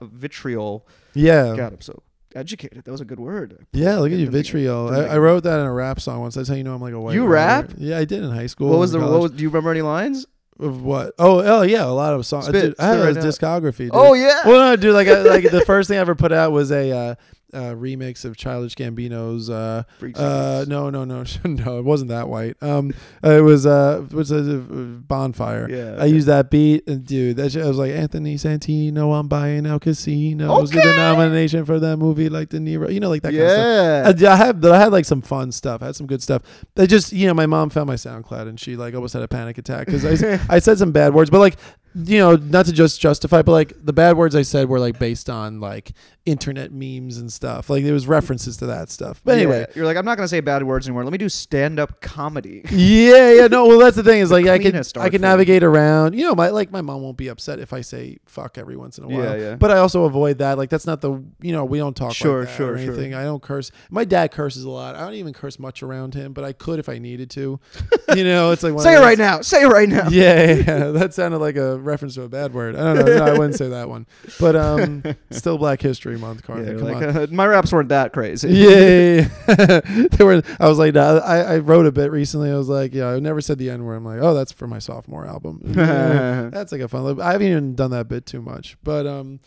vitriol. 0.01 0.87
yeah, 1.15 1.55
God, 1.57 1.73
I'm 1.75 1.81
so 1.81 2.03
educated. 2.35 2.85
That 2.85 2.91
was 2.93 3.01
a 3.01 3.05
good 3.05 3.21
word. 3.21 3.67
yeah. 3.73 3.99
Look 3.99 4.13
at 4.13 4.19
you, 4.19 4.29
vitriol. 4.31 4.89
I, 4.93 5.05
I 5.15 5.19
wrote 5.19 5.45
that 5.45 5.61
in 5.61 5.67
a 5.67 5.73
rap 5.73 6.01
song 6.01 6.21
once. 6.21 6.35
That's 6.35 6.49
how 6.49 6.55
you 6.55 6.65
know 6.65 6.75
I'm 6.75 6.81
like 6.81 6.95
a 6.95 7.01
white. 7.01 7.15
You 7.15 7.27
writer. 7.27 7.69
rap? 7.69 7.71
Yeah, 7.79 7.99
I 7.99 8.05
did 8.05 8.23
in 8.23 8.31
high 8.31 8.47
school. 8.47 8.71
What 8.71 8.79
was 8.79 8.93
the? 8.93 9.01
What 9.01 9.21
was? 9.21 9.31
Do 9.33 9.43
you 9.43 9.49
remember 9.49 9.71
any 9.71 9.83
lines? 9.83 10.27
of 10.61 10.83
what? 10.83 11.15
Oh, 11.19 11.41
oh 11.41 11.63
yeah, 11.63 11.85
a 11.85 11.91
lot 11.91 12.15
of 12.15 12.25
songs. 12.25 12.47
Spit- 12.47 12.63
Dude, 12.63 12.75
I 12.79 12.87
have 12.95 13.11
spit 13.17 13.25
a 13.25 13.27
discography. 13.29 13.77
Dude. 13.79 13.91
Oh 13.93 14.15
yeah. 14.15 14.41
Well, 14.47 14.71
no, 14.71 14.77
dude. 14.77 14.95
Like, 14.95 15.09
I, 15.09 15.23
like 15.23 15.51
the 15.51 15.63
first 15.67 15.89
thing 15.89 15.99
I 15.99 16.01
ever 16.01 16.15
put 16.15 16.31
out 16.33 16.53
was 16.53 16.71
a 16.71 16.91
uh, 16.93 17.15
uh, 17.55 17.75
remix 17.75 18.25
of 18.25 18.37
Childish 18.37 18.75
Gambino's. 18.75 19.49
Uh, 19.49 19.85
uh, 20.15 20.65
no, 20.69 20.91
no, 20.91 21.05
no, 21.05 21.25
no. 21.45 21.79
It 21.79 21.85
wasn't 21.85 22.11
that 22.11 22.29
white. 22.29 22.57
Um, 22.63 22.93
it 23.23 23.43
was 23.43 23.67
uh, 23.67 24.05
was 24.11 24.31
a, 24.31 24.43
bonfire. 24.59 25.69
Yeah. 25.71 25.97
I 26.03 26.07
used 26.07 26.27
that 26.29 26.51
beat, 26.51 26.87
and 26.89 27.05
dude, 27.05 27.37
that 27.37 27.53
shit, 27.53 27.65
I 27.65 27.69
was 27.69 27.79
like 27.79 27.93
Anthony 27.93 28.37
Santino. 28.37 29.19
I'm 29.19 29.29
buying 29.29 29.67
out 29.67 29.83
casinos. 29.83 30.71
Get 30.71 30.83
the 30.85 30.91
Okay. 30.91 30.97
nomination 30.99 31.65
for 31.65 31.79
that 31.81 31.97
movie, 31.97 32.29
like 32.29 32.49
De 32.51 32.59
Niro. 32.59 32.93
You 32.93 33.01
know, 33.01 33.09
like 33.09 33.23
that 33.23 33.33
kind 33.33 33.43
of 33.43 33.51
stuff. 33.51 34.21
Yeah. 34.21 34.31
I, 34.31 34.33
I 34.35 34.37
had 34.37 34.65
I 34.65 34.79
had 34.79 34.93
like 34.93 35.05
some 35.05 35.23
fun 35.23 35.53
stuff. 35.53 35.83
I 35.83 35.87
had 35.87 35.97
some 35.97 36.07
good 36.07 36.23
stuff. 36.23 36.43
I 36.77 36.87
just 36.87 37.13
you 37.13 37.27
know 37.27 37.35
my 37.35 37.47
mom 37.47 37.71
found 37.71 37.87
my 37.87 37.95
SoundCloud 37.95 38.49
and 38.49 38.59
she 38.59 38.77
like 38.77 38.95
almost 38.95 39.15
had 39.15 39.23
a 39.23 39.29
panic 39.29 39.59
attack 39.59 39.87
because 39.87 40.05
I 40.05 40.41
I 40.49 40.59
said 40.59 40.79
some 40.79 40.93
bad 40.93 41.15
words, 41.15 41.31
but 41.31 41.39
like 41.39 41.57
you 41.95 42.19
know 42.19 42.37
not 42.37 42.67
to 42.67 42.73
just 42.73 43.01
justify, 43.01 43.43
but 43.43 43.53
like 43.53 43.73
the 43.83 43.93
bad 43.93 44.17
words 44.17 44.35
I 44.35 44.43
said 44.43 44.69
were 44.69 44.81
like 44.81 44.99
based 44.99 45.31
on 45.31 45.61
like 45.61 45.93
internet 46.27 46.73
memes 46.73 47.19
and 47.19 47.33
stuff. 47.33 47.69
Like 47.69 47.85
there 47.85 47.93
was 47.93 48.07
references 48.07 48.57
to 48.59 48.67
that 48.67 48.91
stuff. 48.91 49.21
But 49.25 49.37
anyway. 49.37 49.61
Yeah. 49.61 49.67
you're 49.75 49.85
like, 49.85 49.97
I'm 49.97 50.05
not 50.05 50.17
gonna 50.17 50.29
say 50.29 50.41
bad 50.41 50.63
words 50.63 50.87
anymore. 50.87 51.05
Let 51.05 51.13
me 51.13 51.19
do 51.19 51.29
stand-up 51.29 52.01
comedy. 52.01 52.63
Yeah, 52.71 53.33
yeah, 53.33 53.47
no. 53.47 53.67
Well, 53.67 53.79
that's 53.79 53.97
the 53.97 54.03
thing 54.03 54.21
is 54.21 54.31
like 54.33 54.47
I 54.47 54.59
can 54.59 54.81
I 54.97 55.09
can 55.09 55.21
navigate 55.21 55.63
around. 55.63 56.15
You 56.15 56.25
know, 56.25 56.35
my 56.35 56.49
like 56.49 56.71
my 56.71 56.81
mom 56.81 57.03
won't 57.03 57.17
be 57.17 57.29
upset 57.29 57.59
if 57.59 57.73
I 57.73 57.83
say 57.83 58.19
fuck 58.27 58.59
every 58.59 58.77
once 58.77 58.99
in 58.99 59.05
a 59.05 59.09
while. 59.09 59.23
Yeah, 59.23 59.51
yeah. 59.51 59.55
But 59.57 59.71
I 59.71 59.79
also 59.79 60.05
avoid 60.05 60.39
that. 60.39 60.59
Like 60.59 60.71
that's 60.71 60.87
not 60.87 61.01
the 61.01 61.23
you 61.41 61.53
know 61.53 61.65
we 61.65 61.79
don't 61.79 61.97
talk 61.97 62.15
Sure, 62.15 62.41
like 62.41 62.49
that 62.49 62.57
sure, 62.57 62.75
or 62.75 62.79
sure. 62.79 62.93
anything. 62.93 63.15
I 63.15 63.25
don't 63.25 63.43
curse. 63.43 63.71
My 63.91 64.05
dad 64.05 64.31
curses 64.31 64.65
a 64.65 64.71
lot. 64.71 64.97
I 64.97 65.01
don't 65.01 65.15
even 65.15 65.33
curse 65.33 65.59
much 65.59 65.83
around 65.83 66.15
him, 66.15 66.33
but 66.33 66.45
I 66.45 66.53
could 66.53 66.79
if 66.79 66.89
I 66.89 66.99
needed 66.99 67.31
to. 67.31 67.61
you 68.17 68.25
know, 68.25 68.51
it's 68.53 68.63
like 68.63 68.79
Say 68.81 68.97
it 68.97 69.01
right 69.01 69.19
now. 69.19 69.41
Say 69.43 69.63
it 69.63 69.69
right 69.69 69.89
now. 69.89 70.09
Yeah, 70.09 70.45
yeah, 70.45 70.55
yeah. 70.55 70.85
that 70.93 71.15
sounded 71.15 71.39
like 71.39 71.57
a 71.57 71.79
reference 71.85 72.15
to 72.15 72.23
a 72.23 72.29
bad 72.29 72.53
word. 72.55 72.75
I 72.77 72.95
don't 72.95 73.07
know. 73.07 73.19
No, 73.19 73.25
I 73.25 73.33
wouldn't 73.33 73.55
say 73.57 73.69
that 73.69 73.89
one. 73.89 74.07
But 74.41 74.57
um, 74.57 75.03
still 75.31 75.59
Black 75.59 75.81
History 75.81 76.19
Month, 76.19 76.41
Yeah, 76.43 76.47
Carter. 76.47 76.79
Come 76.79 76.85
like, 76.85 76.97
on. 76.97 77.17
uh, 77.17 77.27
my 77.31 77.47
raps 77.47 77.73
weren't 77.73 77.91
that 77.91 78.13
crazy. 78.13 78.49
Yeah, 78.51 78.69
yeah, 78.69 79.29
yeah. 79.49 79.81
they 80.11 80.25
were. 80.25 80.43
I 80.59 80.69
was 80.69 80.79
like, 80.79 80.95
nah, 80.95 81.19
I, 81.19 81.39
I 81.55 81.59
wrote 81.59 81.87
a 81.87 81.93
bit 81.93 82.11
recently. 82.11 82.51
I 82.51 82.57
was 82.57 82.69
like, 82.69 82.95
yeah, 82.95 83.09
I 83.09 83.21
never 83.21 83.41
said 83.41 83.59
the 83.59 83.71
N 83.71 83.85
word. 83.85 83.97
I'm 83.97 84.05
like, 84.05 84.21
oh, 84.21 84.35
that's 84.35 84.53
for 84.53 84.67
my 84.67 84.79
sophomore 84.79 85.27
album. 85.27 85.61
Yeah, 85.65 86.51
that's 86.51 86.73
like 86.73 86.81
a 86.81 86.89
fun. 86.89 87.21
I 87.21 87.33
haven't 87.33 87.47
even 87.47 87.75
done 87.75 87.91
that 87.93 88.09
bit 88.09 88.27
too 88.27 88.43
much, 88.43 88.77
but 88.83 89.07
um, 89.07 89.41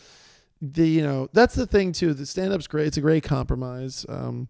the 0.61 0.87
you 0.87 1.03
know 1.03 1.29
that's 1.33 1.55
the 1.55 1.67
thing 1.67 1.91
too. 1.91 2.13
The 2.13 2.25
stand 2.25 2.53
up's 2.53 2.67
great. 2.67 2.87
It's 2.87 2.97
a 2.97 3.01
great 3.01 3.23
compromise. 3.23 4.05
Um, 4.07 4.47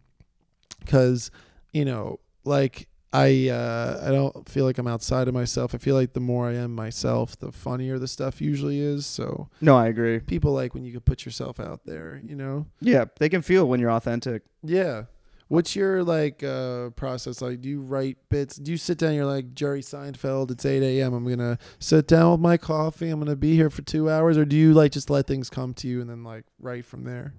because 0.80 1.32
you 1.73 1.86
know, 1.86 2.19
like 2.43 2.88
I 3.13 3.50
uh, 3.50 4.02
I 4.06 4.12
don't 4.12 4.48
feel 4.50 4.65
like 4.65 4.78
I'm 4.78 4.88
outside 4.88 5.28
of 5.28 5.34
myself. 5.34 5.74
I 5.74 5.78
feel 5.78 5.96
like 5.96 6.13
the 6.13 6.20
more 6.20 6.48
I 6.50 6.54
am 6.56 6.76
myself, 6.76 7.38
the 7.39 7.52
funnier 7.52 7.98
the 8.00 8.08
stuff 8.08 8.41
usually 8.41 8.80
is. 8.80 9.06
So 9.06 9.50
No, 9.62 9.78
I 9.78 9.88
agree. 9.88 10.20
people 10.20 10.52
like 10.54 10.74
when 10.74 10.84
you 10.84 10.91
can 10.91 11.02
put 11.02 11.26
yourself 11.26 11.60
out 11.60 11.82
there. 11.86 12.22
You 12.26 12.36
know. 12.36 12.65
Yeah, 12.82 13.06
they 13.20 13.30
can 13.30 13.41
feel 13.41 13.67
when 13.67 13.80
you're 13.80 13.91
authentic. 13.91 14.43
Yeah. 14.63 15.04
What's 15.50 15.78
your 15.78 16.04
like 16.04 16.43
uh 16.43 16.89
process 16.98 17.41
like? 17.41 17.62
Do 17.62 17.70
you 17.70 17.80
write 17.80 18.17
bits? 18.30 18.58
Do 18.58 18.70
you 18.72 18.78
sit 18.78 18.98
down? 18.98 19.13
You're 19.13 19.26
like 19.26 19.54
Jerry 19.54 19.80
Seinfeld. 19.82 20.52
It's 20.52 20.65
eight 20.65 20.84
a.m. 20.84 21.13
I'm 21.13 21.26
gonna 21.26 21.58
sit 21.80 22.06
down 22.08 22.32
with 22.32 22.41
my 22.41 22.58
coffee. 22.58 23.10
I'm 23.10 23.20
gonna 23.20 23.38
be 23.38 23.56
here 23.56 23.70
for 23.70 23.82
two 23.84 24.10
hours, 24.10 24.38
or 24.38 24.43
do 24.43 24.58
you 24.58 24.74
like 24.74 24.91
just 24.91 25.10
let 25.10 25.26
things 25.28 25.50
come 25.50 25.74
to 25.76 25.88
you 25.88 26.02
and 26.02 26.10
then 26.10 26.26
like 26.26 26.43
write 26.60 26.84
from 26.84 27.06
there? 27.06 27.34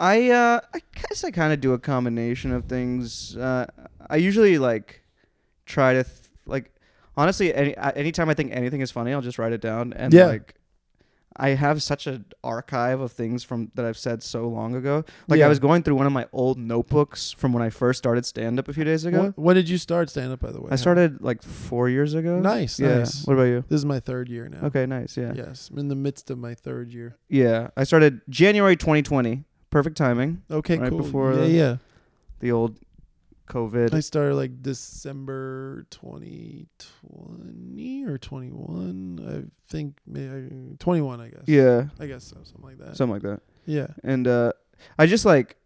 I 0.00 0.30
uh, 0.30 0.60
I 0.72 0.80
guess 0.94 1.24
I 1.24 1.30
kind 1.32 1.52
of 1.52 1.60
do 1.60 1.72
a 1.72 1.78
combination 1.78 2.52
of 2.52 2.66
things. 2.66 3.36
Uh, 3.36 3.66
I 4.08 4.16
usually 4.16 4.56
like 4.58 5.02
try 5.66 5.92
to 5.94 6.04
th- 6.04 6.16
like 6.46 6.72
honestly 7.16 7.52
any 7.52 7.76
anytime 7.76 8.28
I 8.28 8.34
think 8.34 8.52
anything 8.52 8.80
is 8.80 8.90
funny, 8.92 9.12
I'll 9.12 9.20
just 9.20 9.38
write 9.38 9.52
it 9.52 9.60
down 9.60 9.92
and 9.92 10.12
Yeah. 10.14 10.26
like 10.26 10.54
I 11.40 11.50
have 11.50 11.82
such 11.84 12.08
an 12.08 12.24
archive 12.42 13.00
of 13.00 13.12
things 13.12 13.44
from 13.44 13.70
that 13.74 13.84
I've 13.84 13.98
said 13.98 14.24
so 14.24 14.48
long 14.48 14.74
ago. 14.74 15.04
Like 15.28 15.38
Yeah. 15.38 15.46
I 15.46 15.48
was 15.48 15.60
going 15.60 15.82
through 15.84 15.94
one 15.94 16.06
of 16.06 16.12
my 16.12 16.26
old 16.32 16.58
notebooks 16.58 17.30
from 17.30 17.52
when 17.52 17.62
I 17.62 17.70
first 17.70 17.98
started 17.98 18.24
stand 18.26 18.58
up 18.58 18.66
a 18.68 18.72
few 18.72 18.82
days 18.82 19.04
ago. 19.04 19.20
When, 19.20 19.32
when 19.36 19.56
did 19.56 19.68
you 19.68 19.78
start 19.78 20.10
stand 20.10 20.32
up? 20.32 20.40
By 20.40 20.50
the 20.50 20.60
way, 20.60 20.68
I 20.72 20.76
started 20.76 21.20
like 21.20 21.42
4 21.44 21.88
years 21.90 22.14
ago. 22.14 22.40
Nice, 22.40 22.80
Yeah. 22.80 22.98
nice. 22.98 23.24
What 23.24 23.34
about 23.34 23.44
you? 23.44 23.64
This 23.68 23.78
is 23.78 23.84
my 23.84 24.00
third 24.00 24.28
year 24.28 24.48
now. 24.48 24.66
Okay, 24.66 24.84
nice. 24.86 25.16
Yeah. 25.16 25.32
Yes, 25.34 25.70
I'm 25.72 25.78
in 25.78 25.86
the 25.88 25.94
midst 25.96 26.28
of 26.30 26.38
my 26.38 26.54
third 26.54 26.92
year. 26.92 27.16
Yeah. 27.28 27.68
I 27.76 27.84
started 27.84 28.20
January 28.28 28.74
2020. 28.76 29.44
Perfect 29.70 29.96
timing. 29.96 30.42
Okay, 30.50 30.78
Right 30.78 30.90
cool. 30.90 30.98
before 30.98 31.32
yeah, 31.34 31.40
the- 31.40 31.50
yeah. 31.50 31.76
The 32.40 32.52
old 32.52 32.78
COVID. 33.48 33.94
I 33.94 34.00
started 34.00 34.34
like 34.34 34.62
December 34.62 35.86
2020 35.90 38.04
or 38.04 38.18
21. 38.18 39.20
I 39.26 39.44
think 39.70 39.98
maybe 40.06 40.76
21. 40.78 41.20
I 41.20 41.28
guess. 41.28 41.42
yeah. 41.46 41.84
I 41.98 42.06
guess 42.06 42.24
so. 42.24 42.36
Something 42.44 42.62
like 42.64 42.78
that. 42.78 42.96
Something 42.96 43.14
like 43.14 43.22
that. 43.22 43.40
yeah. 43.66 43.88
and 44.04 44.26
uh 44.26 44.52
i 44.98 45.06
just 45.06 45.24
like 45.24 45.56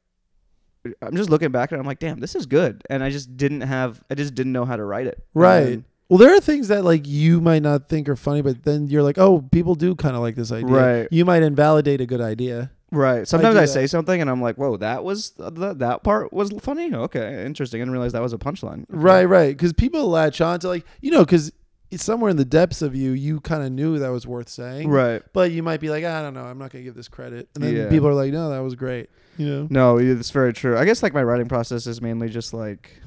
i'm 1.02 1.14
just 1.14 1.30
looking 1.30 1.50
back 1.52 1.70
and 1.70 1.78
i'm 1.80 1.86
like 1.86 1.98
damn 2.00 2.18
this 2.18 2.34
is 2.34 2.46
good 2.46 2.82
and 2.90 3.04
i 3.04 3.10
just 3.10 3.36
didn't 3.36 3.60
have 3.60 4.02
i 4.10 4.14
just 4.16 4.34
didn't 4.34 4.50
know 4.52 4.64
how 4.64 4.74
to 4.76 4.82
write 4.84 5.06
it 5.06 5.22
Right. 5.34 5.82
Well, 6.08 6.18
there 6.18 6.34
are 6.36 6.40
things 6.40 6.66
that 6.68 6.84
like 6.84 7.06
you 7.06 7.40
might 7.40 7.62
not 7.62 7.88
think 7.88 8.06
are 8.08 8.16
funny, 8.16 8.42
but 8.42 8.64
then 8.64 8.88
you're 8.88 9.02
like, 9.02 9.16
oh, 9.16 9.40
people 9.50 9.74
do 9.74 9.94
kind 9.94 10.14
of 10.14 10.20
like 10.20 10.34
this 10.34 10.52
idea. 10.52 10.66
Right. 10.66 11.08
You 11.10 11.24
might 11.24 11.42
invalidate 11.42 12.02
a 12.02 12.06
good 12.06 12.20
idea. 12.20 12.70
Right 12.92 13.26
sometimes 13.26 13.54
do 13.56 13.60
i, 13.62 13.64
say 13.64 13.86
something 13.88 14.20
and 14.20 14.30
i'm 14.30 14.40
like 14.40 14.56
whoa 14.56 14.76
that 14.76 15.02
was 15.02 15.30
that, 15.38 15.78
that 15.80 16.02
part 16.04 16.32
was 16.32 16.52
funny 16.60 16.94
okay 16.94 17.44
interesting 17.44 17.80
i 17.80 17.82
didn't 17.82 17.92
realize 17.92 18.12
that 18.12 18.22
was 18.22 18.32
a 18.32 18.38
punchline 18.38 18.84
Right, 18.88 19.24
right. 19.24 19.48
Because 19.56 19.72
people 19.72 20.06
latch 20.08 20.40
on 20.40 20.60
to 20.60 20.68
like, 20.68 20.84
you 21.00 21.10
know, 21.10 21.24
because 21.24 21.50
somewhere 21.96 22.30
in 22.30 22.36
the 22.38 22.44
depths 22.44 22.80
of 22.80 22.94
you, 22.94 23.10
you 23.12 23.40
kind 23.40 23.62
of 23.62 23.70
knew 23.72 23.98
that 23.98 24.08
was 24.10 24.26
worth 24.26 24.48
saying. 24.48 24.88
right 24.88 25.22
But 25.32 25.50
you 25.52 25.62
might 25.62 25.80
be 25.80 25.90
like, 25.90 26.04
I 26.04 26.22
don't 26.22 26.32
know, 26.34 26.44
I'm 26.44 26.56
not 26.58 26.70
gonna 26.70 26.84
give 26.84 26.94
this 26.94 27.08
credit, 27.08 27.48
and 27.54 27.64
then 27.64 27.74
Yeah. 27.76 27.88
people 27.88 28.08
are 28.08 28.14
like, 28.14 28.32
no, 28.32 28.48
that 28.50 28.60
was 28.60 28.74
great. 28.74 29.08
You 29.38 29.46
know. 29.48 29.66
no 29.70 30.14
that's 30.14 30.30
very 30.30 30.52
true 30.52 30.76
i 30.76 30.84
guess 30.84 31.02
like 31.02 31.14
my 31.14 31.22
writing 31.22 31.48
process 31.48 31.86
is 31.86 32.02
mainly 32.02 32.28
just 32.28 32.52
like 32.52 33.00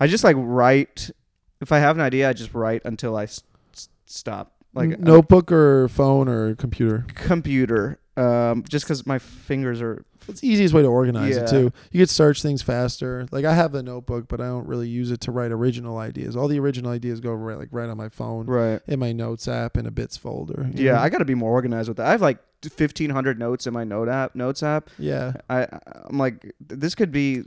i 0.00 0.06
just 0.06 0.24
like 0.24 0.36
write 0.38 1.10
if 1.60 1.70
i 1.72 1.78
have 1.78 1.96
an 1.96 2.02
idea 2.02 2.28
i 2.28 2.32
just 2.32 2.54
write 2.54 2.80
until 2.86 3.14
i 3.16 3.24
s- 3.24 3.42
stop 4.06 4.52
like 4.72 4.98
notebook 4.98 5.52
or 5.52 5.88
phone 5.88 6.28
or 6.28 6.54
computer. 6.54 7.04
computer 7.14 7.98
um 8.16 8.62
just 8.68 8.84
because 8.84 9.06
my 9.06 9.18
fingers 9.18 9.82
are 9.82 10.04
It's 10.28 10.40
the 10.40 10.48
easiest 10.48 10.72
way 10.72 10.82
to 10.82 10.88
organize 10.88 11.36
it 11.36 11.48
too. 11.48 11.72
You 11.90 12.00
could 12.00 12.08
search 12.10 12.42
things 12.42 12.62
faster. 12.62 13.26
Like 13.32 13.44
I 13.44 13.54
have 13.54 13.72
the 13.72 13.82
notebook, 13.82 14.28
but 14.28 14.40
I 14.40 14.46
don't 14.46 14.66
really 14.66 14.88
use 14.88 15.10
it 15.10 15.20
to 15.22 15.32
write 15.32 15.50
original 15.50 15.98
ideas. 15.98 16.36
All 16.36 16.46
the 16.48 16.60
original 16.60 16.90
ideas 16.92 17.20
go 17.20 17.32
right 17.32 17.58
like 17.58 17.68
right 17.72 17.88
on 17.88 17.96
my 17.96 18.08
phone, 18.08 18.46
right 18.46 18.80
in 18.86 19.00
my 19.00 19.12
notes 19.12 19.48
app, 19.48 19.76
in 19.76 19.84
a 19.86 19.90
bits 19.90 20.16
folder. 20.16 20.70
you 20.74 20.84
Yeah, 20.86 20.92
know? 20.92 20.98
I 21.00 21.08
got 21.08 21.18
to 21.18 21.24
be 21.24 21.34
more 21.34 21.50
organized 21.52 21.88
with 21.88 21.96
that. 21.96 22.06
I 22.06 22.12
have 22.12 22.22
like 22.22 22.38
fifteen 22.62 23.10
hundred 23.10 23.38
notes 23.38 23.66
in 23.66 23.74
my 23.74 23.84
note 23.84 24.08
app, 24.08 24.34
notes 24.34 24.62
app. 24.62 24.90
yeah. 24.98 25.32
I 25.50 25.66
I'm 26.08 26.16
like, 26.18 26.54
this 26.60 26.94
could 26.94 27.10
be, 27.12 27.42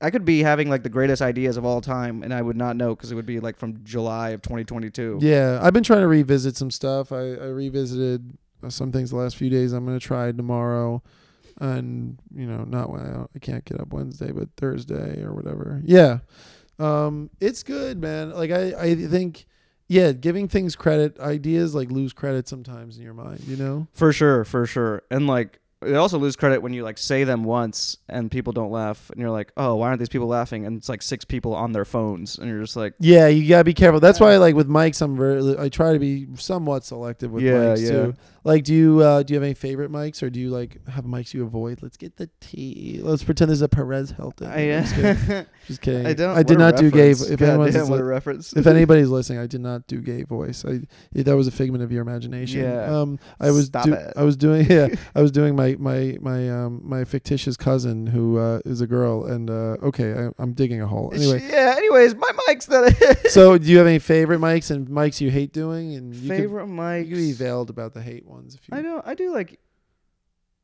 I 0.00 0.10
could 0.10 0.24
be 0.26 0.42
having 0.42 0.68
like 0.68 0.82
the 0.82 0.88
greatest 0.90 1.22
ideas 1.22 1.56
of 1.56 1.64
all 1.64 1.80
time, 1.80 2.22
and 2.22 2.32
I 2.34 2.42
would 2.42 2.56
not 2.56 2.76
know 2.76 2.94
because 2.94 3.10
it 3.10 3.14
would 3.14 3.26
be 3.26 3.40
like 3.40 3.56
from 3.56 3.82
July 3.84 4.30
of 4.30 4.42
2022. 4.42 5.18
Yeah, 5.22 5.58
I've 5.62 5.72
been 5.72 5.82
trying 5.82 6.02
to 6.02 6.08
revisit 6.08 6.56
some 6.56 6.70
stuff. 6.70 7.10
I, 7.10 7.20
I 7.32 7.46
revisited 7.46 8.36
some 8.70 8.92
things 8.92 9.10
the 9.10 9.16
last 9.16 9.36
few 9.36 9.50
days. 9.50 9.72
I'm 9.72 9.84
gonna 9.84 10.00
try 10.00 10.32
tomorrow, 10.32 11.02
and 11.60 12.18
you 12.34 12.46
know, 12.46 12.64
not 12.64 12.90
well, 12.90 13.30
I 13.34 13.38
can't 13.38 13.64
get 13.64 13.80
up 13.80 13.92
Wednesday, 13.92 14.32
but 14.32 14.48
Thursday 14.56 15.22
or 15.22 15.34
whatever. 15.34 15.80
Yeah, 15.84 16.18
um, 16.78 17.30
it's 17.40 17.62
good, 17.62 18.00
man. 18.00 18.30
Like 18.30 18.50
I, 18.50 18.74
I 18.78 18.94
think, 18.94 19.46
yeah, 19.88 20.12
giving 20.12 20.48
things 20.48 20.76
credit, 20.76 21.18
ideas 21.20 21.74
like 21.74 21.90
lose 21.90 22.12
credit 22.12 22.48
sometimes 22.48 22.96
in 22.96 23.02
your 23.02 23.14
mind. 23.14 23.40
You 23.46 23.56
know? 23.56 23.86
For 23.92 24.12
sure, 24.12 24.44
for 24.44 24.66
sure, 24.66 25.02
and 25.10 25.26
like. 25.26 25.60
They 25.84 25.96
also 25.96 26.18
lose 26.18 26.36
credit 26.36 26.60
when 26.62 26.72
you 26.72 26.82
like 26.82 26.98
say 26.98 27.24
them 27.24 27.44
once 27.44 27.96
and 28.08 28.30
people 28.30 28.52
don't 28.52 28.70
laugh, 28.70 29.10
and 29.10 29.20
you're 29.20 29.30
like, 29.30 29.52
"Oh, 29.56 29.76
why 29.76 29.88
aren't 29.88 29.98
these 29.98 30.08
people 30.08 30.26
laughing?" 30.28 30.66
And 30.66 30.76
it's 30.76 30.88
like 30.88 31.02
six 31.02 31.24
people 31.24 31.54
on 31.54 31.72
their 31.72 31.84
phones, 31.84 32.38
and 32.38 32.48
you're 32.48 32.60
just 32.60 32.76
like, 32.76 32.94
Yeah, 33.00 33.28
you 33.28 33.48
gotta 33.48 33.64
be 33.64 33.74
careful. 33.74 34.00
That's 34.00 34.20
why, 34.20 34.36
like 34.36 34.54
with 34.54 34.68
mics, 34.68 35.00
I'm 35.02 35.16
very. 35.16 35.58
I 35.58 35.68
try 35.68 35.92
to 35.92 35.98
be 35.98 36.26
somewhat 36.36 36.84
selective 36.84 37.30
with 37.32 37.42
Yeah, 37.44 37.52
mics 37.52 37.82
yeah. 37.82 37.90
too. 37.90 38.14
Like, 38.46 38.64
do 38.64 38.74
you 38.74 39.00
uh, 39.00 39.22
do 39.22 39.32
you 39.32 39.36
have 39.36 39.42
any 39.44 39.54
favorite 39.54 39.90
mics, 39.90 40.22
or 40.22 40.28
do 40.28 40.38
you 40.38 40.50
like 40.50 40.86
have 40.88 41.04
mics 41.06 41.32
you 41.32 41.44
avoid? 41.44 41.82
Let's 41.82 41.96
get 41.96 42.16
the 42.16 42.28
tea. 42.40 43.00
Let's 43.02 43.24
pretend 43.24 43.48
there's 43.48 43.62
a 43.62 43.68
Perez 43.70 44.10
Hilton. 44.10 44.48
I, 44.48 44.66
just 44.82 44.94
kidding. 44.94 45.46
Just 45.66 45.80
kidding. 45.80 46.04
I 46.04 46.12
don't. 46.12 46.36
I 46.36 46.42
did 46.42 46.58
not 46.58 46.76
do 46.76 46.90
gay. 46.90 47.12
If 47.12 47.38
God 47.38 47.42
anyone's 47.48 47.74
damn, 47.74 47.88
what 47.88 47.98
a 47.98 48.04
reference. 48.04 48.52
if 48.54 48.66
anybody's 48.76 49.08
listening, 49.08 49.38
I 49.38 49.46
did 49.46 49.62
not 49.62 49.86
do 49.86 50.02
gay 50.02 50.22
voice. 50.24 50.62
I 50.62 50.80
that 51.14 51.34
was 51.34 51.46
a 51.46 51.50
figment 51.50 51.82
of 51.82 51.90
your 51.90 52.02
imagination. 52.02 52.60
Yeah. 52.60 52.84
Um, 53.00 53.18
I 53.40 53.50
was 53.50 53.66
Stop 53.66 53.86
do- 53.86 53.94
it. 53.94 54.12
I 54.14 54.24
was 54.24 54.36
doing 54.36 54.66
yeah. 54.70 54.88
I 55.14 55.22
was 55.22 55.30
doing 55.32 55.56
my 55.56 55.73
my 55.76 56.16
my 56.20 56.48
um 56.50 56.80
my 56.84 57.04
fictitious 57.04 57.56
cousin 57.56 58.06
who 58.08 58.38
uh, 58.38 58.60
is 58.64 58.80
a 58.80 58.86
girl, 58.86 59.24
and 59.24 59.48
uh, 59.50 59.76
okay, 59.82 60.12
I, 60.12 60.30
I'm 60.42 60.52
digging 60.52 60.80
a 60.80 60.86
hole. 60.86 61.12
Anyway, 61.14 61.40
yeah. 61.48 61.74
Anyways, 61.76 62.14
my 62.14 62.30
mic's 62.48 62.66
that. 62.66 63.26
so 63.30 63.58
do 63.58 63.66
you 63.70 63.78
have 63.78 63.86
any 63.86 63.98
favorite 63.98 64.40
mics 64.40 64.70
and 64.70 64.88
mics 64.88 65.20
you 65.20 65.30
hate 65.30 65.52
doing? 65.52 65.94
And 65.94 66.14
you 66.14 66.28
favorite 66.28 66.66
could, 66.66 66.74
mics. 66.74 67.06
you 67.06 67.14
could 67.16 67.20
be 67.22 67.32
veiled 67.32 67.70
about 67.70 67.94
the 67.94 68.02
hate 68.02 68.26
ones 68.26 68.54
if 68.54 68.68
you. 68.68 68.76
I 68.76 68.82
don't. 68.82 69.06
I 69.06 69.14
do 69.14 69.32
like. 69.32 69.58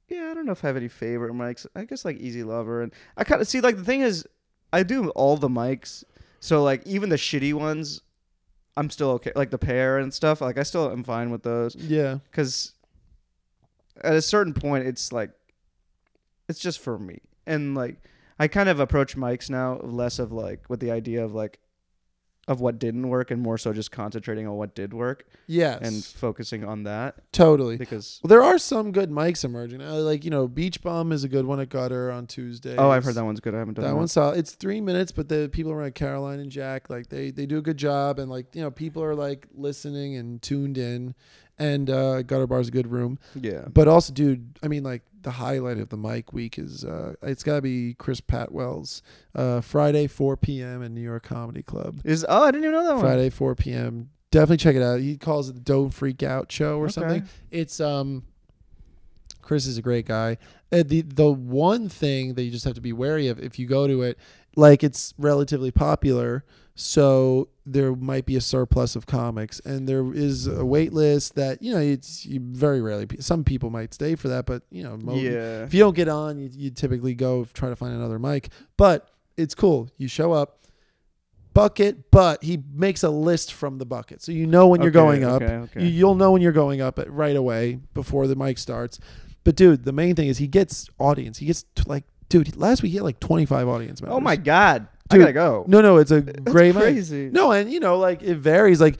Yeah, 0.09 0.29
I 0.31 0.35
don't 0.35 0.45
know 0.45 0.53
if 0.53 0.65
I 0.65 0.67
have 0.67 0.77
any 0.77 0.89
favorite 0.89 1.33
mics. 1.35 1.67
I 1.77 1.85
guess 1.85 2.05
like 2.05 2.19
Easy 2.19 2.43
Lover, 2.43 2.83
and 2.83 2.93
I 3.17 3.25
kind 3.25 3.41
of 3.41 3.47
see 3.49 3.61
like 3.61 3.77
the 3.77 3.85
thing 3.85 4.01
is, 4.01 4.27
I 4.73 4.83
do 4.83 5.11
all 5.11 5.37
the 5.37 5.49
mics, 5.49 6.03
so 6.41 6.63
like 6.65 6.85
even 6.87 7.11
the 7.11 7.17
shitty 7.17 7.55
ones, 7.55 8.01
I'm 8.77 8.91
still 8.91 9.11
okay. 9.11 9.31
Like 9.37 9.51
the 9.51 9.59
pair 9.59 9.99
and 9.99 10.13
stuff, 10.13 10.41
like 10.41 10.59
I 10.59 10.65
still 10.65 10.91
am 10.91 11.05
fine 11.05 11.31
with 11.31 11.43
those 11.45 11.77
Yeah. 11.77 12.19
because 12.31 12.73
at 14.03 14.15
a 14.15 14.23
certain 14.23 14.55
point, 14.55 14.87
it's 14.87 15.13
like, 15.13 15.31
it's 16.49 16.59
just 16.61 16.81
for 16.81 16.99
me, 16.99 17.21
and 17.47 17.75
like 17.75 17.97
I 18.39 18.49
kind 18.49 18.69
of 18.69 18.81
approach 18.81 19.17
mics 19.17 19.49
now 19.51 19.79
less 19.83 20.19
of 20.19 20.33
like 20.33 20.69
with 20.69 20.81
the 20.81 20.91
idea 20.91 21.25
of 21.25 21.33
like. 21.35 21.59
Of 22.49 22.59
what 22.61 22.81
didn't 22.81 23.09
work, 23.09 23.31
and 23.31 23.41
more 23.41 23.57
so 23.59 23.73
just 23.73 23.93
concentrating 23.93 24.49
on 24.49 24.55
what 24.57 24.75
did 24.75 24.93
work 24.93 25.25
Yes. 25.47 25.79
and 25.83 26.05
focusing 26.05 26.65
on 26.65 26.83
that 26.83 27.31
totally. 27.33 27.77
because 27.77 28.19
Well, 28.25 28.29
there 28.29 28.43
are 28.43 28.59
some 28.59 28.91
good 28.91 29.09
mics 29.11 29.45
emerging. 29.45 29.79
Like 29.81 30.25
you 30.25 30.31
know, 30.33 30.49
Beach 30.49 30.83
Bum 30.83 31.13
is 31.13 31.23
a 31.23 31.29
good 31.29 31.45
one 31.45 31.61
at 31.61 31.69
Gutter 31.69 32.11
on 32.11 32.27
Tuesday. 32.27 32.75
oh, 32.77 32.91
I've 32.91 33.05
heard 33.05 33.15
that 33.15 33.25
one's 33.25 33.39
good. 33.39 33.55
I 33.55 33.59
haven't 33.59 33.75
done 33.75 33.85
That 33.85 33.91
that, 33.91 33.97
one's 33.97 34.13
solid. 34.13 34.39
It's 34.39 34.53
three 34.53 34.81
minutes, 34.81 35.13
but 35.13 35.29
the 35.29 35.49
people 35.53 35.71
around 35.71 35.95
Caroline 35.95 36.41
and 36.41 36.51
Jack, 36.51 36.91
like 36.91 37.09
they 37.09 37.31
they 37.31 37.47
do 37.47 37.59
a 37.59 37.63
good 37.63 37.77
job, 37.77 38.19
and 38.19 38.29
like 38.29 38.47
you 38.57 38.63
know, 38.63 38.71
people 38.73 39.05
are 39.05 39.15
like 39.15 39.47
listening 39.55 40.17
and 40.17 40.43
tuned 40.43 40.77
in, 40.79 41.15
and 41.61 41.89
uh, 41.91 42.23
Gutter 42.23 42.49
Bar's 42.49 42.67
a 42.69 42.71
good 42.73 42.91
room. 42.91 43.19
Yeah. 43.41 43.67
But 43.73 43.87
also, 43.87 44.13
dude, 44.13 44.59
I 44.63 44.67
mean, 44.69 44.83
like 44.83 45.03
the 45.23 45.31
highlight 45.33 45.79
of 45.79 45.91
the 45.91 45.97
mic 45.97 46.33
week 46.33 46.59
is 46.59 46.85
uh, 46.85 47.15
it's 47.23 47.43
got 47.45 47.57
to 47.57 47.63
be 47.63 47.95
Chris 47.95 48.21
Patwell's 48.21 49.03
uh, 49.35 49.61
Friday 49.61 50.07
4 50.07 50.37
p.m. 50.39 50.83
in 50.83 50.95
New 50.95 51.03
York 51.03 51.23
Comedy 51.23 51.63
Club. 51.63 52.01
Is 52.05 52.27
oh 52.29 52.43
I 52.45 52.51
didn't 52.51 52.65
even 52.65 52.75
know 52.75 52.85
that 52.87 52.95
one. 52.95 53.03
Friday 53.05 53.31
4 53.31 53.55
p.m. 53.55 54.11
Definitely 54.33 54.57
check 54.59 54.77
it 54.77 54.83
out. 54.83 55.01
He 55.01 55.17
calls 55.17 55.49
it 55.51 55.55
the 55.55 55.61
Don't 55.61 55.91
Freak 55.91 56.23
Out 56.23 56.51
Show 56.51 56.79
or 56.79 56.85
Okay. 56.85 56.93
something. 56.93 57.29
It's 57.51 57.79
um, 57.81 58.23
Chris 59.43 59.67
is 59.67 59.77
a 59.79 59.83
great 59.83 60.07
guy. 60.07 60.39
Uh, 60.73 60.83
the 60.87 61.03
the 61.03 61.31
one 61.31 61.89
thing 61.89 62.35
that 62.35 62.43
you 62.43 62.51
just 62.51 62.65
have 62.65 62.75
to 62.75 62.81
be 62.81 62.93
wary 62.93 63.29
of 63.29 63.39
if 63.41 63.59
you 63.59 63.67
go 63.67 63.87
to 63.87 64.03
it, 64.03 64.17
like 64.57 64.85
it's 64.85 65.13
relatively 65.19 65.71
popular, 65.73 66.45
so 66.83 67.49
there 67.67 67.95
might 67.95 68.25
be 68.25 68.37
a 68.37 68.41
surplus 68.41 68.97
of 68.97 69.07
comics, 69.07 69.61
and 69.61 69.87
there 69.87 70.13
is 70.15 70.47
a 70.47 70.65
wait 70.65 70.93
list 70.95 71.35
that 71.35 71.63
you 71.63 71.73
know 71.73 71.79
it's 71.81 72.25
you 72.25 72.41
very 72.41 72.81
rarely. 72.81 73.07
Some 73.21 73.45
people 73.45 73.69
might 73.71 73.93
stay 73.93 74.15
for 74.15 74.29
that, 74.29 74.47
but 74.47 74.63
you 74.71 74.83
know, 74.83 74.99
Yeah. 75.15 75.65
if 75.65 75.75
you 75.75 75.81
don't 75.81 75.95
get 75.95 76.09
on, 76.09 76.39
you, 76.39 76.49
you 76.53 76.71
typically 76.71 77.15
go 77.15 77.45
try 77.53 77.69
to 77.69 77.77
find 77.77 77.95
another 77.95 78.19
mic. 78.19 78.49
But 78.77 79.11
it's 79.37 79.55
cool. 79.55 79.91
You 79.99 80.09
show 80.09 80.33
up, 80.33 80.65
bucket, 81.53 82.11
but 82.11 82.43
he 82.43 82.63
makes 82.73 83.03
a 83.03 83.11
list 83.11 83.53
from 83.53 83.79
the 83.79 83.87
bucket, 83.87 84.23
so 84.23 84.33
you 84.33 84.47
know 84.47 84.67
when 84.69 84.81
you're 84.81 84.89
Okay, 84.91 84.95
going 84.99 85.25
up. 85.25 85.43
okay, 85.43 85.55
okay. 85.57 85.83
You, 85.85 85.89
you'll 85.89 86.15
know 86.15 86.33
when 86.33 86.41
you're 86.43 86.53
going 86.53 86.81
up 86.81 86.99
right 87.09 87.37
away 87.37 87.79
before 87.95 88.27
the 88.27 88.37
mic 88.37 88.59
starts. 88.59 88.99
But 89.45 89.57
dude, 89.57 89.85
the 89.85 89.93
main 89.93 90.15
thing 90.17 90.29
is 90.29 90.39
he 90.39 90.47
gets 90.47 90.89
audience. 90.99 91.39
He 91.39 91.47
gets 91.47 91.65
like, 91.87 92.05
dude, 92.29 92.57
last 92.57 92.83
week 92.83 92.91
he 92.93 92.97
had 92.99 93.05
like 93.05 93.21
25 93.21 93.69
audience 93.69 94.01
oh 94.01 94.05
members. 94.07 94.17
Oh 94.17 94.21
my 94.21 94.37
god. 94.37 94.87
Dude, 95.11 95.21
I 95.21 95.25
gotta 95.25 95.33
go. 95.33 95.65
No, 95.67 95.81
no, 95.81 95.97
it's 95.99 96.11
a 96.11 96.21
That's 96.21 96.53
great 96.53 96.75
mic. 96.75 96.83
crazy. 96.85 97.29
No, 97.31 97.53
and 97.53 97.71
you 97.71 97.81
know, 97.81 97.99
like 97.99 98.23
it 98.23 98.37
varies. 98.37 98.81
Like 98.81 98.97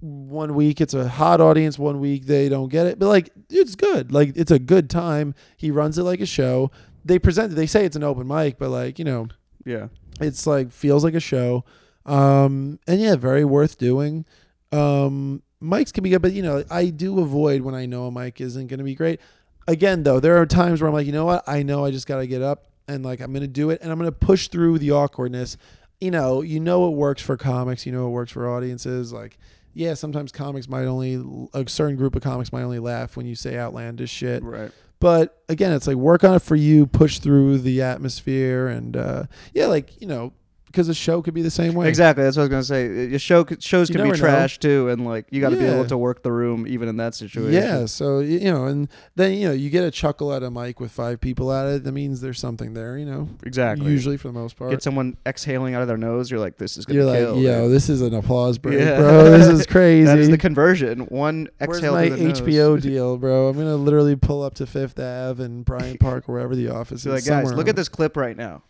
one 0.00 0.54
week 0.54 0.80
it's 0.80 0.94
a 0.94 1.06
hot 1.08 1.40
audience, 1.40 1.78
one 1.78 2.00
week 2.00 2.24
they 2.26 2.48
don't 2.48 2.68
get 2.70 2.86
it. 2.86 2.98
But 2.98 3.08
like 3.08 3.30
it's 3.50 3.74
good. 3.76 4.12
Like 4.12 4.32
it's 4.36 4.50
a 4.50 4.58
good 4.58 4.88
time. 4.88 5.34
He 5.56 5.70
runs 5.70 5.98
it 5.98 6.04
like 6.04 6.20
a 6.20 6.26
show. 6.26 6.70
They 7.04 7.18
present 7.18 7.52
it, 7.52 7.56
they 7.56 7.66
say 7.66 7.84
it's 7.84 7.96
an 7.96 8.04
open 8.04 8.26
mic, 8.26 8.58
but 8.58 8.70
like, 8.70 8.98
you 8.98 9.04
know, 9.04 9.28
Yeah. 9.64 9.88
it's 10.20 10.46
like 10.46 10.70
feels 10.70 11.04
like 11.04 11.14
a 11.14 11.20
show. 11.20 11.64
Um 12.06 12.78
and 12.86 13.00
yeah, 13.00 13.16
very 13.16 13.44
worth 13.44 13.76
doing. 13.76 14.24
Um 14.72 15.42
mics 15.62 15.92
can 15.92 16.02
be 16.02 16.10
good, 16.10 16.22
but 16.22 16.32
you 16.32 16.42
know, 16.42 16.64
I 16.70 16.86
do 16.86 17.20
avoid 17.20 17.60
when 17.62 17.74
I 17.74 17.84
know 17.86 18.06
a 18.06 18.12
mic 18.12 18.40
isn't 18.40 18.68
gonna 18.68 18.84
be 18.84 18.94
great. 18.94 19.20
again 19.68 20.02
though, 20.02 20.18
there 20.18 20.38
are 20.40 20.46
times 20.46 20.80
where 20.80 20.88
I'm 20.88 20.94
like, 20.94 21.06
you 21.06 21.12
know 21.12 21.26
what? 21.26 21.44
I 21.46 21.62
know 21.62 21.84
I 21.84 21.90
just 21.90 22.06
got 22.06 22.16
to 22.18 22.26
get 22.26 22.40
up 22.42 22.66
and 22.90 23.04
like 23.04 23.20
I'm 23.20 23.32
gonna 23.32 23.46
do 23.46 23.70
it, 23.70 23.80
and 23.82 23.90
I'm 23.90 23.98
gonna 23.98 24.12
push 24.12 24.48
through 24.48 24.78
the 24.78 24.90
awkwardness. 24.90 25.56
You 26.00 26.10
know, 26.10 26.42
you 26.42 26.60
know 26.60 26.88
it 26.88 26.96
works 26.96 27.22
for 27.22 27.36
comics. 27.36 27.86
You 27.86 27.92
know 27.92 28.06
it 28.06 28.10
works 28.10 28.32
for 28.32 28.48
audiences. 28.48 29.12
Like, 29.12 29.38
yeah, 29.74 29.94
sometimes 29.94 30.32
comics 30.32 30.68
might 30.68 30.86
only 30.86 31.48
a 31.54 31.68
certain 31.68 31.96
group 31.96 32.16
of 32.16 32.22
comics 32.22 32.52
might 32.52 32.62
only 32.62 32.78
laugh 32.78 33.16
when 33.16 33.26
you 33.26 33.34
say 33.34 33.56
outlandish 33.56 34.10
shit. 34.10 34.42
Right. 34.42 34.70
But 34.98 35.42
again, 35.48 35.72
it's 35.72 35.86
like 35.86 35.96
work 35.96 36.24
on 36.24 36.34
it 36.34 36.42
for 36.42 36.56
you, 36.56 36.86
push 36.86 37.20
through 37.20 37.58
the 37.58 37.80
atmosphere, 37.82 38.68
and 38.68 38.96
uh, 38.96 39.24
yeah, 39.54 39.66
like 39.66 40.00
you 40.00 40.06
know, 40.06 40.32
because 40.70 40.88
a 40.88 40.94
show 40.94 41.20
could 41.22 41.34
be 41.34 41.42
the 41.42 41.50
same 41.50 41.74
way. 41.74 41.88
Exactly. 41.88 42.22
That's 42.24 42.36
what 42.36 42.42
I 42.42 42.44
was 42.44 42.50
gonna 42.70 42.80
say. 42.80 43.06
Your 43.08 43.18
show 43.18 43.44
shows 43.58 43.88
You 43.88 43.94
can 43.96 44.04
be 44.04 44.10
never 44.10 44.22
know. 44.22 44.28
trash 44.28 44.58
too, 44.58 44.88
and 44.88 45.04
like 45.04 45.26
you 45.30 45.40
got 45.40 45.50
to 45.50 45.56
be 45.56 45.64
able 45.64 45.84
to 45.86 45.98
work 45.98 46.22
the 46.22 46.30
room 46.32 46.66
even 46.66 46.88
in 46.88 46.96
that 46.98 47.14
situation. 47.14 47.52
Yeah, 47.52 47.86
so 47.86 48.20
you 48.20 48.50
know, 48.50 48.66
and 48.66 48.88
then 49.16 49.34
you 49.34 49.48
know, 49.48 49.52
you 49.52 49.68
get 49.70 49.84
a 49.84 49.90
chuckle 49.90 50.32
at 50.32 50.42
a 50.42 50.50
mic 50.50 50.78
with 50.80 50.92
five 50.92 51.20
people 51.20 51.52
at 51.52 51.66
it. 51.66 51.84
That 51.84 51.92
means 51.92 52.20
there's 52.20 52.38
something 52.38 52.74
there. 52.74 52.96
You 52.98 53.06
know, 53.06 53.28
Exactly. 53.44 53.90
usually 53.90 54.16
for 54.16 54.28
the 54.28 54.34
most 54.34 54.56
part. 54.56 54.70
Get 54.70 54.82
someone 54.82 55.16
exhaling 55.26 55.74
out 55.74 55.82
of 55.82 55.88
their 55.88 55.96
nose. 55.96 56.30
You're 56.30 56.40
like, 56.40 56.56
this 56.56 56.76
is 56.76 56.84
gonna 56.86 57.00
You're 57.00 57.14
kill. 57.14 57.34
like, 57.34 57.42
yo, 57.44 57.62
dude. 57.64 57.72
this 57.72 57.88
is 57.88 58.00
an 58.02 58.14
applause 58.14 58.58
break, 58.58 58.78
Yeah. 58.78 58.98
bro. 58.98 59.30
This 59.30 59.48
is 59.48 59.66
crazy. 59.66 60.04
that 60.06 60.18
is 60.18 60.28
the 60.30 60.38
conversion. 60.38 61.00
One 61.06 61.48
exhale. 61.60 61.92
Where's 61.94 62.10
my 62.10 62.16
the 62.16 62.22
nose. 62.28 62.40
HBO 62.40 62.80
deal, 62.80 63.16
bro? 63.18 63.48
I'm 63.48 63.56
gonna 63.56 63.76
literally 63.76 64.16
pull 64.16 64.42
up 64.42 64.54
to 64.54 64.66
Fifth 64.66 64.98
Ave 64.98 65.42
and 65.42 65.64
Bryant 65.64 66.00
Park, 66.00 66.28
wherever 66.28 66.54
the 66.54 66.68
office 66.68 67.04
You're 67.04 67.16
is. 67.16 67.28
like, 67.28 67.44
guys, 67.44 67.52
look 67.52 67.68
at 67.68 67.76
this 67.76 67.88
clip 67.88 68.16
right 68.16 68.36
now. 68.36 68.62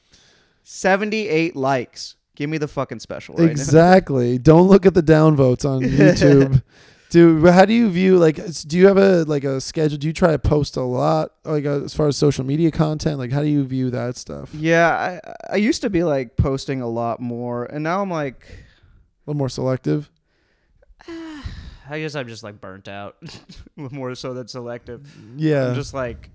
Seventy-eight 0.62 1.56
likes. 1.56 2.16
Give 2.36 2.48
me 2.48 2.58
the 2.58 2.68
fucking 2.68 3.00
special 3.00 3.34
right. 3.36 3.50
Exactly. 3.50 4.38
Don't 4.38 4.68
look 4.68 4.86
at 4.86 4.94
the 4.94 5.02
downvotes 5.02 5.68
on 5.68 5.82
YouTube. 5.82 6.62
Dude, 7.10 7.44
how 7.44 7.64
do 7.64 7.74
you 7.74 7.90
view 7.90 8.18
like? 8.18 8.36
Do 8.68 8.78
you 8.78 8.86
have 8.86 8.96
a 8.96 9.24
like 9.24 9.42
a 9.42 9.60
schedule? 9.60 9.98
Do 9.98 10.06
you 10.06 10.12
try 10.12 10.30
to 10.30 10.38
post 10.38 10.76
a 10.76 10.82
lot, 10.82 11.32
like 11.44 11.66
uh, 11.66 11.82
as 11.82 11.92
far 11.92 12.06
as 12.06 12.16
social 12.16 12.44
media 12.44 12.70
content? 12.70 13.18
Like, 13.18 13.32
how 13.32 13.42
do 13.42 13.48
you 13.48 13.64
view 13.64 13.90
that 13.90 14.16
stuff? 14.16 14.54
Yeah, 14.54 15.20
I 15.50 15.54
I 15.54 15.56
used 15.56 15.82
to 15.82 15.90
be 15.90 16.04
like 16.04 16.36
posting 16.36 16.80
a 16.80 16.88
lot 16.88 17.18
more, 17.20 17.64
and 17.64 17.82
now 17.82 18.00
I'm 18.00 18.10
like, 18.10 18.44
a 18.46 19.30
little 19.30 19.38
more 19.38 19.48
selective. 19.48 20.08
I 21.08 21.98
guess 21.98 22.14
I'm 22.14 22.28
just 22.28 22.44
like 22.44 22.60
burnt 22.60 22.86
out, 22.86 23.16
more 23.76 24.14
so 24.14 24.32
than 24.32 24.46
selective. 24.46 25.12
Yeah. 25.36 25.70
I'm 25.70 25.74
just 25.74 25.92
like, 25.92 26.30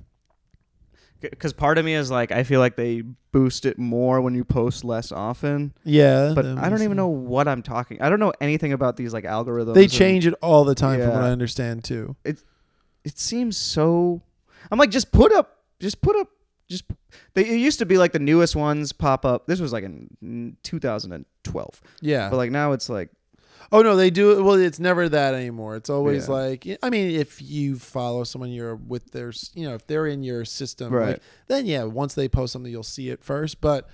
because 1.22 1.54
part 1.54 1.78
of 1.78 1.86
me 1.86 1.94
is 1.96 2.12
like, 2.12 2.32
I 2.32 2.44
feel 2.44 2.60
like 2.60 2.76
they 2.76 3.02
boost 3.32 3.66
it 3.66 3.78
more 3.80 4.22
when 4.22 4.36
you 4.36 4.44
post 4.44 4.84
less 4.84 5.12
often. 5.12 5.74
yeah. 5.84 6.34
But 6.36 6.46
I 6.46 6.70
don't 6.70 6.80
even 6.80 6.90
sense. 6.90 6.96
know 6.98 7.08
what 7.08 7.48
I'm 7.48 7.62
talking. 7.64 8.02
I 8.02 8.10
don't 8.10 8.20
know 8.20 8.34
anything 8.40 8.74
about 8.74 8.98
these 8.98 9.14
like 9.14 9.24
algorithms. 9.24 9.74
They 9.74 9.84
and 9.84 9.92
change 9.92 10.28
it 10.28 10.34
all 10.42 10.64
the 10.66 10.76
time, 10.76 11.00
from 11.02 11.10
what 11.12 11.24
I 11.24 11.32
understand 11.32 11.84
too. 11.84 12.16
It 12.24 12.44
it 13.04 13.18
seems 13.20 13.58
so. 13.58 14.22
I'm 14.72 14.80
like, 14.80 14.90
just 14.92 15.12
put 15.12 15.32
up, 15.32 15.60
just 15.80 16.02
put 16.02 16.16
up, 16.16 16.30
just. 16.70 16.86
They 17.34 17.46
it 17.46 17.58
used 17.60 17.80
to 17.80 17.86
be 17.86 17.98
like 17.98 18.12
the 18.12 18.20
newest 18.20 18.56
ones 18.56 18.92
pop 18.92 19.26
up. 19.26 19.48
This 19.48 19.60
was 19.60 19.72
like 19.74 19.84
in 19.84 20.10
mm, 20.24 20.56
2012, 20.64 21.82
Yeah. 22.02 22.30
but 22.30 22.38
like 22.38 22.52
now 22.52 22.72
it's 22.74 22.90
like 22.90 23.10
Oh 23.72 23.82
no, 23.82 23.96
they 23.96 24.10
do. 24.10 24.44
Well, 24.44 24.56
it's 24.56 24.80
never 24.80 25.10
that 25.10 25.34
anymore. 25.34 25.76
It's 25.76 25.90
always 25.90 26.28
Yeah. 26.28 26.34
like, 26.34 26.68
I 26.84 26.90
mean, 26.90 27.12
if 27.12 27.42
you 27.42 27.78
follow 27.80 28.24
someone, 28.24 28.52
you're 28.52 28.76
with 28.76 29.12
their, 29.12 29.32
you 29.54 29.68
know, 29.68 29.74
if 29.76 29.86
they're 29.88 30.08
in 30.08 30.24
your 30.24 30.46
system, 30.46 30.94
Right. 30.94 31.08
like, 31.10 31.22
then 31.48 31.66
yeah, 31.66 31.84
once 31.84 32.14
they 32.14 32.28
post 32.30 32.54
something, 32.54 32.72
you'll 32.72 32.84
see 32.84 33.10
it 33.10 33.24
first. 33.24 33.62
But 33.62 33.88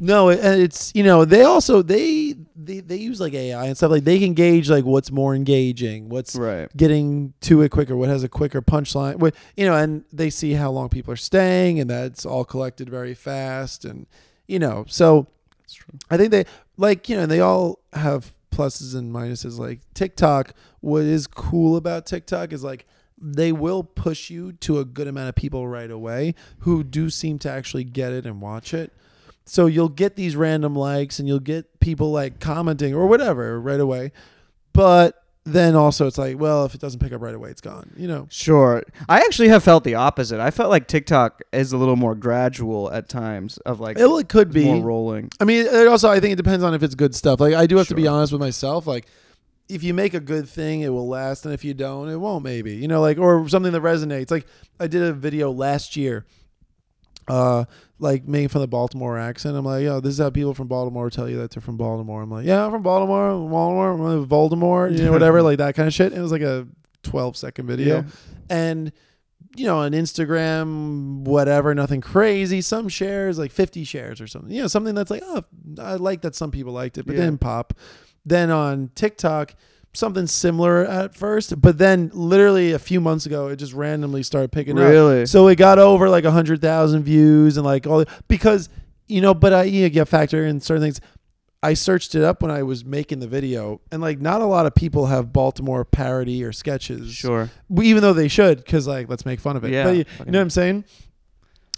no, 0.00 0.30
it, 0.30 0.40
it's 0.42 0.90
you 0.94 1.04
know, 1.04 1.24
they 1.24 1.42
also 1.44 1.82
they 1.82 2.34
they 2.56 2.80
they 2.80 2.96
use 2.96 3.20
like 3.20 3.34
AI 3.34 3.66
and 3.66 3.76
stuff. 3.76 3.90
Like 3.92 4.04
they 4.04 4.18
can 4.18 4.34
gauge 4.34 4.68
like 4.68 4.84
what's 4.84 5.12
more 5.12 5.34
engaging, 5.34 6.08
what's 6.08 6.34
right. 6.34 6.74
getting 6.76 7.34
to 7.42 7.62
it 7.62 7.68
quicker, 7.70 7.96
what 7.96 8.08
has 8.08 8.24
a 8.24 8.28
quicker 8.28 8.60
punchline, 8.60 9.16
what 9.16 9.34
you 9.56 9.64
know, 9.66 9.76
and 9.76 10.04
they 10.12 10.30
see 10.30 10.54
how 10.54 10.70
long 10.72 10.88
people 10.88 11.12
are 11.12 11.16
staying, 11.16 11.78
and 11.78 11.88
that's 11.88 12.26
all 12.26 12.44
collected 12.44 12.88
very 12.88 13.14
fast, 13.14 13.84
and 13.84 14.06
you 14.48 14.58
know, 14.58 14.84
so. 14.88 15.28
I 16.10 16.18
think 16.18 16.32
they 16.32 16.44
like 16.76 17.08
you 17.08 17.16
know 17.16 17.24
they 17.24 17.40
all 17.40 17.78
have 17.94 18.32
pluses 18.52 18.94
and 18.94 19.12
minuses. 19.12 19.58
Like 19.58 19.80
TikTok, 19.94 20.54
what 20.80 21.02
is 21.02 21.26
cool 21.26 21.76
about 21.76 22.06
TikTok 22.06 22.52
is 22.52 22.62
like 22.62 22.86
they 23.18 23.52
will 23.52 23.84
push 23.84 24.30
you 24.30 24.52
to 24.52 24.78
a 24.78 24.84
good 24.84 25.06
amount 25.06 25.28
of 25.28 25.34
people 25.34 25.66
right 25.68 25.90
away 25.90 26.34
who 26.60 26.82
do 26.82 27.08
seem 27.08 27.38
to 27.40 27.50
actually 27.50 27.84
get 27.84 28.12
it 28.12 28.26
and 28.26 28.40
watch 28.40 28.74
it. 28.74 28.92
So 29.44 29.66
you'll 29.66 29.88
get 29.88 30.16
these 30.16 30.36
random 30.36 30.74
likes 30.74 31.18
and 31.18 31.28
you'll 31.28 31.40
get 31.40 31.80
people 31.80 32.12
like 32.12 32.40
commenting 32.40 32.94
or 32.94 33.06
whatever 33.06 33.60
right 33.60 33.80
away. 33.80 34.12
But 34.72 35.21
then 35.44 35.74
also 35.74 36.06
it's 36.06 36.18
like, 36.18 36.38
well, 36.38 36.64
if 36.64 36.74
it 36.74 36.80
doesn't 36.80 37.00
pick 37.00 37.12
up 37.12 37.20
right 37.20 37.34
away, 37.34 37.50
it's 37.50 37.60
gone. 37.60 37.92
You 37.96 38.06
know. 38.06 38.26
Sure. 38.30 38.82
I 39.08 39.18
actually 39.18 39.48
have 39.48 39.64
felt 39.64 39.82
the 39.84 39.94
opposite. 39.96 40.38
I 40.40 40.50
felt 40.50 40.70
like 40.70 40.86
TikTok 40.86 41.42
is 41.52 41.72
a 41.72 41.76
little 41.76 41.96
more 41.96 42.14
gradual 42.14 42.92
at 42.92 43.08
times 43.08 43.58
of 43.58 43.80
like 43.80 43.98
It, 43.98 44.06
well, 44.06 44.18
it 44.18 44.28
could 44.28 44.52
be. 44.52 44.64
more 44.64 44.84
rolling. 44.84 45.30
I 45.40 45.44
mean, 45.44 45.66
it 45.66 45.88
also 45.88 46.08
I 46.10 46.20
think 46.20 46.32
it 46.34 46.36
depends 46.36 46.62
on 46.62 46.74
if 46.74 46.82
it's 46.82 46.94
good 46.94 47.14
stuff. 47.14 47.40
Like 47.40 47.54
I 47.54 47.66
do 47.66 47.76
have 47.76 47.88
to 47.88 47.94
be 47.94 48.06
honest 48.06 48.32
with 48.32 48.40
myself. 48.40 48.86
Like 48.86 49.06
if 49.68 49.82
you 49.82 49.94
make 49.94 50.12
a 50.14 50.20
good 50.20 50.48
thing, 50.48 50.82
it 50.82 50.90
will 50.90 51.08
last, 51.08 51.44
and 51.44 51.54
if 51.54 51.64
you 51.64 51.72
don't, 51.74 52.08
it 52.08 52.16
won't. 52.16 52.44
Maybe 52.44 52.74
you 52.76 52.86
know, 52.88 53.00
like 53.00 53.18
or 53.18 53.48
something 53.48 53.72
that 53.72 53.82
resonates. 53.82 54.30
Like 54.30 54.46
I 54.78 54.86
did 54.86 55.02
a 55.02 55.12
video 55.12 55.50
last 55.50 55.96
year, 55.96 56.24
uh, 57.28 57.64
like 57.98 58.26
making 58.26 58.48
fun 58.48 58.60
of 58.62 58.64
the 58.64 58.68
Baltimore 58.68 59.18
accent. 59.18 59.56
I'm 59.56 59.64
like, 59.64 59.84
yo, 59.84 60.00
this 60.00 60.14
is 60.14 60.18
how 60.18 60.30
people 60.30 60.54
from 60.54 60.68
Baltimore 60.68 61.08
tell 61.10 61.28
you 61.28 61.38
that 61.38 61.50
they're 61.52 61.60
from 61.60 61.76
Baltimore. 61.76 62.22
I'm 62.22 62.30
like, 62.30 62.46
yeah, 62.46 62.64
I'm 62.64 62.70
from 62.72 62.82
Baltimore, 62.82 63.28
Baltimore, 63.48 63.92
I'm 63.92 64.26
Voldemort, 64.26 64.96
you 64.98 65.04
know, 65.04 65.12
whatever, 65.12 65.42
like 65.42 65.58
that 65.58 65.74
kind 65.74 65.86
of 65.86 65.94
shit. 65.94 66.12
It 66.12 66.20
was 66.20 66.32
like 66.32 66.42
a 66.42 66.66
12 67.04 67.36
second 67.36 67.66
video, 67.66 67.96
Yeah. 67.98 68.02
and 68.50 68.92
you 69.54 69.66
know, 69.66 69.78
on 69.78 69.92
Instagram, 69.92 71.24
whatever, 71.24 71.74
nothing 71.74 72.00
crazy. 72.00 72.60
Some 72.62 72.88
shares, 72.88 73.38
like 73.38 73.50
50 73.50 73.84
shares 73.84 74.20
or 74.20 74.26
something. 74.26 74.50
You 74.50 74.62
know, 74.62 74.68
something 74.68 74.94
that's 74.94 75.10
like, 75.10 75.22
oh, 75.26 75.42
I 75.78 75.94
like 75.96 76.22
that 76.22 76.34
some 76.34 76.50
people 76.50 76.72
liked 76.72 76.96
it, 76.98 77.06
but 77.06 77.14
Yeah. 77.16 77.22
didn't 77.26 77.40
pop. 77.40 77.74
Then 78.24 78.50
on 78.50 78.90
TikTok, 78.94 79.54
something 79.94 80.26
similar 80.26 80.84
at 80.86 81.14
first, 81.14 81.60
but 81.60 81.76
then 81.78 82.10
literally 82.14 82.72
a 82.72 82.78
few 82.78 83.00
months 83.00 83.26
ago, 83.26 83.48
it 83.48 83.56
just 83.56 83.72
randomly 83.74 84.22
started 84.22 84.50
picking 84.52 84.78
up. 84.78 84.88
Really? 84.88 85.26
So 85.26 85.48
it 85.48 85.56
got 85.56 85.78
over 85.78 86.08
like 86.08 86.24
a 86.24 86.30
hundred 86.30 86.60
thousand 86.62 87.02
views 87.02 87.56
and 87.56 87.66
like 87.66 87.86
all 87.86 87.98
the, 87.98 88.06
because 88.28 88.68
you 89.06 89.20
know, 89.20 89.34
but 89.34 89.52
I 89.52 89.64
you 89.64 89.88
get 89.90 90.08
factor 90.08 90.44
in 90.46 90.60
certain 90.60 90.82
things. 90.82 91.00
I 91.64 91.74
searched 91.74 92.16
it 92.16 92.24
up 92.24 92.42
when 92.42 92.50
I 92.50 92.64
was 92.64 92.84
making 92.84 93.20
the 93.20 93.28
video, 93.28 93.80
and 93.92 94.02
like 94.02 94.20
not 94.20 94.40
a 94.42 94.46
lot 94.46 94.66
of 94.66 94.74
people 94.74 95.06
have 95.06 95.32
Baltimore 95.32 95.84
parody 95.84 96.42
or 96.42 96.50
sketches 96.52 97.12
Sure. 97.12 97.50
even 97.80 98.02
though 98.02 98.12
they 98.14 98.26
should 98.26 98.58
because 98.58 98.88
like 98.88 99.08
let's 99.08 99.24
make 99.24 99.38
fun 99.38 99.56
of 99.56 99.64
it 99.64 99.70
Yeah, 99.70 99.84
but 99.84 99.90
you, 99.96 100.04
you 100.26 100.32
know 100.32 100.38
what 100.38 100.42
i'm 100.42 100.50
saying 100.50 100.84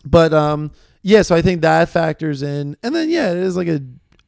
but 0.07 0.33
um 0.33 0.70
yeah 1.03 1.20
so 1.20 1.35
i 1.35 1.42
think 1.42 1.61
that 1.62 1.90
factors 1.90 2.42
in 2.42 2.77
and 2.83 2.94
then 2.94 3.11
yeah 3.11 3.31
it 3.31 3.37
is 3.37 3.57
like 3.59 3.68
a 3.68 3.81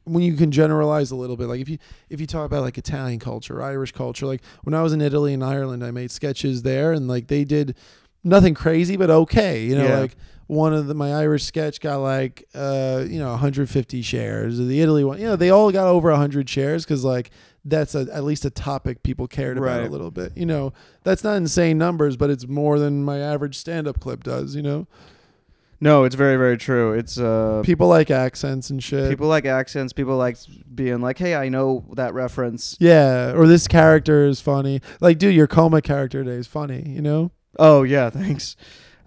when 0.07 0.23
you 0.23 0.33
can 0.35 0.51
generalize 0.51 1.11
a 1.11 1.15
little 1.15 1.35
bit 1.37 1.47
like 1.47 1.59
if 1.61 1.69
you 1.69 1.77
if 2.09 2.19
you 2.21 2.27
talk 2.27 2.45
about 2.45 2.61
like 2.61 2.77
italian 2.77 3.19
culture 3.19 3.61
irish 3.61 3.91
culture 3.91 4.25
like 4.25 4.41
when 4.63 4.73
i 4.73 4.81
was 4.81 4.93
in 4.93 5.01
italy 5.01 5.33
and 5.33 5.43
ireland 5.43 5.83
i 5.83 5.91
made 5.91 6.09
sketches 6.11 6.61
there 6.63 6.91
and 6.93 7.07
like 7.07 7.27
they 7.27 7.43
did 7.43 7.75
nothing 8.23 8.53
crazy 8.53 8.97
but 8.97 9.09
okay 9.09 9.63
you 9.63 9.75
know 9.75 9.85
Yeah. 9.87 9.99
like 9.99 10.15
one 10.47 10.73
of 10.73 10.87
the 10.87 10.93
my 10.93 11.13
irish 11.13 11.43
sketch 11.43 11.81
got 11.81 11.97
like 11.97 12.45
uh 12.55 13.03
you 13.07 13.19
know 13.19 13.31
150 13.31 14.01
shares 14.01 14.57
the 14.57 14.81
italy 14.81 15.03
one 15.03 15.19
you 15.19 15.25
know 15.25 15.35
they 15.35 15.49
all 15.49 15.71
got 15.71 15.87
over 15.87 16.09
100 16.09 16.49
shares 16.49 16.85
because 16.85 17.03
like 17.03 17.29
that's 17.65 17.95
a, 17.95 18.07
at 18.13 18.23
least 18.23 18.45
a 18.45 18.49
topic 18.49 19.03
people 19.03 19.27
cared 19.27 19.57
about 19.57 19.81
a 19.81 19.91
little 19.91 20.09
bit 20.09 20.31
you 20.37 20.45
know? 20.45 20.71
That's 21.03 21.21
not 21.23 21.35
insane 21.35 21.77
numbers 21.77 22.15
but 22.15 22.29
it's 22.29 22.47
more 22.47 22.79
than 22.79 23.03
my 23.03 23.19
average 23.19 23.57
stand-up 23.57 23.99
clip 23.99 24.23
does 24.23 24.55
you 24.55 24.61
know 24.61 24.87
No, 25.79 26.05
it's 26.05 26.15
very 26.15 26.37
very 26.37 26.57
true. 26.57 26.93
It's 26.93 27.19
uh 27.19 27.61
people 27.63 27.87
like 27.87 28.09
accents 28.09 28.69
and 28.69 28.83
shit 28.83 29.09
people 29.09 29.27
like 29.27 29.45
accents, 29.45 29.93
people 29.93 30.17
like 30.17 30.37
being 30.73 31.01
like, 31.01 31.17
"Hey, 31.17 31.35
I 31.35 31.49
know 31.49 31.85
that 31.95 32.13
reference." 32.13 32.75
yeah 32.79 33.33
or 33.33 33.47
this 33.47 33.67
character 33.67 34.25
is 34.25 34.41
funny 34.41 34.81
like 35.01 35.17
dude 35.17 35.35
your 35.35 35.47
coma 35.47 35.81
character 35.81 36.23
today 36.23 36.37
is 36.37 36.47
funny 36.47 36.83
you 36.87 37.01
know 37.01 37.31
Oh 37.59 37.83
yeah, 37.83 38.09
thanks. 38.09 38.55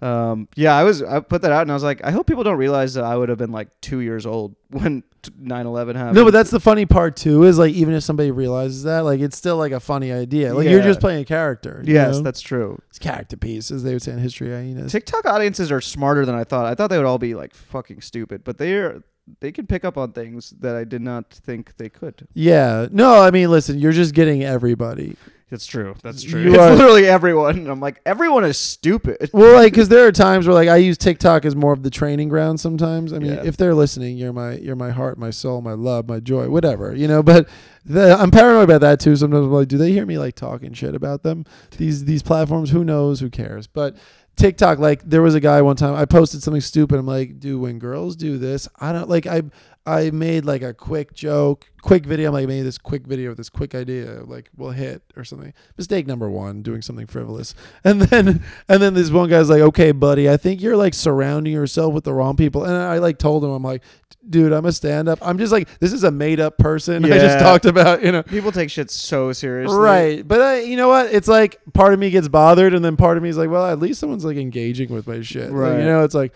Um, 0.01 0.47
yeah, 0.55 0.75
I 0.75 0.83
was 0.83 1.03
I 1.03 1.19
put 1.19 1.43
that 1.43 1.51
out 1.51 1.61
and 1.61 1.71
I 1.71 1.75
was 1.75 1.83
like, 1.83 2.03
I 2.03 2.09
hope 2.11 2.25
people 2.25 2.43
don't 2.43 2.57
realize 2.57 2.95
that 2.95 3.03
I 3.03 3.15
would 3.15 3.29
have 3.29 3.37
been 3.37 3.51
like 3.51 3.69
two 3.81 3.99
years 3.99 4.25
old 4.25 4.55
when 4.71 5.03
t- 5.21 5.31
9/11 5.31 5.95
happened. 5.95 6.15
no 6.15 6.23
but 6.23 6.33
that's 6.33 6.49
the 6.49 6.59
funny 6.59 6.87
part 6.87 7.15
too 7.15 7.43
is 7.43 7.59
like 7.59 7.73
even 7.73 7.93
if 7.93 8.03
somebody 8.03 8.31
realizes 8.31 8.83
that 8.83 9.01
like 9.01 9.19
it's 9.19 9.37
still 9.37 9.57
like 9.57 9.71
a 9.71 9.79
funny 9.79 10.11
idea 10.11 10.53
like 10.55 10.67
you're 10.67 10.81
just 10.81 10.99
playing 10.99 11.21
a 11.21 11.25
character 11.25 11.83
yes, 11.85 12.15
know? 12.15 12.21
that's 12.23 12.41
true. 12.41 12.81
it's 12.89 12.97
character 12.97 13.37
piece 13.37 13.69
as 13.69 13.83
they 13.83 13.93
would 13.93 14.01
say 14.01 14.11
in 14.11 14.17
history 14.17 14.49
hyenas 14.49 14.91
TikTok 14.91 15.25
audiences 15.25 15.71
are 15.71 15.81
smarter 15.81 16.25
than 16.25 16.33
I 16.35 16.43
thought. 16.43 16.65
I 16.65 16.73
thought 16.73 16.87
they 16.87 16.97
would 16.97 17.05
all 17.05 17.19
be 17.19 17.35
like 17.35 17.53
fucking 17.53 18.01
stupid, 18.01 18.43
but 18.43 18.57
they're 18.57 19.03
they 19.39 19.51
can 19.51 19.67
pick 19.67 19.85
up 19.85 19.97
on 19.97 20.11
things 20.13 20.49
that 20.59 20.75
I 20.75 20.83
did 20.83 21.01
not 21.01 21.29
think 21.29 21.77
they 21.77 21.89
could. 21.89 22.27
Yeah. 22.33 22.87
No, 22.91 23.21
I 23.21 23.31
mean, 23.31 23.49
listen, 23.51 23.79
you're 23.79 23.91
just 23.91 24.13
getting 24.13 24.43
everybody. 24.43 25.15
That's 25.51 25.65
true. 25.67 25.93
That's 26.01 26.23
true. 26.23 26.47
It's 26.49 26.57
are- 26.57 26.73
literally 26.73 27.05
everyone. 27.05 27.57
And 27.59 27.67
I'm 27.67 27.81
like, 27.81 28.01
everyone 28.05 28.43
is 28.45 28.57
stupid. 28.57 29.29
Well, 29.33 29.53
like, 29.53 29.73
because 29.73 29.89
there 29.89 30.07
are 30.07 30.11
times 30.11 30.47
where 30.47 30.53
like 30.55 30.69
I 30.69 30.77
use 30.77 30.97
TikTok 30.97 31.43
as 31.45 31.55
more 31.55 31.73
of 31.73 31.83
the 31.83 31.89
training 31.89 32.29
ground. 32.29 32.59
Sometimes, 32.59 33.11
I 33.13 33.19
mean, 33.19 33.33
Yeah. 33.33 33.43
if 33.43 33.57
they're 33.57 33.75
listening, 33.75 34.17
you're 34.17 34.31
my 34.33 34.53
you're 34.55 34.75
my 34.77 34.91
heart, 34.91 35.17
my 35.19 35.29
soul, 35.29 35.61
my 35.61 35.73
love, 35.73 36.07
my 36.07 36.19
joy, 36.21 36.49
whatever, 36.49 36.95
you 36.95 37.07
know. 37.07 37.21
But 37.21 37.49
the, 37.85 38.15
I'm 38.17 38.31
paranoid 38.31 38.63
about 38.63 38.81
that 38.81 38.99
too. 39.01 39.15
Sometimes 39.17 39.45
I'm 39.45 39.51
like, 39.51 39.67
do 39.67 39.77
they 39.77 39.91
hear 39.91 40.05
me 40.05 40.17
like 40.17 40.35
talking 40.35 40.71
shit 40.73 40.95
about 40.95 41.23
them? 41.23 41.45
These 41.77 42.05
these 42.05 42.23
platforms, 42.23 42.69
who 42.71 42.83
knows? 42.85 43.19
Who 43.19 43.29
cares? 43.29 43.67
But 43.67 43.97
TikTok, 44.37 44.79
like 44.79 45.03
there 45.03 45.21
was 45.21 45.35
a 45.35 45.39
guy 45.41 45.61
one 45.61 45.75
time 45.75 45.95
I 45.95 46.05
posted 46.05 46.41
something 46.41 46.61
stupid. 46.61 46.97
I'm 46.97 47.05
like, 47.05 47.39
dude, 47.39 47.59
when 47.61 47.77
girls 47.77 48.15
do 48.15 48.37
this, 48.37 48.67
I 48.79 48.93
don't 48.93 49.09
like 49.09 49.27
I 49.27 49.41
I 49.83 50.11
made 50.11 50.45
like 50.45 50.61
a 50.61 50.75
quick 50.75 51.11
joke, 51.13 51.65
quick 51.81 52.05
video. 52.05 52.27
I'm 52.27 52.33
like, 52.33 52.47
made 52.47 52.61
this 52.61 52.77
quick 52.77 53.07
video 53.07 53.29
with 53.29 53.37
this 53.37 53.49
quick 53.49 53.73
idea, 53.73 54.21
like 54.25 54.49
will 54.55 54.69
hit 54.71 55.01
or 55.17 55.23
something. 55.23 55.53
Mistake 55.75 56.05
number 56.05 56.29
one, 56.29 56.61
doing 56.61 56.83
something 56.83 57.07
frivolous. 57.07 57.55
And 57.83 58.01
then 58.01 58.43
and 58.69 58.81
then 58.81 58.93
this 58.93 59.09
one 59.09 59.27
guy's 59.29 59.49
like, 59.49 59.61
okay, 59.61 59.91
buddy, 59.91 60.29
I 60.29 60.37
think 60.37 60.61
you're 60.61 60.77
like 60.77 60.93
surrounding 60.93 61.51
yourself 61.53 61.93
with 61.95 62.03
the 62.03 62.13
wrong 62.13 62.35
people. 62.35 62.63
And 62.63 62.75
I 62.75 62.99
like 62.99 63.17
told 63.17 63.43
him, 63.43 63.49
I'm 63.49 63.63
like, 63.63 63.81
dude, 64.29 64.53
I'm 64.53 64.65
a 64.67 64.71
stand 64.71 65.09
up. 65.09 65.17
I'm 65.21 65.39
just 65.39 65.51
like, 65.51 65.67
this 65.79 65.93
is 65.93 66.03
a 66.03 66.11
made 66.11 66.39
up 66.39 66.59
person. 66.59 67.03
I 67.03 67.17
just 67.17 67.39
talked 67.39 67.65
about, 67.65 68.03
you 68.03 68.11
know. 68.11 68.21
People 68.21 68.51
take 68.51 68.69
shit 68.69 68.91
so 68.91 69.33
seriously. 69.33 69.75
Right. 69.77 70.27
But 70.27 70.41
I, 70.41 70.59
you 70.61 70.75
know 70.75 70.89
what? 70.89 71.07
It's 71.07 71.27
like 71.27 71.59
part 71.73 71.93
of 71.93 71.99
me 71.99 72.11
gets 72.11 72.27
bothered 72.27 72.75
and 72.75 72.85
then 72.85 72.97
part 72.97 73.17
of 73.17 73.23
me 73.23 73.29
is 73.29 73.37
like, 73.37 73.49
well, 73.49 73.65
at 73.65 73.79
least 73.79 73.99
someone's 73.99 74.25
like 74.25 74.37
engaging 74.37 74.93
with 74.93 75.07
my 75.07 75.21
shit. 75.21 75.45
Like, 75.49 75.53
Right. 75.53 75.79
you 75.79 75.85
know, 75.85 76.03
it's 76.03 76.13
like 76.15 76.33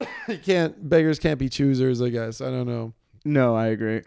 you 0.28 0.38
can't 0.38 0.88
beggars 0.88 1.18
can't 1.18 1.38
be 1.38 1.48
choosers, 1.48 2.02
I 2.02 2.08
guess. 2.10 2.40
I 2.40 2.46
don't 2.46 2.66
know. 2.66 2.92
No, 3.24 3.56
I 3.56 3.66
agree. 3.66 4.02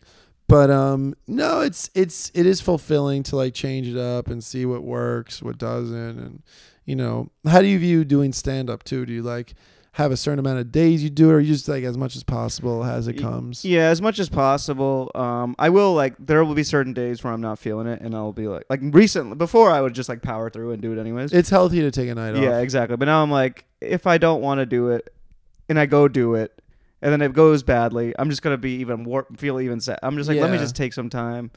But 0.47 0.71
um 0.71 1.15
no, 1.27 1.61
it's 1.61 1.89
it's 1.93 2.31
it 2.33 2.45
is 2.45 2.61
fulfilling 2.61 3.23
to 3.23 3.35
like 3.35 3.53
change 3.53 3.87
it 3.87 3.97
up 3.97 4.27
and 4.27 4.43
see 4.43 4.65
what 4.65 4.83
works, 4.83 5.41
what 5.41 5.57
doesn't 5.57 6.19
and 6.19 6.43
you 6.85 6.95
know, 6.95 7.29
how 7.45 7.61
do 7.61 7.67
you 7.67 7.77
view 7.77 8.03
doing 8.03 8.33
stand 8.33 8.69
up 8.69 8.83
too? 8.83 9.05
Do 9.05 9.13
you 9.13 9.21
like 9.21 9.53
have 9.93 10.11
a 10.11 10.17
certain 10.17 10.39
amount 10.39 10.59
of 10.59 10.71
days 10.71 11.03
you 11.03 11.09
do 11.09 11.29
it 11.29 11.33
or 11.33 11.39
you 11.39 11.53
just 11.53 11.67
like 11.67 11.83
as 11.83 11.97
much 11.97 12.15
as 12.15 12.23
possible 12.23 12.83
as 12.83 13.07
it 13.07 13.13
comes? 13.13 13.65
Yeah, 13.65 13.89
as 13.89 14.01
much 14.01 14.17
as 14.17 14.29
possible. 14.29 15.11
Um, 15.13 15.55
I 15.59 15.69
will 15.69 15.93
like 15.93 16.15
there 16.19 16.43
will 16.43 16.55
be 16.55 16.63
certain 16.63 16.93
days 16.93 17.23
where 17.23 17.33
I'm 17.33 17.41
not 17.41 17.59
feeling 17.59 17.85
it, 17.85 18.01
and 18.01 18.15
I'll 18.15 18.33
be 18.33 18.47
like 18.47 18.65
like 18.69 18.79
recently 18.83 19.35
before 19.35 19.69
I 19.69 19.81
would 19.81 19.93
just 19.93 20.09
like 20.09 20.21
power 20.21 20.49
through 20.49 20.71
and 20.71 20.81
do 20.81 20.91
it 20.93 20.99
anyways. 20.99 21.33
It's 21.33 21.49
healthy 21.49 21.81
to 21.81 21.91
take 21.91 22.09
a 22.09 22.15
night 22.15 22.31
yeah, 22.35 22.37
off. 22.37 22.43
Yeah 22.43 22.57
exactly. 22.59 22.97
But 22.97 23.05
now 23.05 23.21
I'm 23.21 23.31
like, 23.31 23.65
if 23.81 24.07
I 24.07 24.17
don't 24.17 24.41
want 24.41 24.59
to 24.59 24.65
do 24.65 24.89
it, 24.89 25.13
and 25.69 25.79
I 25.79 25.85
go 25.85 26.07
do 26.09 26.33
it, 26.35 26.61
and 27.01 27.11
then 27.13 27.21
it 27.21 27.31
goes 27.33 27.63
badly, 27.63 28.13
I'm 28.19 28.29
just 28.29 28.41
gonna 28.41 28.57
be 28.57 28.73
even 28.81 29.03
war- 29.05 29.27
feel 29.37 29.59
even 29.61 29.79
sad. 29.79 29.99
I'm 30.03 30.17
just 30.17 30.27
like, 30.27 30.39
let 30.39 30.49
me 30.49 30.57
Yeah. 30.57 30.63
just 30.63 30.75
take 30.75 30.91
some 30.93 31.09
time, 31.09 31.51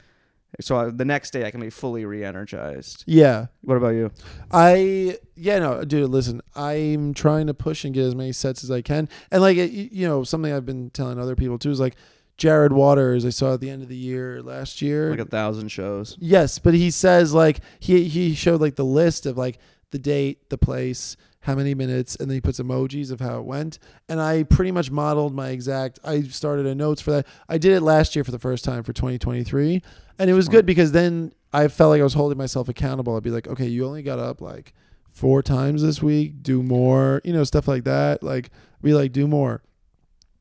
so 0.61 0.77
I, 0.77 0.89
the 0.91 1.03
next 1.05 1.31
day 1.33 1.45
I 1.45 1.51
can 1.51 1.59
be 1.61 1.69
fully 1.71 2.05
re-energized. 2.05 3.03
Yeah. 3.07 3.47
What 3.61 3.75
about 3.75 3.89
you? 3.95 4.11
I 4.51 5.17
yeah 5.35 5.57
no 5.59 5.83
dude 5.83 6.09
listen 6.11 6.41
I'm 6.55 7.13
trying 7.15 7.47
to 7.47 7.53
push 7.55 7.83
and 7.85 7.93
get 7.93 8.03
as 8.05 8.13
many 8.15 8.31
sets 8.31 8.63
as 8.63 8.69
I 8.69 8.83
can 8.83 9.09
and 9.31 9.41
like 9.41 9.57
it, 9.57 9.71
you 9.71 10.07
know 10.07 10.23
something 10.23 10.53
I've 10.53 10.65
been 10.65 10.91
telling 10.91 11.17
other 11.19 11.35
people 11.35 11.57
too 11.57 11.71
is 11.71 11.79
like 11.79 11.95
Jared 12.37 12.71
Waters 12.71 13.25
I 13.25 13.29
saw 13.31 13.55
at 13.55 13.61
the 13.61 13.69
end 13.71 13.81
of 13.81 13.89
the 13.89 13.95
year 13.95 14.43
last 14.43 14.79
year 14.81 15.09
Like 15.09 15.19
a 15.19 15.25
thousand 15.25 15.69
shows. 15.69 16.15
yes 16.19 16.59
but 16.59 16.75
he 16.75 16.91
says 16.91 17.33
like 17.33 17.61
he 17.79 18.03
he 18.07 18.35
showed 18.35 18.61
like 18.61 18.75
the 18.75 18.85
list 18.85 19.25
of 19.25 19.37
like 19.39 19.57
the 19.89 19.97
date 19.99 20.49
the 20.49 20.57
place 20.57 21.17
how 21.43 21.55
many 21.55 21.73
minutes 21.73 22.15
and 22.15 22.29
then 22.29 22.35
he 22.35 22.41
puts 22.41 22.59
emojis 22.59 23.11
of 23.11 23.19
how 23.19 23.37
it 23.37 23.45
went 23.45 23.79
and 24.09 24.19
I 24.21 24.43
pretty 24.43 24.71
much 24.71 24.91
modeled 24.91 25.33
my 25.33 25.49
exact 25.49 25.99
I 26.03 26.23
started 26.23 26.65
a 26.65 26.75
notes 26.75 27.01
for 27.01 27.11
that 27.11 27.27
I 27.47 27.57
did 27.57 27.73
it 27.73 27.81
last 27.81 28.15
year 28.15 28.23
for 28.23 28.31
the 28.31 28.39
first 28.39 28.63
time 28.65 28.83
for 28.83 28.93
2023 28.93 29.81
and 30.19 30.29
it 30.29 30.33
was 30.33 30.45
Smart. 30.45 30.53
good 30.53 30.65
because 30.65 30.91
then 30.91 31.33
I 31.53 31.67
felt 31.67 31.91
like 31.91 32.01
I 32.01 32.03
was 32.03 32.15
holding 32.15 32.37
myself 32.37 32.67
accountable. 32.67 33.15
I'd 33.15 33.23
be 33.23 33.29
like, 33.29 33.47
okay, 33.47 33.67
you 33.67 33.85
only 33.85 34.01
got 34.01 34.17
up 34.17 34.41
like 34.41 34.73
four 35.11 35.43
times 35.43 35.83
this 35.83 36.01
week. 36.01 36.41
Do 36.41 36.63
more, 36.63 37.21
you 37.23 37.31
know, 37.31 37.43
stuff 37.43 37.67
like 37.67 37.83
that. 37.83 38.23
Like, 38.23 38.49
be 38.81 38.93
like, 38.93 39.11
do 39.11 39.27
more. 39.27 39.61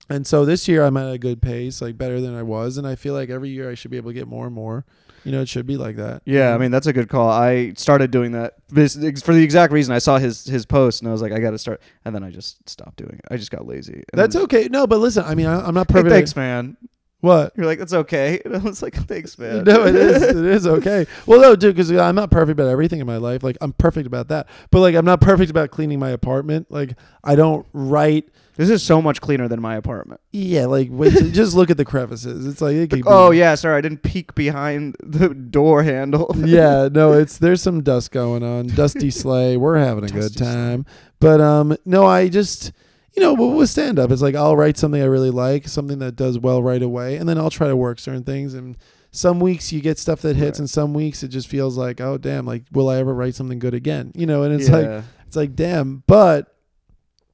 And 0.08 0.26
so 0.26 0.44
this 0.44 0.66
year 0.66 0.82
I'm 0.82 0.96
at 0.96 1.12
a 1.12 1.18
good 1.18 1.40
pace, 1.40 1.80
like 1.80 1.96
better 1.98 2.20
than 2.20 2.34
I 2.34 2.42
was, 2.42 2.76
and 2.76 2.86
I 2.86 2.96
feel 2.96 3.14
like 3.14 3.30
every 3.30 3.50
year 3.50 3.70
I 3.70 3.74
should 3.74 3.90
be 3.90 3.98
able 3.98 4.10
to 4.10 4.14
get 4.14 4.26
more 4.26 4.46
and 4.46 4.54
more. 4.54 4.84
You 5.24 5.32
know, 5.32 5.40
it 5.42 5.48
should 5.48 5.66
be 5.66 5.76
like 5.76 5.96
that. 5.96 6.22
Yeah, 6.24 6.54
I 6.54 6.58
mean 6.58 6.70
that's 6.70 6.86
a 6.86 6.92
good 6.92 7.08
call. 7.08 7.28
I 7.30 7.72
started 7.74 8.10
doing 8.10 8.32
that 8.32 8.54
for 8.68 9.32
the 9.34 9.42
exact 9.42 9.72
reason 9.72 9.94
I 9.94 9.98
saw 9.98 10.18
his 10.18 10.44
his 10.44 10.66
post 10.66 11.00
and 11.00 11.08
I 11.08 11.12
was 11.12 11.22
like, 11.22 11.32
I 11.32 11.38
got 11.38 11.50
to 11.52 11.58
start, 11.58 11.80
and 12.04 12.14
then 12.14 12.24
I 12.24 12.30
just 12.30 12.68
stopped 12.68 12.96
doing 12.96 13.14
it. 13.14 13.24
I 13.30 13.36
just 13.36 13.50
got 13.50 13.66
lazy. 13.66 14.02
That's 14.12 14.34
okay. 14.36 14.68
No, 14.70 14.86
but 14.86 14.98
listen, 14.98 15.24
I 15.24 15.34
mean, 15.34 15.46
I, 15.46 15.66
I'm 15.66 15.74
not 15.74 15.88
Hey, 15.90 15.94
perfect. 15.94 16.10
thanks, 16.12 16.36
man. 16.36 16.76
What? 17.22 17.52
You're 17.56 17.66
like, 17.66 17.78
that's 17.78 17.92
okay. 17.94 18.40
And 18.44 18.54
I 18.54 18.58
was 18.58 18.82
like, 18.82 18.94
thanks, 19.06 19.38
man. 19.38 19.64
No, 19.64 19.86
it 19.86 19.94
is. 19.94 20.22
It 20.22 20.36
is 20.44 20.66
okay. 20.66 21.06
Well, 21.24 21.40
no, 21.40 21.56
dude, 21.56 21.74
because 21.76 21.90
I'm 21.90 22.14
not 22.16 22.30
perfect 22.30 22.58
about 22.58 22.68
everything 22.68 23.00
in 23.00 23.06
my 23.06 23.16
life. 23.16 23.42
Like, 23.42 23.56
I'm 23.60 23.72
perfect 23.72 24.06
about 24.06 24.28
that, 24.28 24.48
but 24.70 24.80
like, 24.80 24.94
I'm 24.96 25.04
not 25.04 25.20
perfect 25.20 25.50
about 25.50 25.70
cleaning 25.70 25.98
my 26.00 26.10
apartment. 26.10 26.70
Like, 26.70 26.98
I 27.24 27.36
don't 27.36 27.64
write 27.72 28.28
This 28.56 28.68
is 28.70 28.82
so 28.82 29.00
much 29.00 29.20
cleaner 29.20 29.46
than 29.48 29.60
my 29.62 29.76
apartment. 29.76 30.20
Yeah, 30.32 30.66
like 30.66 30.88
wait, 30.90 31.12
till- 31.16 31.30
just 31.30 31.54
look 31.54 31.70
at 31.70 31.76
the 31.76 31.84
crevices. 31.84 32.44
It's 32.46 32.60
like 32.60 32.74
it 32.74 32.90
could 32.90 32.98
be- 32.98 33.04
Oh 33.06 33.30
yeah, 33.30 33.54
sorry, 33.54 33.78
I 33.78 33.80
didn't 33.82 34.02
peek 34.02 34.34
behind 34.34 34.96
the 35.00 35.28
door 35.32 35.84
handle. 35.84 36.34
yeah. 36.36 36.88
No, 36.92 37.12
it's 37.12 37.38
there's 37.38 37.62
some 37.62 37.82
dust 37.82 38.10
going 38.10 38.42
on. 38.42 38.66
Dusty 38.66 39.10
sleigh. 39.12 39.56
We're 39.56 39.78
having 39.78 40.04
a 40.04 40.08
good 40.08 40.22
Dusty 40.22 40.38
sleigh. 40.44 40.52
time. 40.52 40.86
But 41.20 41.40
um, 41.40 41.76
no, 41.86 42.04
I 42.04 42.28
just 42.28 42.72
you 43.14 43.22
know 43.22 43.34
with 43.34 43.68
stand 43.70 43.98
up, 43.98 44.10
it's 44.10 44.22
like 44.22 44.34
I'll 44.34 44.56
write 44.56 44.76
something 44.78 45.00
I 45.02 45.06
really 45.06 45.30
like, 45.30 45.68
something 45.68 45.98
that 46.00 46.16
does 46.16 46.38
well 46.38 46.62
right 46.62 46.82
away, 46.82 47.16
and 47.16 47.28
then 47.28 47.38
I'll 47.38 47.50
try 47.50 47.68
to 47.68 47.76
work 47.76 47.98
certain 47.98 48.24
things. 48.24 48.54
And 48.54 48.76
some 49.10 49.40
weeks 49.40 49.72
you 49.72 49.80
get 49.80 49.98
stuff 49.98 50.22
that 50.22 50.36
hits, 50.36 50.58
Right. 50.58 50.60
and 50.60 50.70
some 50.70 50.94
weeks 50.94 51.22
it 51.22 51.28
just 51.28 51.48
feels 51.48 51.76
like 51.76 52.00
oh 52.00 52.16
damn, 52.18 52.46
like 52.46 52.64
will 52.72 52.88
I 52.88 52.96
ever 52.98 53.12
write 53.14 53.34
something 53.34 53.58
good 53.58 53.74
again? 53.74 54.12
You 54.14 54.26
know, 54.26 54.42
and 54.42 54.54
it's 54.54 54.68
like 54.70 55.04
it's 55.26 55.36
like 55.36 55.54
damn, 55.54 56.02
but 56.06 56.48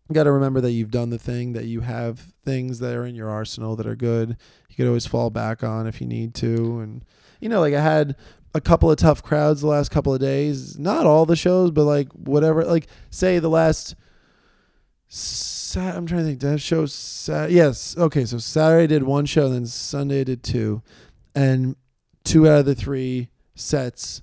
you 0.08 0.14
got 0.14 0.24
to 0.24 0.32
remember 0.32 0.60
that 0.62 0.70
you've 0.72 0.90
done 0.90 1.10
the 1.10 1.18
thing 1.18 1.52
that 1.52 1.66
you 1.66 1.82
have 1.82 2.32
things 2.44 2.78
that 2.78 2.94
are 2.96 3.04
in 3.04 3.14
your 3.14 3.28
arsenal 3.28 3.76
that 3.76 3.86
are 3.86 3.94
good. 3.96 4.36
You 4.70 4.74
could 4.76 4.86
always 4.86 5.06
fall 5.06 5.28
back 5.30 5.62
on 5.62 5.86
if 5.86 6.00
you 6.00 6.06
need 6.06 6.34
to, 6.36 6.80
and 6.80 7.04
you 7.40 7.48
know, 7.48 7.60
like 7.60 7.74
I 7.74 7.82
had 7.82 8.16
a 8.54 8.60
couple 8.60 8.90
of 8.90 8.96
tough 8.96 9.22
crowds 9.22 9.60
the 9.60 9.66
last 9.66 9.90
couple 9.90 10.12
of 10.14 10.20
days. 10.20 10.78
Not 10.78 11.04
all 11.06 11.26
the 11.26 11.36
shows, 11.36 11.70
but 11.70 11.84
like 11.84 12.08
whatever. 12.14 12.64
Like 12.64 12.88
say 13.10 13.38
the 13.38 13.50
last. 13.50 13.94
Sat- 15.68 15.96
I'm 15.96 16.06
trying 16.06 16.20
to 16.20 16.26
think. 16.26 16.38
Did 16.38 16.48
I 16.48 16.50
have? 16.52 16.90
Sat- 16.90 17.50
yes. 17.50 17.96
Okay. 17.96 18.24
So 18.24 18.38
Saturday 18.38 18.84
I 18.84 18.86
did 18.86 19.02
one 19.02 19.26
show, 19.26 19.48
then 19.48 19.66
Sunday 19.66 20.20
I 20.20 20.24
did 20.24 20.42
two, 20.42 20.82
and 21.34 21.76
two 22.24 22.48
out 22.48 22.60
of 22.60 22.66
the 22.66 22.74
three 22.74 23.28
sets 23.54 24.22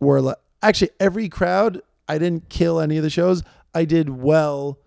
were 0.00 0.20
like 0.20 0.36
actually 0.62 0.90
every 1.00 1.28
crowd. 1.28 1.82
I 2.08 2.18
didn't 2.18 2.48
kill 2.48 2.80
any 2.80 2.96
of 2.96 3.02
the 3.02 3.10
shows. 3.10 3.42
I 3.74 3.84
did 3.84 4.08
well 4.08 4.78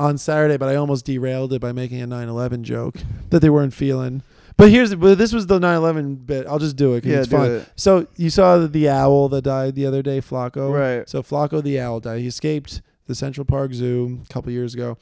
on 0.00 0.18
Saturday, 0.18 0.56
but 0.56 0.68
I 0.68 0.74
almost 0.76 1.04
derailed 1.06 1.52
it 1.52 1.60
by 1.60 1.72
making 1.72 2.02
a 2.02 2.06
9/11 2.06 2.62
joke 2.62 2.96
that 3.30 3.40
they 3.40 3.50
weren't 3.50 3.74
feeling. 3.74 4.22
But 4.56 4.70
here's 4.70 4.94
but 4.94 5.18
this 5.18 5.32
was 5.32 5.46
the 5.46 5.58
9/11 5.58 6.26
bit. 6.26 6.46
I'll 6.46 6.58
just 6.58 6.76
do 6.76 6.94
it. 6.94 7.04
Yeah, 7.04 7.18
it's 7.18 7.28
do 7.28 7.36
fun. 7.36 7.50
it. 7.50 7.68
So 7.76 8.06
you 8.16 8.30
saw 8.30 8.66
the 8.66 8.88
owl 8.88 9.28
that 9.28 9.42
died 9.42 9.74
the 9.74 9.86
other 9.86 10.02
day, 10.02 10.20
Flaco. 10.20 10.72
Right. 10.72 11.08
So 11.08 11.22
Flaco 11.22 11.62
the 11.62 11.78
owl 11.80 12.00
died. 12.00 12.20
He 12.20 12.26
escaped 12.26 12.80
the 13.06 13.14
Central 13.14 13.44
Park 13.44 13.74
Zoo 13.74 14.20
a 14.24 14.32
couple 14.32 14.50
years 14.50 14.72
ago, 14.74 14.96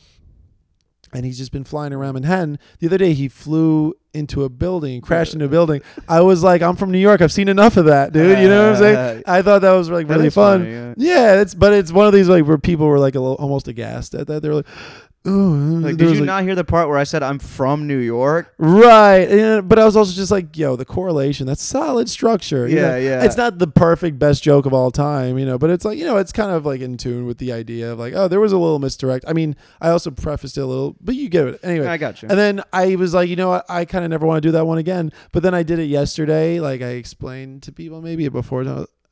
and 1.13 1.25
he's 1.25 1.39
just 1.39 1.53
been 1.53 1.65
flying 1.65 1.93
around 1.93 2.15
Manhattan. 2.15 2.59
The 2.79 2.87
other 2.87 2.99
day, 2.99 3.13
he 3.13 3.29
flew 3.29 3.95
into 4.15 4.45
a 4.45 4.49
building, 4.49 5.01
crashed 5.01 5.33
into 5.33 5.47
a 5.47 5.49
building. 5.49 5.83
I 6.09 6.21
was 6.21 6.43
like, 6.43 6.63
I'm 6.63 6.77
from 6.77 6.91
New 6.91 6.99
York. 6.99 7.21
I've 7.21 7.33
seen 7.33 7.49
enough 7.49 7.77
of 7.77 7.87
that, 7.87 8.13
dude. 8.13 8.39
You 8.39 8.49
know 8.49 8.71
what 8.71 8.77
I'm 8.77 8.83
saying? 8.83 8.97
Uh, 8.97 9.23
I 9.27 9.43
thought 9.43 9.61
that 9.63 9.73
was 9.73 9.91
like 9.91 10.09
really 10.09 10.31
fun. 10.31 10.61
funny, 10.61 10.73
yeah. 10.73 10.95
Yeah, 10.97 11.41
it's 11.41 11.55
but 11.55 11.73
it's 11.73 11.93
one 11.93 12.07
of 12.07 12.13
these 12.13 12.29
like 12.29 12.47
where 12.47 12.59
people 12.59 12.87
were 12.87 12.99
like 12.99 13.15
a 13.15 13.21
little 13.21 13.37
almost 13.37 13.69
aghast 13.69 14.15
at 14.15 14.27
that. 14.27 14.43
They 14.43 14.49
were 14.49 14.57
like, 14.57 14.67
"Oh, 15.25 15.31
Like, 15.31 15.97
did 15.97 16.17
you 16.17 16.25
not 16.25 16.43
hear 16.43 16.55
the 16.55 16.65
part 16.65 16.89
where 16.89 16.99
I 16.99 17.05
said 17.05 17.23
I'm 17.23 17.39
from 17.39 17.87
New 17.87 17.99
York? 17.99 18.53
Right, 18.59 19.29
and, 19.31 19.69
but 19.69 19.79
I 19.79 19.85
was 19.85 19.97
also 19.97 20.13
just 20.13 20.31
like, 20.31 20.57
"Yo, 20.57 20.75
the 20.77 20.85
correlation. 20.85 21.47
That's 21.47 21.63
solid 21.63 22.09
structure." 22.11 22.67
you 22.69 22.77
Yeah, 22.77 22.89
know? 22.93 22.97
yeah. 22.97 23.25
It's 23.25 23.37
not 23.37 23.59
the 23.59 23.67
perfect 23.69 24.19
best 24.19 24.43
joke 24.43 24.67
of 24.67 24.73
all 24.73 24.91
time, 24.91 25.39
you 25.39 25.47
know, 25.47 25.59
but 25.59 25.71
it's 25.71 25.85
like 25.85 25.99
you 25.99 26.05
know, 26.05 26.17
it's 26.17 26.33
kind 26.33 26.51
of 26.51 26.67
like 26.67 26.81
in 26.81 26.97
tune 26.97 27.27
with 27.27 27.39
the 27.39 27.53
idea 27.53 27.93
of 27.93 27.99
like, 27.99 28.15
oh, 28.15 28.27
there 28.29 28.41
was 28.41 28.53
a 28.53 28.59
little 28.59 28.79
misdirect. 28.79 29.25
I 29.29 29.33
mean, 29.33 29.55
I 29.81 29.91
also 29.91 30.11
prefaced 30.11 30.59
it 30.59 30.63
a 30.63 30.67
little, 30.67 30.97
but 31.01 31.15
you 31.15 31.29
get 31.29 31.47
it 31.47 31.61
anyway. 31.63 31.87
I 31.87 31.97
got 31.97 32.23
you. 32.23 32.29
And 32.29 32.39
then 32.39 32.63
I 32.73 32.97
was 32.97 33.15
like, 33.15 33.29
you 33.29 33.37
know 33.37 33.49
what? 33.51 33.65
I 33.69 33.85
kind 33.85 34.05
of 34.05 34.11
never 34.11 34.27
want 34.27 34.43
to 34.43 34.49
do 34.49 34.53
that 34.53 34.67
one 34.67 34.79
again. 34.79 35.13
But 35.33 35.43
then 35.43 35.55
I 35.55 35.63
did 35.63 35.79
it 35.79 35.87
yesterday. 35.87 36.59
Like 36.61 36.83
I 36.83 36.91
explained 36.99 37.63
to 37.65 37.73
people 37.73 38.01
maybe 38.03 38.29
before. 38.29 38.65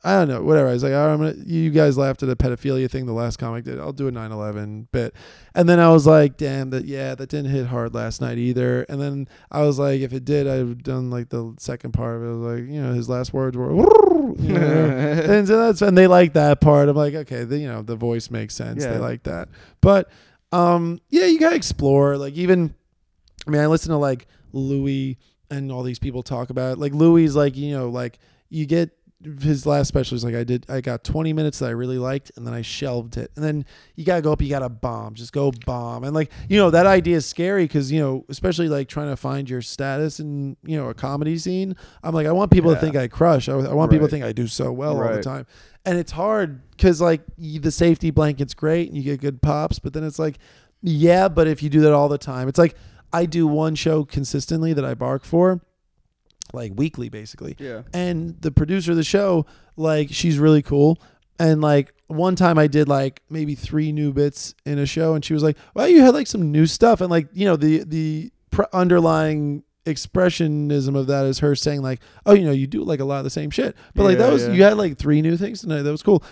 I 0.03 0.15
don't 0.15 0.29
know. 0.29 0.43
Whatever. 0.43 0.69
I 0.69 0.73
was 0.73 0.83
like, 0.83 0.95
all 0.95 1.07
right, 1.07 1.13
I'm 1.13 1.19
gonna. 1.19 1.35
You 1.45 1.69
guys 1.71 1.99
laughed 1.99 2.23
at 2.23 2.31
a 2.31 2.37
pedophilia 2.37 2.91
thing 2.91 3.05
the 3.05 3.13
last 3.13 3.39
comic 3.39 3.65
did. 3.65 3.79
I'll 3.79 3.93
do 3.93 4.09
a 4.09 4.13
9/11 4.13 4.87
bit. 4.93 5.15
And 5.55 5.69
then 5.69 5.79
I 5.79 5.91
was 5.91 6.07
like, 6.07 6.39
damn, 6.39 6.71
that 6.71 6.87
yeah, 6.87 7.15
that 7.15 7.29
didn't 7.29 7.51
hit 7.51 7.67
hard 7.67 7.95
last 7.95 8.23
night 8.23 8.39
either. 8.39 8.85
And 8.85 8.99
then 9.01 9.29
I 9.51 9.63
was 9.63 9.79
like, 9.79 10.01
if 10.01 10.15
it 10.15 10.25
did, 10.25 10.47
I'd 10.47 10.59
have 10.59 10.83
done 10.83 11.11
like 11.11 11.29
the 11.29 11.55
second 11.59 11.93
part 11.93 12.17
of 12.17 12.23
it. 12.23 12.27
I 12.27 12.31
was 12.31 12.61
like, 12.61 12.71
you 12.71 12.81
know, 12.81 12.95
his 12.95 13.11
last 13.11 13.35
words 13.35 13.59
were. 13.59 13.73
You 13.75 14.53
know? 14.55 14.61
and 15.29 15.47
so 15.47 15.59
that's 15.59 15.83
and 15.83 15.99
they 15.99 16.07
like 16.07 16.33
that 16.33 16.63
part. 16.63 16.89
I'm 16.89 16.97
like, 16.97 17.15
okay, 17.15 17.45
the, 17.45 17.59
you 17.59 17.69
know, 17.69 17.83
the 17.83 17.97
voice 17.97 18.31
makes 18.31 18.55
sense. 18.55 18.83
They 18.85 18.99
like 18.99 19.25
that. 19.25 19.49
But 19.83 20.09
um, 20.51 21.01
yeah, 21.11 21.27
you 21.27 21.39
gotta 21.39 21.57
explore. 21.57 22.17
Like 22.17 22.35
even, 22.35 22.75
I 23.47 23.51
mean, 23.51 23.61
I 23.61 23.67
listen 23.67 23.91
to 23.91 23.99
like 23.99 24.27
Louis 24.53 25.19
and 25.51 25.71
all 25.71 25.83
these 25.83 25.99
people 25.99 26.23
talk 26.23 26.49
about 26.49 26.73
it. 26.73 26.79
like 26.79 26.95
Louis, 26.95 27.35
like 27.35 27.57
you 27.57 27.73
know, 27.77 27.91
like 27.91 28.19
you 28.49 28.67
get 28.67 28.91
his 29.41 29.66
last 29.66 29.89
special 29.89 30.16
is 30.16 30.25
like 30.25 30.35
I 30.35 30.45
did 30.45 30.64
I 30.68 30.81
got 30.81 31.05
20 31.05 31.33
minutes 31.33 31.59
that 31.59 31.66
I 31.66 31.73
really 31.73 31.99
liked 31.99 32.33
and 32.37 32.47
then 32.47 32.55
I 32.55 32.62
shelved 32.62 33.16
it. 33.16 33.31
And 33.37 33.45
then 33.45 33.66
you 33.95 34.05
got 34.05 34.16
to 34.16 34.23
go 34.23 34.33
up 34.33 34.41
you 34.41 34.49
got 34.49 34.61
to 34.61 34.68
bomb. 34.68 35.14
Just 35.14 35.33
go 35.33 35.53
bomb. 35.66 36.05
And 36.05 36.14
like, 36.14 36.31
you 36.49 36.57
know, 36.57 36.71
that 36.71 36.87
idea 36.87 37.16
is 37.16 37.27
scary 37.27 37.68
cuz 37.68 37.93
you 37.93 38.01
know, 38.01 38.25
especially 38.29 38.68
like 38.68 38.89
trying 38.89 39.11
to 39.11 39.16
find 39.16 39.51
your 39.51 39.61
status 39.61 40.21
in, 40.21 40.57
you 40.64 40.77
know, 40.77 40.89
a 40.89 40.95
comedy 40.95 41.37
scene. 41.37 41.77
I'm 42.03 42.14
like 42.14 42.27
I 42.27 42.33
want 42.33 42.51
people 42.51 42.75
to 42.75 42.81
think 42.81 42.97
I 42.97 43.09
crush. 43.09 43.49
I, 43.49 43.53
I 43.55 43.75
want 43.75 43.91
people 43.91 44.07
to 44.07 44.11
think 44.11 44.25
I 44.25 44.33
do 44.33 44.47
so 44.47 44.73
well 44.73 45.03
all 45.03 45.12
the 45.12 45.23
time. 45.23 45.47
And 45.85 45.99
it's 45.99 46.12
hard 46.12 46.62
cuz 46.79 47.01
like 47.01 47.23
the 47.37 47.71
safety 47.71 48.11
blanket's 48.11 48.55
great 48.55 48.89
and 48.89 48.97
you 48.97 49.03
get 49.03 49.21
good 49.21 49.43
pops, 49.43 49.79
but 49.79 49.93
then 49.93 50.05
it's 50.05 50.18
like 50.18 50.39
yeah, 50.83 51.29
but 51.29 51.47
if 51.47 51.62
you 51.62 51.68
do 51.68 51.81
that 51.83 51.93
all 51.93 52.09
the 52.09 52.16
time, 52.16 52.49
it's 52.49 52.59
like 52.59 52.75
I 53.12 53.27
do 53.27 53.47
one 53.47 53.75
show 53.75 54.05
consistently 54.05 54.73
that 54.73 54.85
I 54.85 54.95
bark 54.95 55.25
for 55.25 55.61
like 56.53 56.73
weekly 56.75 57.09
basically 57.09 57.57
Yeah. 57.59 57.83
and 57.93 58.41
the 58.41 58.51
producer 58.51 58.91
of 58.93 58.97
the 58.97 59.05
show 59.05 59.47
like 59.77 60.09
she's 60.11 60.39
really 60.39 60.63
cool 60.63 61.01
and 61.39 61.61
like 61.61 61.93
one 62.09 62.35
time 62.37 62.59
i 62.59 62.67
did 62.67 62.89
like 62.89 63.23
maybe 63.31 63.55
three 63.55 63.93
new 63.93 64.13
bits 64.13 64.55
in 64.67 64.79
a 64.79 64.87
show 64.87 65.15
and 65.15 65.25
she 65.25 65.33
was 65.33 65.43
like 65.43 65.57
well 65.75 65.87
you 65.89 66.03
had 66.03 66.13
like 66.15 66.27
some 66.27 66.51
new 66.53 66.67
stuff 66.67 67.01
and 67.01 67.11
like 67.11 67.29
you 67.33 67.45
know 67.45 67.57
the 67.57 67.85
the 67.85 68.31
pr- 68.51 68.63
underlying 68.73 69.63
expressionism 69.87 70.97
of 70.97 71.07
that 71.07 71.25
is 71.27 71.39
her 71.39 71.55
saying 71.55 71.83
like 71.83 72.01
oh 72.27 72.33
you 72.35 72.45
know 72.45 72.51
you 72.53 72.67
do 72.67 72.83
like 72.83 73.01
a 73.01 73.05
lot 73.05 73.19
of 73.19 73.25
the 73.25 73.31
same 73.31 73.51
shit 73.51 73.77
but 73.95 74.05
like 74.05 74.19
that 74.19 74.33
was 74.33 74.47
yeah. 74.47 74.53
you 74.53 74.63
had 74.63 74.77
like 74.77 74.99
three 74.99 75.23
new 75.23 75.37
things 75.37 75.61
tonight 75.61 75.83
that 75.83 75.91
was 75.91 76.03
cool 76.03 76.23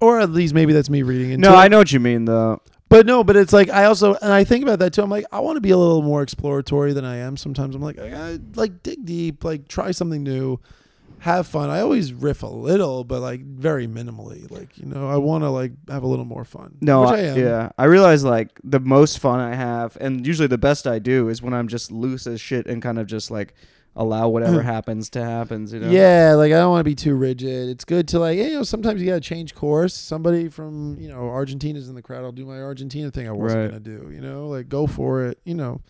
or 0.00 0.20
at 0.20 0.30
least 0.30 0.52
maybe 0.54 0.72
that's 0.72 0.90
me 0.90 1.02
reading 1.02 1.30
into 1.32 1.48
No, 1.48 1.54
it. 1.54 1.58
I 1.58 1.68
know 1.68 1.78
what 1.78 1.92
you 1.92 2.00
mean 2.00 2.24
though. 2.24 2.60
But 2.92 3.06
no, 3.06 3.24
but 3.24 3.36
it's 3.36 3.54
like 3.54 3.70
I 3.70 3.86
also 3.86 4.16
and 4.16 4.30
I 4.30 4.44
think 4.44 4.62
about 4.62 4.78
that 4.80 4.92
too. 4.92 5.00
I'm 5.00 5.08
like 5.08 5.24
I 5.32 5.40
want 5.40 5.56
to 5.56 5.62
be 5.62 5.70
a 5.70 5.78
little 5.78 6.02
more 6.02 6.22
exploratory 6.22 6.92
than 6.92 7.06
I 7.06 7.16
am. 7.16 7.38
Sometimes 7.38 7.74
I'm 7.74 7.80
like 7.80 7.98
I 7.98 8.10
gotta, 8.10 8.42
like 8.54 8.82
dig 8.82 9.06
deep, 9.06 9.44
like 9.44 9.66
try 9.66 9.92
something 9.92 10.22
new, 10.22 10.60
have 11.20 11.46
fun. 11.46 11.70
I 11.70 11.80
always 11.80 12.12
riff 12.12 12.42
a 12.42 12.48
little, 12.48 13.02
but 13.02 13.20
like 13.20 13.40
very 13.40 13.86
minimally. 13.86 14.50
Like 14.50 14.76
you 14.76 14.84
know, 14.84 15.08
I 15.08 15.16
want 15.16 15.42
to 15.42 15.48
like 15.48 15.72
have 15.88 16.02
a 16.02 16.06
little 16.06 16.26
more 16.26 16.44
fun. 16.44 16.76
No, 16.82 17.04
I, 17.04 17.16
I 17.16 17.32
yeah. 17.32 17.70
I 17.78 17.84
realize 17.84 18.24
like 18.24 18.60
the 18.62 18.80
most 18.80 19.20
fun 19.20 19.40
I 19.40 19.54
have, 19.54 19.96
and 19.98 20.26
usually 20.26 20.48
the 20.48 20.58
best 20.58 20.86
I 20.86 20.98
do 20.98 21.30
is 21.30 21.40
when 21.40 21.54
I'm 21.54 21.68
just 21.68 21.90
loose 21.90 22.26
as 22.26 22.42
shit 22.42 22.66
and 22.66 22.82
kind 22.82 22.98
of 22.98 23.06
just 23.06 23.30
like 23.30 23.54
allow 23.94 24.28
whatever 24.28 24.62
happens 24.74 25.10
to 25.10 25.22
happens. 25.24 25.72
You 25.72 25.80
know? 25.80 25.90
Yeah, 25.90 26.34
like 26.36 26.52
I 26.52 26.56
don't 26.56 26.70
want 26.70 26.80
to 26.80 26.90
be 26.90 26.94
too 26.94 27.14
rigid. 27.14 27.68
It's 27.68 27.84
good 27.84 28.08
to 28.08 28.18
like, 28.18 28.38
you 28.38 28.50
know, 28.50 28.62
sometimes 28.62 29.00
you 29.00 29.06
got 29.08 29.14
to 29.14 29.20
change 29.20 29.54
course. 29.54 29.94
Somebody 29.94 30.48
from, 30.48 30.96
you 30.98 31.08
know, 31.08 31.28
Argentina's 31.28 31.88
in 31.88 31.94
the 31.94 32.02
crowd. 32.02 32.24
I'll 32.24 32.32
do 32.32 32.46
my 32.46 32.60
Argentina 32.60 33.10
thing 33.10 33.28
I 33.28 33.32
wasn't 33.32 33.60
Right. 33.62 33.70
going 33.70 33.84
to 33.84 34.04
do, 34.08 34.14
you 34.14 34.20
know, 34.20 34.48
like 34.48 34.68
go 34.68 34.86
for 34.86 35.24
it, 35.26 35.38
you 35.44 35.54
know. 35.54 35.80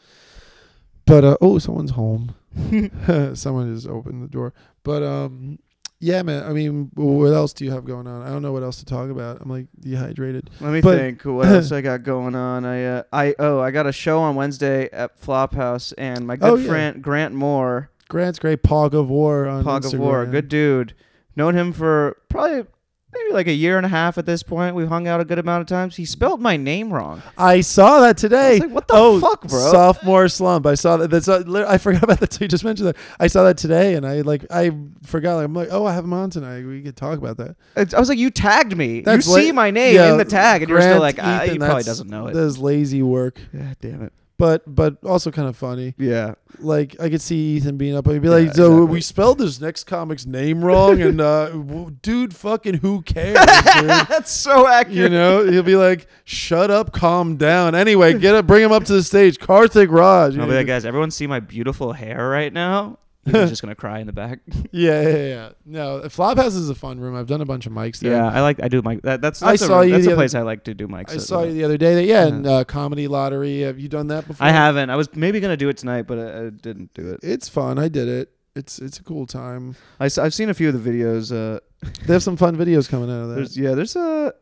But 1.06 1.24
uh 1.24 1.36
oh, 1.40 1.58
someone's 1.58 1.92
home. 1.92 2.34
Someone 3.34 3.74
just 3.74 3.88
opened 3.88 4.22
the 4.22 4.28
door. 4.28 4.52
But 4.84 5.02
um 5.02 5.58
yeah, 6.04 6.22
man. 6.22 6.42
I 6.42 6.52
mean, 6.52 6.90
what 6.94 7.32
else 7.32 7.52
do 7.52 7.64
you 7.64 7.70
have 7.70 7.84
going 7.84 8.08
on? 8.08 8.22
I 8.22 8.28
don't 8.30 8.42
know 8.42 8.50
what 8.52 8.64
else 8.64 8.78
to 8.78 8.84
talk 8.84 9.08
about. 9.08 9.40
I'm 9.40 9.48
like 9.48 9.66
dehydrated. 9.78 10.50
Let 10.60 10.72
me 10.72 10.80
But- 10.80 10.98
think. 10.98 11.24
What 11.24 11.46
else 11.46 11.70
I 11.70 11.80
got 11.80 12.02
going 12.02 12.34
on? 12.34 12.64
I 12.64 12.84
uh, 12.84 13.02
I 13.12 13.34
oh 13.38 13.60
I 13.60 13.70
got 13.70 13.86
a 13.86 13.92
show 13.92 14.18
on 14.18 14.34
Wednesday 14.34 14.88
at 14.92 15.20
Flophouse, 15.20 15.92
and 15.96 16.26
my 16.26 16.34
good 16.36 16.50
Oh, 16.50 16.54
yeah. 16.56 16.68
friend 16.68 17.02
Grant 17.02 17.34
Moore, 17.34 17.90
Grant's 18.12 18.38
great 18.38 18.62
Pog 18.62 18.92
of 18.92 19.08
War 19.08 19.46
on 19.46 19.64
Pog 19.64 19.90
of 19.90 19.98
War, 19.98 20.26
good 20.26 20.46
dude. 20.46 20.92
Known 21.34 21.56
him 21.56 21.72
for 21.72 22.18
probably 22.28 22.66
maybe 23.10 23.32
like 23.32 23.46
a 23.46 23.54
year 23.54 23.78
and 23.78 23.86
a 23.86 23.88
half 23.88 24.18
at 24.18 24.26
this 24.26 24.42
point. 24.42 24.74
We've 24.74 24.86
hung 24.86 25.08
out 25.08 25.22
a 25.22 25.24
good 25.24 25.38
amount 25.38 25.62
of 25.62 25.66
times. 25.66 25.96
He 25.96 26.04
spelled 26.04 26.38
my 26.38 26.58
name 26.58 26.92
wrong. 26.92 27.22
I 27.38 27.62
saw 27.62 28.00
that 28.00 28.18
today. 28.18 28.58
Like, 28.58 28.68
what 28.70 28.86
the 28.86 28.92
oh, 28.96 29.18
fuck, 29.18 29.48
bro? 29.48 29.58
Sophomore 29.72 30.28
slump. 30.28 30.66
I 30.66 30.74
saw 30.74 30.98
that. 30.98 31.08
That's 31.08 31.26
uh, 31.26 31.64
I 31.66 31.78
forgot 31.78 32.02
about 32.02 32.20
that. 32.20 32.38
You 32.38 32.48
just 32.48 32.64
mentioned 32.64 32.88
that. 32.88 32.96
I 33.18 33.28
saw 33.28 33.44
that 33.44 33.56
today, 33.56 33.94
and 33.94 34.06
I 34.06 34.20
like 34.20 34.44
I 34.50 34.72
forgot. 35.04 35.36
Like, 35.36 35.46
I'm 35.46 35.54
like, 35.54 35.68
oh, 35.70 35.86
I 35.86 35.94
have 35.94 36.04
him 36.04 36.12
on 36.12 36.28
tonight. 36.28 36.66
We 36.66 36.82
could 36.82 36.98
talk 36.98 37.16
about 37.16 37.38
that. 37.38 37.56
It's- 37.76 37.94
I 37.94 37.98
was 37.98 38.10
like, 38.10 38.18
you 38.18 38.28
tagged 38.28 38.76
me. 38.76 39.00
That's 39.00 39.26
you 39.26 39.32
la- 39.32 39.38
see 39.38 39.52
my 39.52 39.70
name 39.70 39.94
Yeah, 39.94 40.12
in 40.12 40.18
the 40.18 40.26
tag, 40.26 40.60
and 40.60 40.68
you're 40.68 40.82
still 40.82 40.98
Grant, 40.98 41.16
like, 41.16 41.18
ah, 41.18 41.44
Ethan, 41.44 41.54
he 41.54 41.58
probably 41.60 41.84
doesn't 41.84 42.10
know 42.10 42.26
it. 42.26 42.34
That's 42.34 42.58
lazy 42.58 43.02
work, 43.02 43.40
Yeah, 43.54 43.72
damn 43.80 44.02
it. 44.02 44.12
But 44.38 44.62
but 44.66 44.96
also 45.04 45.30
kind 45.30 45.48
of 45.48 45.56
funny. 45.56 45.94
Yeah. 45.98 46.34
Like 46.58 47.00
I 47.00 47.08
could 47.08 47.20
see 47.22 47.56
Ethan 47.56 47.76
being 47.76 47.96
up. 47.96 48.06
He'd 48.06 48.20
be 48.22 48.28
Yeah, 48.28 48.34
like, 48.34 48.54
so 48.54 48.66
exactly. 48.66 48.86
we 48.86 49.00
spelled 49.00 49.38
this 49.38 49.60
next 49.60 49.84
comic's 49.84 50.26
name 50.26 50.64
wrong, 50.64 51.00
and 51.00 51.20
uh, 51.20 51.48
dude, 52.02 52.34
fucking 52.34 52.74
who 52.74 53.02
cares. 53.02 53.34
That's 53.74 54.30
so 54.30 54.66
accurate. 54.68 54.96
You 54.96 55.08
know, 55.08 55.48
he'll 55.50 55.62
be 55.62 55.76
like, 55.76 56.06
"Shut 56.24 56.70
up, 56.70 56.92
calm 56.92 57.36
down." 57.36 57.74
Anyway, 57.74 58.18
get 58.18 58.34
up, 58.34 58.46
bring 58.46 58.62
him 58.62 58.72
up 58.72 58.84
to 58.84 58.92
the 58.92 59.02
stage, 59.02 59.38
Karthik 59.38 59.90
Raj. 59.90 60.36
I'll 60.38 60.46
be 60.46 60.54
like, 60.54 60.66
guys, 60.66 60.84
everyone 60.84 61.10
see 61.10 61.26
my 61.26 61.40
beautiful 61.40 61.92
hair 61.92 62.28
right 62.28 62.52
now? 62.52 62.98
He's 63.24 63.32
just 63.50 63.62
gonna 63.62 63.74
cry 63.74 64.00
in 64.00 64.06
the 64.06 64.12
back. 64.12 64.40
Yeah, 64.72 65.02
yeah, 65.02 65.16
yeah. 65.26 65.50
No, 65.66 66.00
Flophouse 66.06 66.56
is 66.56 66.70
a 66.70 66.74
fun 66.74 66.98
room. 66.98 67.14
I've 67.14 67.26
done 67.26 67.40
a 67.42 67.44
bunch 67.44 67.66
of 67.66 67.72
mics 67.72 67.98
there. 68.00 68.12
yeah, 68.12 68.28
I 68.28 68.40
like. 68.40 68.62
I 68.62 68.68
do 68.68 68.80
mic. 68.82 69.02
That, 69.02 69.20
that's, 69.20 69.42
I 69.42 69.50
that's 69.52 69.62
a, 69.62 69.66
saw 69.66 69.80
you 69.82 69.92
That's 69.92 70.06
the 70.06 70.12
a 70.12 70.16
place 70.16 70.34
I 70.34 70.42
like 70.42 70.64
to 70.64 70.74
do 70.74 70.88
mics. 70.88 71.10
I 71.10 71.14
at, 71.14 71.20
saw 71.20 71.42
you 71.44 71.52
the 71.52 71.64
other 71.64 71.76
day. 71.76 71.94
That 71.94 72.04
yeah, 72.04 72.22
Yeah. 72.22 72.28
and 72.28 72.46
uh, 72.46 72.64
comedy 72.64 73.06
lottery. 73.08 73.60
Have 73.60 73.78
you 73.78 73.88
done 73.88 74.06
that 74.08 74.26
before? 74.26 74.46
I 74.46 74.50
haven't. 74.50 74.88
I 74.90 74.96
was 74.96 75.14
maybe 75.14 75.40
gonna 75.40 75.56
do 75.56 75.68
it 75.68 75.76
tonight, 75.76 76.02
but 76.06 76.18
I, 76.18 76.46
I 76.46 76.50
didn't 76.50 76.94
do 76.94 77.10
it. 77.12 77.20
It's 77.22 77.48
fun. 77.48 77.78
I 77.78 77.88
did 77.88 78.08
it. 78.08 78.30
It's 78.56 78.78
it's 78.80 78.98
a 78.98 79.02
cool 79.04 79.26
time. 79.26 79.76
I, 80.00 80.04
have 80.04 80.34
seen 80.34 80.48
a 80.50 80.54
few 80.54 80.68
of 80.70 80.82
the 80.82 80.90
videos. 80.90 81.30
Uh, 81.32 81.60
They 82.06 82.14
have 82.14 82.22
some 82.22 82.36
fun 82.36 82.56
videos 82.62 82.88
coming 82.88 83.10
out 83.10 83.22
of 83.22 83.28
that. 83.28 83.34
there's 83.36 83.56
yeah, 83.56 83.74
there's 83.74 83.94
a. 83.94 84.32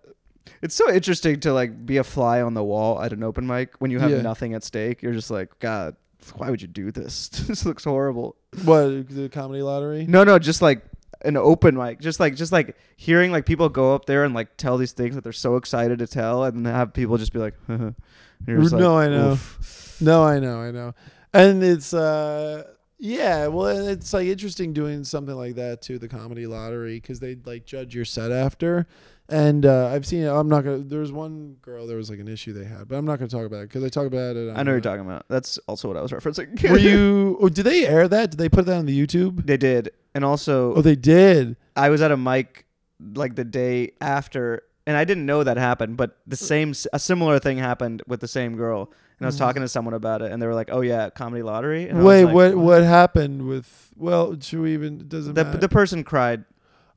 It's 0.62 0.74
so 0.74 0.90
interesting 0.92 1.40
to 1.40 1.52
like 1.52 1.84
be 1.86 1.96
a 1.98 2.04
fly 2.04 2.40
on 2.42 2.54
the 2.54 2.62
wall 2.64 3.02
at 3.02 3.12
an 3.12 3.22
open 3.22 3.46
mic 3.46 3.74
when 3.78 3.90
you 3.90 3.98
have 3.98 4.10
Yeah. 4.10 4.22
nothing 4.22 4.54
at 4.54 4.62
stake. 4.64 5.02
You're 5.02 5.12
just 5.12 5.30
like, 5.30 5.58
God, 5.58 5.96
why 6.36 6.50
would 6.50 6.62
you 6.62 6.68
do 6.68 6.90
this? 6.90 7.28
this 7.48 7.64
looks 7.64 7.84
horrible. 7.84 8.36
what 8.64 9.08
the 9.08 9.28
comedy 9.28 9.62
lottery? 9.62 10.06
No, 10.06 10.24
no, 10.24 10.38
just 10.38 10.62
like 10.62 10.82
an 11.22 11.36
open 11.36 11.76
mic, 11.76 12.00
just 12.00 12.20
like 12.20 12.34
just 12.34 12.52
like 12.52 12.76
hearing 12.96 13.32
like 13.32 13.46
people 13.46 13.68
go 13.68 13.94
up 13.94 14.06
there 14.06 14.24
and 14.24 14.34
like 14.34 14.56
tell 14.56 14.78
these 14.78 14.92
things 14.92 15.14
that 15.14 15.24
they're 15.24 15.32
so 15.32 15.56
excited 15.56 15.98
to 15.98 16.06
tell, 16.06 16.44
and 16.44 16.66
have 16.66 16.92
people 16.92 17.18
just 17.18 17.32
be 17.32 17.38
like, 17.38 17.54
you're 17.68 18.60
just 18.60 18.72
like, 18.72 18.80
No, 18.80 18.98
I 18.98 19.08
know. 19.08 19.32
"Oof." 19.32 19.96
No, 20.00 20.22
I 20.24 20.38
know, 20.38 20.60
I 20.60 20.70
know, 20.70 20.94
and 21.34 21.62
it's 21.62 21.92
uh 21.92 22.64
yeah, 23.02 23.46
well, 23.46 23.88
it's 23.88 24.12
like 24.12 24.26
interesting 24.26 24.74
doing 24.74 25.04
something 25.04 25.34
like 25.34 25.54
that 25.54 25.80
to 25.82 25.98
the 25.98 26.06
comedy 26.08 26.46
lottery, 26.46 26.96
because 27.00 27.18
they 27.18 27.36
like 27.46 27.64
judge 27.64 27.94
your 27.94 28.04
set 28.04 28.30
after. 28.30 28.86
And 29.30 29.64
uh, 29.64 29.86
I've 29.88 30.04
seen 30.06 30.24
it. 30.24 30.28
I'm 30.28 30.48
not 30.48 30.64
gonna. 30.64 30.78
There 30.78 30.98
was 31.00 31.12
one 31.12 31.56
girl. 31.62 31.86
There 31.86 31.96
was 31.96 32.10
like 32.10 32.18
an 32.18 32.26
issue 32.28 32.52
they 32.52 32.64
had, 32.64 32.88
but 32.88 32.96
I'm 32.96 33.04
not 33.04 33.18
gonna 33.20 33.28
talk 33.28 33.46
about 33.46 33.58
it 33.60 33.68
because 33.68 33.84
I 33.84 33.88
talk 33.88 34.06
about 34.06 34.34
it. 34.36 34.50
I 34.50 34.54
know 34.54 34.54
what 34.54 34.66
you're 34.66 34.78
uh, 34.78 34.80
talking 34.80 35.06
about. 35.06 35.26
That's 35.28 35.56
also 35.68 35.86
what 35.88 35.96
I 35.96 36.02
was 36.02 36.10
referencing. 36.10 36.68
Were 36.68 36.76
you? 36.78 37.38
Oh, 37.40 37.48
did 37.48 37.64
they 37.64 37.86
air 37.86 38.08
that? 38.08 38.32
Did 38.32 38.38
they 38.38 38.48
put 38.48 38.66
that 38.66 38.76
on 38.76 38.86
the 38.86 39.06
YouTube? 39.06 39.46
they 39.46 39.56
did, 39.56 39.90
and 40.14 40.24
also 40.24 40.74
Oh, 40.74 40.82
they 40.82 40.96
did. 40.96 41.56
I 41.76 41.90
was 41.90 42.02
at 42.02 42.10
a 42.10 42.16
mic 42.16 42.66
like 43.14 43.36
the 43.36 43.44
day 43.44 43.92
after, 44.00 44.64
and 44.86 44.96
I 44.96 45.04
didn't 45.04 45.26
know 45.26 45.44
that 45.44 45.56
happened, 45.58 45.96
but 45.96 46.18
the 46.26 46.36
same 46.36 46.74
a 46.92 46.98
similar 46.98 47.38
thing 47.38 47.56
happened 47.58 48.02
with 48.08 48.18
the 48.20 48.28
same 48.28 48.56
girl, 48.56 48.92
and 49.18 49.26
I 49.26 49.28
was 49.28 49.36
Mhm. 49.36 49.38
talking 49.38 49.62
to 49.62 49.68
someone 49.68 49.94
about 49.94 50.22
it, 50.22 50.32
and 50.32 50.42
they 50.42 50.46
were 50.48 50.54
like, 50.56 50.70
"Oh 50.72 50.80
yeah, 50.80 51.08
comedy 51.10 51.42
lottery." 51.44 51.88
And 51.88 52.00
I 52.00 52.02
Wait, 52.02 52.24
like, 52.24 52.34
what? 52.34 52.54
What 52.56 52.82
happened 52.82 53.46
with? 53.46 53.92
Well, 53.96 54.36
should 54.40 54.60
we 54.60 54.74
even? 54.74 55.06
Does 55.06 55.28
it 55.28 55.36
The 55.36 55.44
matter? 55.44 55.58
the 55.58 55.68
person 55.68 56.02
cried. 56.02 56.44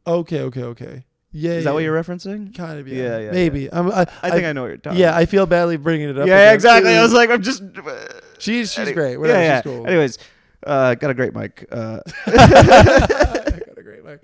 okay, 0.07 0.41
okay, 0.41 0.63
okay. 0.63 1.05
Yeah. 1.33 1.53
Is 1.53 1.63
that 1.63 1.73
what 1.73 1.83
you're 1.83 2.01
referencing? 2.01 2.55
Kind 2.55 2.79
of. 2.79 2.87
Yeah. 2.87 3.03
Yeah, 3.03 3.17
yeah, 3.19 3.31
Maybe. 3.31 3.73
I'm, 3.73 3.91
I, 3.91 4.05
I 4.21 4.29
think 4.29 4.45
I, 4.45 4.53
know 4.53 4.61
what 4.61 4.67
you're 4.67 4.77
talking. 4.77 4.99
Yeah, 4.99 5.15
I 5.15 5.25
feel 5.25 5.45
badly 5.45 5.77
bringing 5.77 6.09
it 6.09 6.17
up. 6.17 6.27
yeah, 6.27 6.41
again. 6.41 6.55
exactly. 6.55 6.95
I 6.95 7.01
was 7.01 7.11
like, 7.13 7.29
I'm 7.29 7.41
just. 7.41 7.63
she's 8.37 8.71
she's 8.71 8.79
Any- 8.79 8.93
great. 8.93 9.17
Whatever, 9.17 9.39
yeah, 9.39 9.45
yeah. 9.45 9.61
she's 9.61 9.63
cool. 9.71 9.87
Anyways, 9.87 10.17
uh, 10.65 10.95
got 10.95 11.09
a 11.09 11.13
great 11.13 11.33
mic. 11.33 11.65
Uh, 11.71 11.99
Got 12.25 13.77
a 13.77 13.83
great 13.83 14.05
mic. 14.05 14.21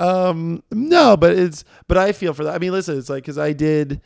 Um, 0.00 0.62
no, 0.70 1.16
but 1.16 1.36
it's 1.36 1.64
but 1.88 1.98
I 1.98 2.12
feel 2.12 2.32
for 2.32 2.44
that. 2.44 2.54
I 2.54 2.58
mean, 2.58 2.72
listen, 2.72 2.96
it's 2.98 3.10
like 3.10 3.24
because 3.24 3.38
I 3.38 3.52
did 3.52 4.00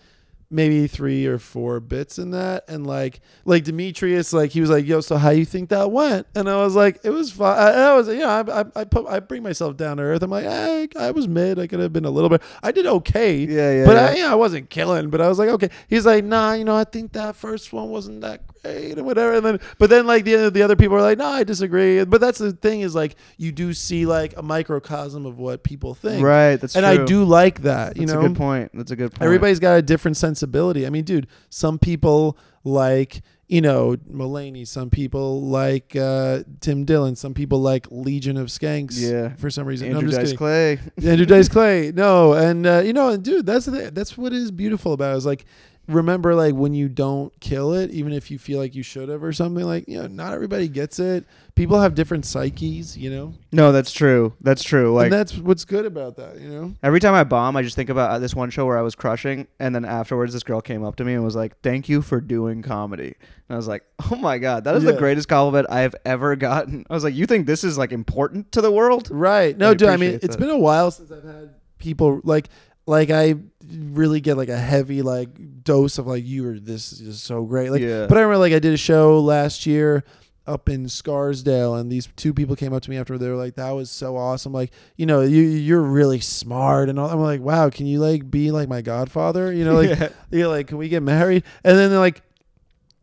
maybe 0.51 0.86
three 0.86 1.26
or 1.26 1.38
four 1.38 1.80
bits 1.80 2.18
in 2.18 2.30
that, 2.30 2.64
and 2.68 2.86
like 2.86 3.20
like 3.44 3.64
Demetrius, 3.64 4.32
like 4.32 4.51
he 4.51 4.61
was 4.61 4.70
like, 4.70 4.86
"Yo, 4.86 5.01
so 5.01 5.16
how 5.16 5.30
you 5.30 5.44
think 5.44 5.70
that 5.70 5.90
went?" 5.90 6.26
And 6.34 6.49
I 6.49 6.57
was 6.57 6.74
like, 6.74 7.01
"It 7.05 7.11
was 7.11 7.32
fine." 7.32 7.59
I, 7.59 7.70
I 7.70 7.94
was, 7.94 8.09
you 8.09 8.18
know, 8.18 8.28
I, 8.28 8.61
I, 8.61 8.64
I 8.76 8.84
put 8.84 9.07
I 9.07 9.20
bring 9.20 9.42
myself 9.42 9.76
down 9.76 9.97
to 9.97 10.03
earth. 10.03 10.22
I'm 10.22 10.30
like, 10.30 10.44
eh, 10.44 10.86
I 10.99 11.11
was 11.11 11.28
mid. 11.28 11.59
I 11.59 11.66
could 11.66 11.80
have 11.80 11.92
been 11.92 12.05
a 12.05 12.11
little 12.11 12.30
bit. 12.30 12.42
I 12.62 12.72
did 12.72 12.86
okay. 12.86 13.36
yeah, 13.36 13.72
yeah. 13.72 13.84
But 13.84 13.97
yeah. 13.97 14.07
I, 14.07 14.14
yeah, 14.14 14.32
I 14.32 14.36
wasn't 14.36 14.70
killing, 14.70 15.11
but 15.11 15.20
I 15.20 15.28
was 15.28 15.38
like, 15.38 15.49
okay. 15.51 15.70
He's 15.88 16.07
like, 16.07 16.24
nah, 16.24 16.53
you 16.53 16.64
know, 16.64 16.76
I 16.76 16.84
think 16.84 17.12
that 17.12 17.36
first 17.36 17.72
one 17.72 17.90
wasn't 17.90 18.20
that 18.20 18.47
great 18.62 18.97
and 18.97 19.07
whatever. 19.07 19.34
And 19.34 19.47
then, 19.47 19.61
but 19.78 19.90
then 19.90 20.07
like 20.07 20.24
the 20.24 20.51
the 20.51 20.62
other 20.62 20.76
people 20.76 20.97
are 20.97 21.03
like, 21.03 21.18
no, 21.18 21.26
I 21.26 21.44
disagree. 21.44 22.05
But 22.05 22.20
that's 22.20 22.38
the 22.38 22.53
thing 22.53 22.80
is 22.80 22.94
like 22.94 23.16
you 23.36 23.53
do 23.53 23.72
see 23.72 24.07
like 24.07 24.36
a 24.36 24.42
microcosm 24.42 25.26
of 25.26 25.38
what 25.38 25.62
people 25.62 25.94
think, 25.94 26.24
right. 26.24 26.57
That's 26.57 26.76
and 26.76 26.84
true. 26.84 27.05
I 27.05 27.07
do 27.07 27.24
like 27.24 27.62
that. 27.62 27.97
You 27.97 28.07
That's 28.07 28.14
know, 28.14 28.24
a 28.24 28.28
good 28.28 28.36
point. 28.36 28.70
That's 28.74 28.90
a 28.90 28.97
good 28.97 29.12
point. 29.12 29.22
everybody's 29.22 29.59
got 29.59 29.78
a 29.78 29.82
different 29.82 30.16
sensibility. 30.37 30.87
I 30.87 30.91
mean, 30.91 31.05
dude, 31.05 31.26
some 31.51 31.78
people 31.78 32.37
like. 32.64 33.22
You 33.49 33.61
know, 33.61 33.95
Mulaney. 34.12 34.66
Some 34.66 34.91
people 34.91 35.41
like 35.41 35.95
uh, 35.95 36.43
Tim 36.59 36.84
Dillon. 36.84 37.14
Some 37.14 37.32
people 37.32 37.61
like 37.61 37.87
Legion 37.93 38.37
of 38.37 38.49
Skanks. 38.49 39.01
Yeah. 39.01 39.37
For 39.37 39.51
some 39.51 39.68
reason. 39.68 39.91
No, 39.91 39.99
Andrew 39.99 40.11
just 40.11 40.18
Dice 40.18 40.26
kidding. 40.30 40.37
Clay. 40.37 40.78
Andrew 41.09 41.26
Dice 41.26 41.49
Clay. 41.57 41.93
No, 41.93 42.32
and 42.32 42.66
uh, 42.66 42.82
you 42.84 42.93
know, 42.93 43.11
and 43.11 43.22
dude, 43.22 43.47
that's 43.47 43.66
the. 43.66 43.93
That's 43.93 44.18
what 44.18 44.32
is 44.32 44.51
beautiful 44.51 44.95
about. 44.95 45.14
It, 45.14 45.18
is 45.18 45.26
like 45.26 45.45
remember 45.89 46.34
like 46.34 46.55
when 46.55 46.74
you 46.74 46.89
don't 46.89 47.39
kill 47.41 47.72
it, 47.72 47.91
even 47.91 48.12
if 48.12 48.30
you 48.30 48.39
feel 48.39 48.59
like 48.59 48.74
you 48.74 48.82
should 48.82 49.09
have 49.09 49.22
or 49.22 49.32
something. 49.32 49.64
Like 49.64 49.89
you 49.89 50.03
know, 50.03 50.07
not 50.07 50.32
everybody 50.32 50.68
gets 50.68 50.99
it. 50.99 51.24
People 51.55 51.80
have 51.80 51.95
different 51.95 52.26
psyches, 52.26 52.97
you 52.97 53.11
know. 53.11 53.34
No, 53.53 53.72
that's 53.72 53.93
true. 53.93 54.34
That's 54.41 54.62
true. 54.62 54.95
Like 54.95 55.05
and 55.05 55.12
that's 55.12 55.37
what's 55.37 55.64
good 55.64 55.87
about 55.87 56.16
that, 56.16 56.41
you 56.41 56.49
know. 56.49 56.74
every 56.82 57.01
time 57.01 57.14
I 57.14 57.24
bomb, 57.24 57.57
I 57.57 57.62
just 57.62 57.76
think 57.76 57.89
about 57.89 58.11
uh, 58.11 58.18
this 58.18 58.34
one 58.34 58.51
show 58.51 58.66
where 58.66 58.78
I 58.78 58.82
was 58.82 58.95
crushing, 58.95 59.47
and 59.59 59.74
then 59.74 59.84
afterwards, 59.84 60.32
this 60.32 60.43
girl 60.43 60.61
came 60.61 60.84
up 60.84 60.97
to 60.97 61.05
me 61.05 61.14
and 61.14 61.24
was 61.24 61.37
like, 61.37 61.61
"Thank 61.62 61.89
you 61.89 62.03
for 62.03 62.20
doing 62.20 62.62
comedy." 62.62 63.14
And 63.49 63.55
I 63.55 63.57
was 63.57 63.68
like, 63.68 63.84
"Oh 64.11 64.16
my 64.16 64.39
god, 64.39 64.64
that 64.64 64.74
is 64.76 64.84
the 64.84 64.93
greatest 64.95 65.28
compliment 65.28 65.66
I 65.70 65.80
have 65.80 65.95
ever 66.05 66.37
gotten." 66.37 66.84
I 66.91 66.95
was 66.95 67.05
like, 67.05 67.14
"You 67.14 67.26
think 67.26 67.47
this 67.47 67.64
is 67.64 67.78
like 67.78 67.93
important 67.93 68.53
to 68.53 68.61
the 68.61 68.70
world?" 68.70 69.09
Right. 69.11 69.57
No, 69.57 69.70
I 69.70 69.74
dude. 69.74 69.89
I 69.89 69.97
mean, 69.97 70.11
appreciate 70.11 70.24
it's 70.24 70.37
that. 70.37 70.41
been 70.41 70.51
a 70.51 70.59
while 70.59 70.91
since 70.91 71.11
I've 71.11 71.24
had 71.24 71.55
people 71.78 72.20
like 72.24 72.49
like 72.87 73.11
I 73.11 73.34
really 73.68 74.20
get 74.20 74.37
like 74.37 74.49
a 74.49 74.57
heavy 74.57 75.03
like 75.03 75.62
dose 75.64 75.99
of 75.99 76.07
like 76.07 76.24
you 76.24 76.49
are 76.49 76.59
this 76.59 76.93
is 77.01 77.22
so 77.22 77.45
great. 77.45 77.70
Like, 77.70 77.82
yeah. 77.82 78.07
but 78.07 78.16
I 78.16 78.20
remember 78.22 78.39
like 78.39 78.53
I 78.53 78.59
did 78.59 78.72
a 78.72 78.78
show 78.78 79.20
last 79.20 79.66
year 79.66 80.05
up 80.47 80.68
in 80.68 80.89
Scarsdale, 80.89 81.74
and 81.74 81.91
these 81.91 82.09
two 82.14 82.32
people 82.32 82.55
came 82.55 82.72
up 82.72 82.80
to 82.84 82.91
me 82.91 82.97
after 82.97 83.18
they 83.18 83.28
were 83.28 83.34
like, 83.34 83.57
"That 83.57 83.72
was 83.72 83.91
so 83.91 84.16
awesome!" 84.16 84.53
Like, 84.53 84.70
you 84.97 85.05
know, 85.05 85.22
you 85.22 85.43
you're 85.43 85.82
really 85.82 86.20
smart, 86.20 86.89
and 86.89 87.01
all. 87.01 87.11
I'm 87.11 87.20
like, 87.20 87.41
"Wow, 87.41 87.68
can 87.68 87.87
you 87.87 87.99
like 87.99 88.30
be 88.30 88.53
like 88.53 88.68
my 88.68 88.80
godfather?" 88.80 89.53
You 89.53 89.64
know, 89.64 89.74
like 89.74 89.99
Yeah. 89.99 90.09
you're 90.30 90.49
like, 90.49 90.68
"Can 90.68 90.78
we 90.78 90.89
get 90.89 91.03
married?" 91.03 91.43
And 91.64 91.76
then 91.76 91.91
they're 91.91 91.99
like. 91.99 92.22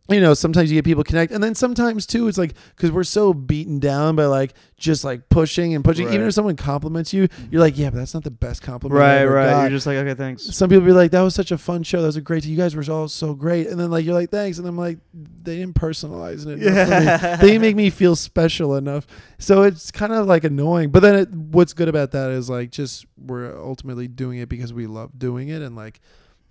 You 0.09 0.19
know, 0.19 0.33
sometimes 0.33 0.69
you 0.69 0.77
get 0.77 0.83
people 0.83 1.05
connect, 1.05 1.31
and 1.31 1.41
then 1.41 1.55
sometimes 1.55 2.05
too, 2.05 2.27
it's 2.27 2.37
like 2.37 2.55
because 2.75 2.91
we're 2.91 3.05
so 3.05 3.33
beaten 3.33 3.79
down 3.79 4.17
by 4.17 4.25
like 4.25 4.53
just 4.75 5.05
like 5.05 5.29
pushing 5.29 5.73
and 5.75 5.83
pushing. 5.83 6.07
Even 6.09 6.27
if 6.27 6.33
someone 6.33 6.57
compliments 6.57 7.13
you, 7.13 7.29
you're 7.49 7.61
like, 7.61 7.77
yeah, 7.77 7.89
but 7.89 7.99
that's 7.99 8.13
not 8.13 8.25
the 8.25 8.29
best 8.31 8.61
compliment. 8.61 8.99
Right, 8.99 9.19
ever 9.19 9.35
right. 9.35 9.49
got." 9.49 9.61
You're 9.61 9.69
just 9.69 9.87
like, 9.87 9.95
okay, 9.95 10.13
thanks. 10.13 10.43
some 10.43 10.69
people 10.69 10.85
be 10.85 10.91
like, 10.91 11.11
"That 11.11 11.21
was 11.21 11.33
such 11.33 11.51
a 11.51 11.57
fun 11.57 11.83
show. 11.83 12.01
That 12.01 12.07
was 12.07 12.17
a 12.17 12.21
great. 12.21 12.43
You 12.43 12.57
guys 12.57 12.75
were 12.75 12.83
all 12.93 13.07
so 13.07 13.33
great." 13.33 13.67
And 13.67 13.79
then 13.79 13.91
like 13.91 14.03
you're 14.03 14.13
like, 14.13 14.29
"Thanks," 14.29 14.57
and 14.57 14.67
I'm 14.67 14.77
like, 14.77 14.99
"They 15.13 15.59
didn't 15.59 15.75
personalize 15.75 16.45
it. 16.45 16.61
enough 16.61 16.87
for 16.87 16.99
me. 16.99 17.05
Yeah. 17.05 17.35
They 17.41 17.47
didn't 17.47 17.61
make 17.61 17.77
me 17.77 17.89
feel 17.89 18.17
special 18.17 18.75
enough." 18.75 19.07
So 19.37 19.63
it's 19.63 19.89
kind 19.89 20.11
of 20.11 20.27
like 20.27 20.43
annoying. 20.43 20.89
But 20.89 20.99
then 20.99 21.15
it, 21.15 21.31
what's 21.31 21.71
good 21.71 21.87
about 21.87 22.11
that 22.11 22.29
is 22.31 22.49
like 22.49 22.71
just 22.71 23.05
we're 23.17 23.57
ultimately 23.57 24.09
doing 24.09 24.39
it 24.39 24.49
because 24.49 24.73
we 24.73 24.85
love 24.85 25.17
doing 25.17 25.47
it, 25.47 25.61
and 25.61 25.77
like 25.77 26.01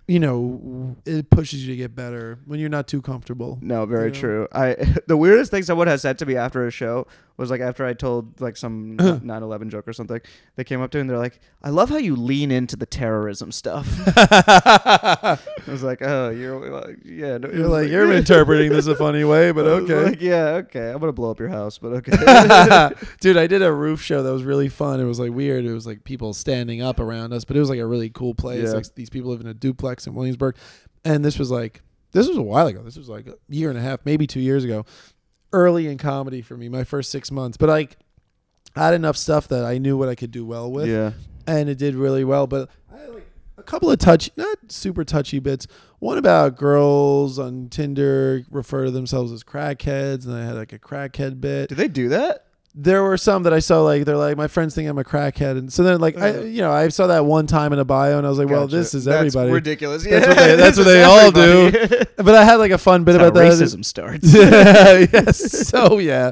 you 0.07 0.19
know, 0.19 0.95
it 1.05 1.29
pushes 1.29 1.65
you 1.65 1.73
to 1.73 1.77
get 1.77 1.95
better 1.95 2.39
when 2.45 2.59
you're 2.59 2.69
not 2.69 2.87
too 2.87 3.01
comfortable. 3.01 3.57
No, 3.61 3.85
very 3.85 4.07
You 4.07 4.13
know? 4.13 4.19
true. 4.19 4.47
I 4.53 4.75
the 5.07 5.17
weirdest 5.17 5.51
thing 5.51 5.63
someone 5.63 5.87
has 5.87 6.01
said 6.01 6.17
to 6.19 6.25
me 6.25 6.35
after 6.35 6.65
a 6.67 6.71
show 6.71 7.07
was 7.37 7.49
like 7.49 7.61
after 7.61 7.85
I 7.85 7.93
told 7.93 8.39
like 8.39 8.55
some 8.57 8.97
9/11 8.97 9.69
joke 9.69 9.87
or 9.87 9.93
something. 9.93 10.21
They 10.55 10.63
came 10.63 10.81
up 10.81 10.91
to 10.91 10.97
me 10.97 11.01
and 11.01 11.09
they're 11.09 11.17
like, 11.17 11.39
"I 11.61 11.69
love 11.69 11.89
how 11.89 11.97
you 11.97 12.15
lean 12.15 12.51
into 12.51 12.75
the 12.75 12.85
terrorism 12.85 13.51
stuff." 13.51 13.87
I 14.17 15.39
was 15.67 15.83
like, 15.83 16.01
"Oh, 16.01 16.29
you're 16.29 16.75
uh, 16.75 16.93
yeah." 17.03 17.37
No, 17.37 17.49
You're 17.49 17.67
like 17.67 17.89
you're 17.89 18.11
interpreting 18.13 18.71
this 18.71 18.87
a 18.87 18.95
funny 18.95 19.23
way, 19.23 19.51
but 19.51 19.65
okay. 19.65 20.03
like, 20.03 20.21
yeah, 20.21 20.61
okay. 20.65 20.91
I'm 20.91 20.99
gonna 20.99 21.11
blow 21.11 21.31
up 21.31 21.39
your 21.39 21.49
house, 21.49 21.77
but 21.77 21.93
okay. 21.93 22.11
Dude, 23.19 23.37
I 23.37 23.47
did 23.47 23.61
a 23.61 23.71
roof 23.71 24.01
show 24.01 24.21
that 24.23 24.31
was 24.31 24.43
really 24.43 24.69
fun. 24.69 24.99
It 24.99 25.05
was 25.05 25.19
like 25.19 25.31
weird. 25.31 25.65
It 25.65 25.73
was 25.73 25.87
like 25.87 26.03
people 26.03 26.33
standing 26.33 26.81
up 26.81 26.99
around 26.99 27.33
us, 27.33 27.45
but 27.45 27.57
it 27.57 27.59
was 27.59 27.69
like 27.69 27.79
a 27.79 27.87
really 27.87 28.09
cool 28.09 28.35
place. 28.35 28.69
Yeah. 28.69 28.75
Like 28.75 28.93
these 28.95 29.09
people 29.09 29.31
live 29.31 29.41
in 29.41 29.47
a 29.47 29.53
duplex 29.53 30.07
in 30.07 30.13
Williamsburg. 30.13 30.55
And 31.05 31.25
this 31.25 31.37
was 31.37 31.51
like 31.51 31.81
this 32.13 32.27
was 32.27 32.37
a 32.37 32.41
while 32.41 32.67
ago. 32.67 32.81
This 32.83 32.95
was 32.95 33.09
like 33.09 33.27
a 33.27 33.35
year 33.49 33.69
and 33.69 33.77
a 33.77 33.81
half, 33.81 33.99
maybe 34.05 34.27
two 34.27 34.39
years 34.39 34.63
ago. 34.63 34.85
Early 35.53 35.87
in 35.87 35.97
comedy 35.97 36.41
for 36.41 36.57
me, 36.57 36.67
my 36.67 36.83
first 36.83 37.11
six 37.11 37.31
months. 37.31 37.57
But 37.57 37.69
like 37.69 37.97
I 38.75 38.85
had 38.85 38.93
enough 38.95 39.15
stuff 39.17 39.47
that 39.49 39.63
I 39.63 39.77
knew 39.77 39.95
what 39.97 40.09
I 40.09 40.15
could 40.15 40.31
do 40.31 40.45
well 40.45 40.71
with. 40.71 40.87
yeah, 40.87 41.11
And 41.47 41.69
it 41.69 41.77
did 41.77 41.95
really 41.95 42.23
well. 42.23 42.47
But 42.47 42.69
I 42.91 42.97
had 42.97 43.09
like 43.13 43.27
a 43.57 43.63
couple 43.63 43.91
of 43.91 43.99
touchy 43.99 44.31
not 44.35 44.57
super 44.69 45.03
touchy 45.03 45.39
bits. 45.39 45.67
One 45.99 46.17
about 46.17 46.57
girls 46.57 47.39
on 47.39 47.69
Tinder 47.69 48.43
refer 48.49 48.85
to 48.85 48.91
themselves 48.91 49.31
as 49.31 49.43
crackheads, 49.43 50.25
and 50.25 50.35
I 50.35 50.43
had 50.43 50.55
like 50.55 50.73
a 50.73 50.79
crackhead 50.79 51.39
bit 51.39 51.69
did 51.69 51.77
they 51.77 51.87
do 51.87 52.09
that? 52.09 52.47
There 52.75 53.03
were 53.03 53.17
some 53.17 53.43
that 53.43 53.53
I 53.53 53.59
saw 53.59 53.81
like 53.83 54.05
they're 54.05 54.17
like 54.17 54.35
my 54.35 54.47
friends 54.47 54.73
think 54.73 54.89
I'm 54.89 54.97
a 54.97 55.03
crackhead, 55.03 55.57
and 55.57 55.71
so 55.71 55.83
then 55.83 55.99
like 55.99 56.17
I 56.17 56.41
you 56.41 56.61
know 56.61 56.71
I 56.71 56.87
saw 56.89 57.07
that 57.07 57.25
one 57.25 57.45
time 57.47 57.71
in 57.73 57.79
a 57.79 57.85
bio, 57.85 58.17
and 58.17 58.25
I 58.25 58.29
was 58.29 58.39
like, 58.39 58.49
well, 58.49 58.67
this 58.67 58.93
is 58.93 59.05
That's 59.05 59.17
everybody. 59.35 59.51
ridiculous. 59.51 60.03
That's 60.03 60.25
Yeah, 60.27 60.29
what 60.29 60.37
they- 60.37 60.55
that's 60.55 60.77
what 60.77 60.83
they 60.85 61.03
all 61.03 61.31
do. 61.31 61.71
But 62.23 62.35
I 62.35 62.45
had 62.45 62.55
like 62.55 62.71
a 62.71 62.77
fun 62.77 63.03
bit 63.03 63.13
That's 63.13 63.29
about 63.29 63.33
that. 63.33 63.51
racism 63.53 63.83
starts. 63.83 64.33
yeah, 64.33 65.05
yes. 65.11 65.67
So 65.67 65.97
yeah. 65.97 66.31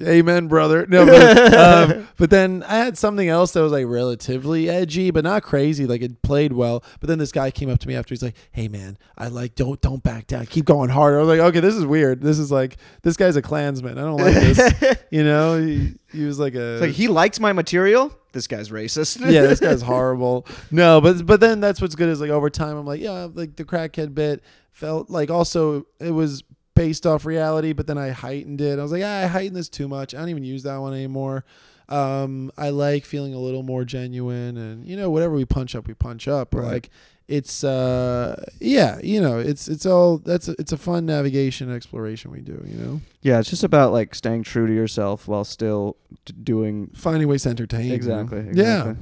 Amen, 0.00 0.46
brother. 0.46 0.86
No, 0.86 1.04
but, 1.04 1.54
um, 1.54 2.08
but 2.16 2.30
then 2.30 2.62
I 2.62 2.76
had 2.76 2.96
something 2.96 3.28
else 3.28 3.50
that 3.52 3.62
was 3.62 3.72
like 3.72 3.84
relatively 3.84 4.70
edgy, 4.70 5.10
but 5.10 5.24
not 5.24 5.42
crazy. 5.42 5.86
Like 5.86 6.02
it 6.02 6.22
played 6.22 6.52
well. 6.52 6.84
But 7.00 7.08
then 7.08 7.18
this 7.18 7.32
guy 7.32 7.50
came 7.50 7.68
up 7.68 7.80
to 7.80 7.88
me 7.88 7.96
after. 7.96 8.14
He's 8.14 8.22
like, 8.22 8.36
"Hey, 8.52 8.68
man, 8.68 8.96
I 9.18 9.26
like 9.26 9.56
don't 9.56 9.80
don't 9.80 10.00
back 10.02 10.28
down. 10.28 10.46
Keep 10.46 10.66
going 10.66 10.88
harder." 10.88 11.18
I 11.18 11.22
was 11.22 11.28
like, 11.28 11.40
"Okay, 11.48 11.58
this 11.60 11.74
is 11.74 11.84
weird. 11.84 12.22
This 12.22 12.38
is 12.38 12.52
like 12.52 12.76
this 13.02 13.16
guy's 13.16 13.34
a 13.34 13.42
Klansman. 13.42 13.98
I 13.98 14.02
don't 14.02 14.18
like 14.18 14.34
this." 14.34 14.96
you 15.10 15.24
know, 15.24 15.56
he, 15.68 15.94
he 16.12 16.24
was 16.24 16.38
like 16.38 16.54
a 16.54 16.74
It's 16.74 16.80
like 16.82 16.90
he 16.92 17.08
likes 17.08 17.40
my 17.40 17.52
material. 17.52 18.12
This 18.32 18.46
guy's 18.46 18.70
racist. 18.70 19.20
yeah, 19.30 19.42
this 19.42 19.60
guy's 19.60 19.82
horrible. 19.92 20.46
No, 20.70 21.00
but 21.00 21.24
but 21.26 21.40
then 21.40 21.60
that's 21.60 21.80
what's 21.80 21.94
good 21.94 22.08
is 22.08 22.20
like 22.20 22.30
over 22.30 22.50
time 22.50 22.76
I'm 22.76 22.86
like, 22.86 23.00
yeah, 23.00 23.28
like 23.32 23.56
the 23.56 23.64
crackhead 23.64 24.14
bit 24.14 24.42
felt 24.72 25.10
like 25.10 25.30
also 25.30 25.86
it 26.00 26.10
was 26.10 26.42
based 26.74 27.06
off 27.06 27.26
reality, 27.26 27.72
but 27.72 27.86
then 27.86 27.98
I 27.98 28.10
heightened 28.10 28.60
it. 28.60 28.78
I 28.78 28.82
was 28.82 28.92
like, 28.92 29.02
ah, 29.04 29.22
I 29.22 29.26
heightened 29.26 29.56
this 29.56 29.68
too 29.68 29.88
much. 29.88 30.14
I 30.14 30.18
don't 30.18 30.28
even 30.28 30.44
use 30.44 30.62
that 30.62 30.76
one 30.76 30.92
anymore. 30.92 31.44
Um, 31.88 32.52
I 32.56 32.70
like 32.70 33.04
feeling 33.04 33.34
a 33.34 33.38
little 33.38 33.62
more 33.62 33.84
genuine 33.84 34.56
and 34.56 34.86
you 34.86 34.96
know, 34.96 35.10
whatever 35.10 35.34
we 35.34 35.44
punch 35.44 35.74
up, 35.74 35.88
we 35.88 35.94
punch 35.94 36.28
up. 36.28 36.54
Right. 36.54 36.72
like 36.72 36.90
it's 37.28 37.62
uh 37.62 38.42
yeah, 38.58 38.98
you 39.02 39.20
know, 39.20 39.38
it's 39.38 39.68
it's 39.68 39.84
all 39.86 40.18
that's 40.18 40.48
a, 40.48 40.52
it's 40.58 40.72
a 40.72 40.76
fun 40.78 41.04
navigation 41.06 41.70
exploration 41.72 42.30
we 42.30 42.40
do, 42.40 42.64
you 42.66 42.76
know. 42.76 43.00
Yeah, 43.22 43.38
it's 43.38 43.50
just 43.50 43.64
about 43.64 43.92
like 43.92 44.14
staying 44.14 44.44
true 44.44 44.66
to 44.66 44.72
yourself 44.74 45.28
while 45.28 45.44
still 45.44 45.96
d- 46.24 46.34
doing 46.42 46.90
Finding 46.94 47.28
ways 47.28 47.42
to 47.42 47.50
entertain. 47.50 47.82
you 47.84 47.88
know? 47.90 47.94
exactly. 47.94 48.48
Yeah. 48.54 48.94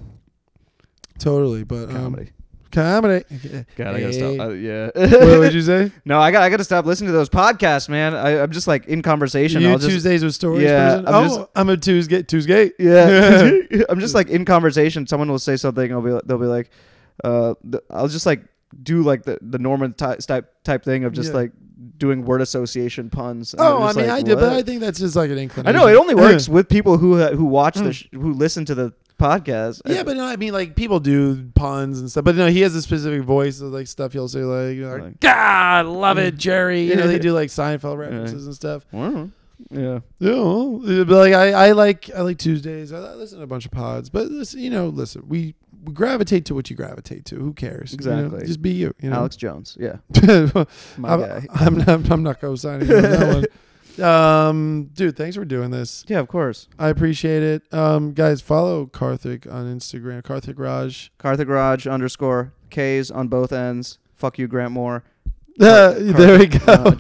Totally. 1.19 1.65
But 1.65 1.89
um, 1.91 1.95
comedy. 1.97 2.33
comedy. 2.73 3.25
God, 3.77 3.95
I 3.95 4.01
gotta 4.01 4.13
stop. 4.13 4.39
Uh, 4.41 4.49
yeah. 4.51 4.91
what 4.95 5.39
would 5.39 5.55
you 5.55 5.63
say? 5.73 5.91
no, 6.05 6.19
I 6.21 6.31
got. 6.31 6.43
I 6.43 6.51
got 6.51 6.59
to 6.59 6.65
stop 6.65 6.85
listening 6.85 7.09
to 7.09 7.13
those 7.13 7.29
podcasts, 7.31 7.89
man. 7.89 8.15
I, 8.15 8.43
I'm 8.43 8.51
just 8.51 8.67
like 8.67 8.87
in 8.87 9.03
conversation. 9.03 9.63
you 9.63 9.71
I'll 9.71 9.79
just, 9.79 9.89
Tuesdays 9.89 10.23
with 10.25 10.35
stories 10.35 10.65
Yeah, 10.65 10.89
person? 10.97 11.07
I'm 11.09 11.15
oh, 11.15 11.25
just- 11.37 11.51
I'm 11.55 11.69
a 11.71 11.77
Tuesday. 11.77 12.23
Tuesday. 12.23 12.71
Yeah, 12.79 13.51
I'm 13.89 14.01
just 14.01 14.15
like 14.15 14.29
in 14.29 14.45
conversation. 14.45 15.07
Someone 15.07 15.31
will 15.31 15.39
say 15.39 15.57
something. 15.57 15.91
I'll 15.93 16.03
be. 16.03 16.19
They'll 16.27 16.39
be 16.39 16.47
like, 16.47 16.71
uh, 17.25 17.55
th- 17.71 17.83
I'll 17.91 18.09
just 18.09 18.27
like 18.27 18.45
do 18.83 19.03
like 19.03 19.23
the 19.25 19.39
the 19.43 19.59
Normand 19.59 19.97
ty- 19.97 20.17
type 20.17 20.53
type 20.65 20.85
thing 20.85 21.05
of 21.05 21.13
just 21.13 21.31
Yeah. 21.31 21.37
like 21.41 21.53
doing 21.99 22.25
word 22.25 22.41
association 22.43 23.11
puns. 23.11 23.53
and 23.55 23.61
Oh, 23.63 23.83
I'm 23.83 23.97
mean, 23.97 24.07
like, 24.07 24.15
I 24.19 24.23
did, 24.23 24.35
but 24.37 24.45
what? 24.51 24.53
I 24.53 24.63
think 24.63 24.81
that's 24.81 24.99
just 24.99 25.17
like 25.17 25.31
an 25.31 25.39
inclination. 25.39 25.67
I 25.67 25.71
inclination. 25.71 25.95
know 25.97 26.01
it 26.01 26.01
only 26.03 26.15
works 26.33 26.49
with 26.49 26.69
people 26.69 26.99
who 26.99 27.21
uh, 27.21 27.33
who 27.35 27.45
watch 27.47 27.77
the 27.77 27.93
sh- 27.93 28.09
who 28.13 28.33
listen 28.33 28.65
to 28.67 28.75
the 28.75 28.93
podcast. 29.19 29.81
yeah, 29.87 30.03
but 30.03 30.17
no, 30.17 30.25
I 30.25 30.37
mean, 30.37 30.53
like 30.53 30.77
people 30.77 31.01
do 31.01 31.49
puns 31.55 32.01
and 32.01 32.11
stuff, 32.11 32.25
but 32.25 32.35
no, 32.37 32.49
he 32.49 32.61
has 32.63 32.75
a 32.75 32.83
specific 32.83 33.23
voice 33.23 33.61
of 33.61 33.73
like 33.73 33.87
stuff 33.87 34.13
he'll 34.13 34.29
say, 34.29 34.41
like, 34.41 34.75
you 34.77 34.83
know, 34.83 34.97
like 34.97 35.21
God, 35.21 35.87
love 35.87 36.19
it, 36.19 36.37
Jerry. 36.37 36.83
You 36.83 36.97
know, 36.97 37.07
they 37.07 37.19
do 37.19 37.33
like 37.33 37.49
Seinfeld 37.49 37.97
references 37.97 38.47
and 38.47 38.55
stuff. 38.55 38.85
Yeah. 38.93 39.27
Yeah, 39.71 40.01
well, 40.21 40.81
but 40.81 41.09
like 41.09 41.33
I, 41.33 41.69
I 41.69 41.73
like 41.73 42.11
I 42.15 42.21
like 42.21 42.37
Tuesdays. 42.37 42.93
I 42.93 42.99
listen 43.15 43.39
to 43.39 43.45
a 43.45 43.47
bunch 43.47 43.65
of 43.65 43.71
pods, 43.71 44.11
but 44.11 44.27
listen, 44.27 44.61
you 44.61 44.69
know, 44.69 44.89
listen, 44.89 45.23
we 45.27 45.55
gravitate 45.93 46.45
to 46.47 46.55
what 46.55 46.71
you 46.71 46.77
gravitate 46.77 47.25
to. 47.27 47.37
Who 47.37 47.53
cares? 47.53 47.93
You 47.93 47.99
know? 47.99 48.25
Exactly. 48.27 48.47
Just 48.47 48.63
be 48.63 48.71
you. 48.71 48.95
You 49.01 49.11
know, 49.11 49.17
Alex 49.17 49.37
Jones. 49.37 49.77
Yeah, 49.79 49.97
my 50.97 51.13
I'm, 51.13 51.21
guy. 51.21 51.47
I'm 51.55 51.79
not. 51.79 52.11
I'm 52.11 52.23
not 52.23 52.41
co-signing 52.41 52.91
on 52.93 53.03
that 53.03 53.35
one. 53.35 53.45
Um, 53.99 54.91
dude, 54.93 55.17
thanks 55.17 55.37
for 55.37 55.47
doing 55.47 55.71
this. 55.71 56.05
Yeah, 56.07 56.19
of 56.19 56.29
course. 56.29 56.69
I 56.79 56.89
appreciate 56.91 57.43
it. 57.43 57.63
Um, 57.73 58.13
guys, 58.13 58.43
follow 58.43 58.85
Karthik 58.85 59.51
on 59.51 59.65
Instagram. 59.75 60.23
Karthik 60.23 60.59
Raj. 60.59 61.11
Karthik 61.19 61.49
Raj 61.49 61.87
underscore 61.87 62.53
K's 62.69 63.11
on 63.11 63.29
both 63.29 63.53
ends. 63.53 63.99
Fuck 64.15 64.39
you, 64.39 64.49
Grant 64.49 64.73
Moore. 64.73 65.03
Uh, 65.61 65.95
there 65.97 66.39
we 66.39 66.47
go. 66.47 66.97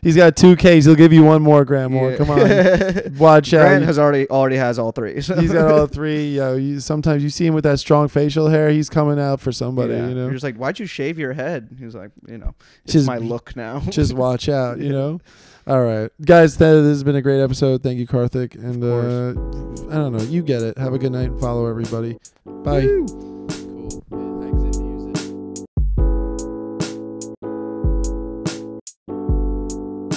He's 0.00 0.14
got 0.16 0.36
two 0.36 0.54
Ks. 0.56 0.84
He'll 0.84 0.94
give 0.94 1.12
you 1.12 1.24
one 1.24 1.42
more, 1.42 1.64
Grant 1.64 1.92
Moore. 1.92 2.12
Yeah. 2.12 2.16
Come 2.16 2.30
on, 2.30 2.38
watch 3.18 3.52
out. 3.52 3.66
Grant 3.66 3.84
has 3.84 3.98
already 3.98 4.28
already 4.30 4.56
has 4.56 4.78
all 4.78 4.92
three. 4.92 5.20
so- 5.20 5.34
He's 5.40 5.52
got 5.52 5.70
all 5.70 5.86
three. 5.86 6.36
Yo, 6.36 6.54
you, 6.56 6.80
sometimes 6.80 7.22
you 7.22 7.30
see 7.30 7.46
him 7.46 7.54
with 7.54 7.64
that 7.64 7.78
strong 7.80 8.08
facial 8.08 8.48
hair. 8.48 8.70
He's 8.70 8.88
coming 8.88 9.18
out 9.18 9.40
for 9.40 9.50
somebody. 9.52 9.94
Yeah. 9.94 10.08
You 10.08 10.14
know, 10.14 10.22
You're 10.24 10.32
just 10.32 10.44
like, 10.44 10.56
why'd 10.56 10.78
you 10.78 10.86
shave 10.86 11.18
your 11.18 11.32
head? 11.32 11.76
He's 11.78 11.94
like, 11.94 12.12
you 12.28 12.38
know, 12.38 12.54
it's 12.84 12.92
Just- 12.94 13.06
my 13.06 13.18
look 13.18 13.56
now. 13.56 13.80
just 13.80 14.14
watch 14.14 14.48
out. 14.48 14.78
You 14.78 14.90
know. 14.90 15.20
All 15.66 15.82
right, 15.82 16.10
guys. 16.24 16.56
That, 16.56 16.72
this 16.72 16.86
has 16.94 17.04
been 17.04 17.16
a 17.16 17.20
great 17.20 17.42
episode. 17.42 17.82
Thank 17.82 17.98
you, 17.98 18.06
Karthik. 18.06 18.54
And 18.54 18.82
uh, 18.82 19.90
I 19.92 19.96
don't 19.98 20.16
know. 20.16 20.22
You 20.22 20.42
get 20.42 20.62
it. 20.62 20.78
Have 20.78 20.94
a 20.94 20.98
good 20.98 21.12
night. 21.12 21.30
Follow 21.40 21.66
everybody. 21.66 22.18
Bye. 22.46 22.86
Woo. 22.86 23.37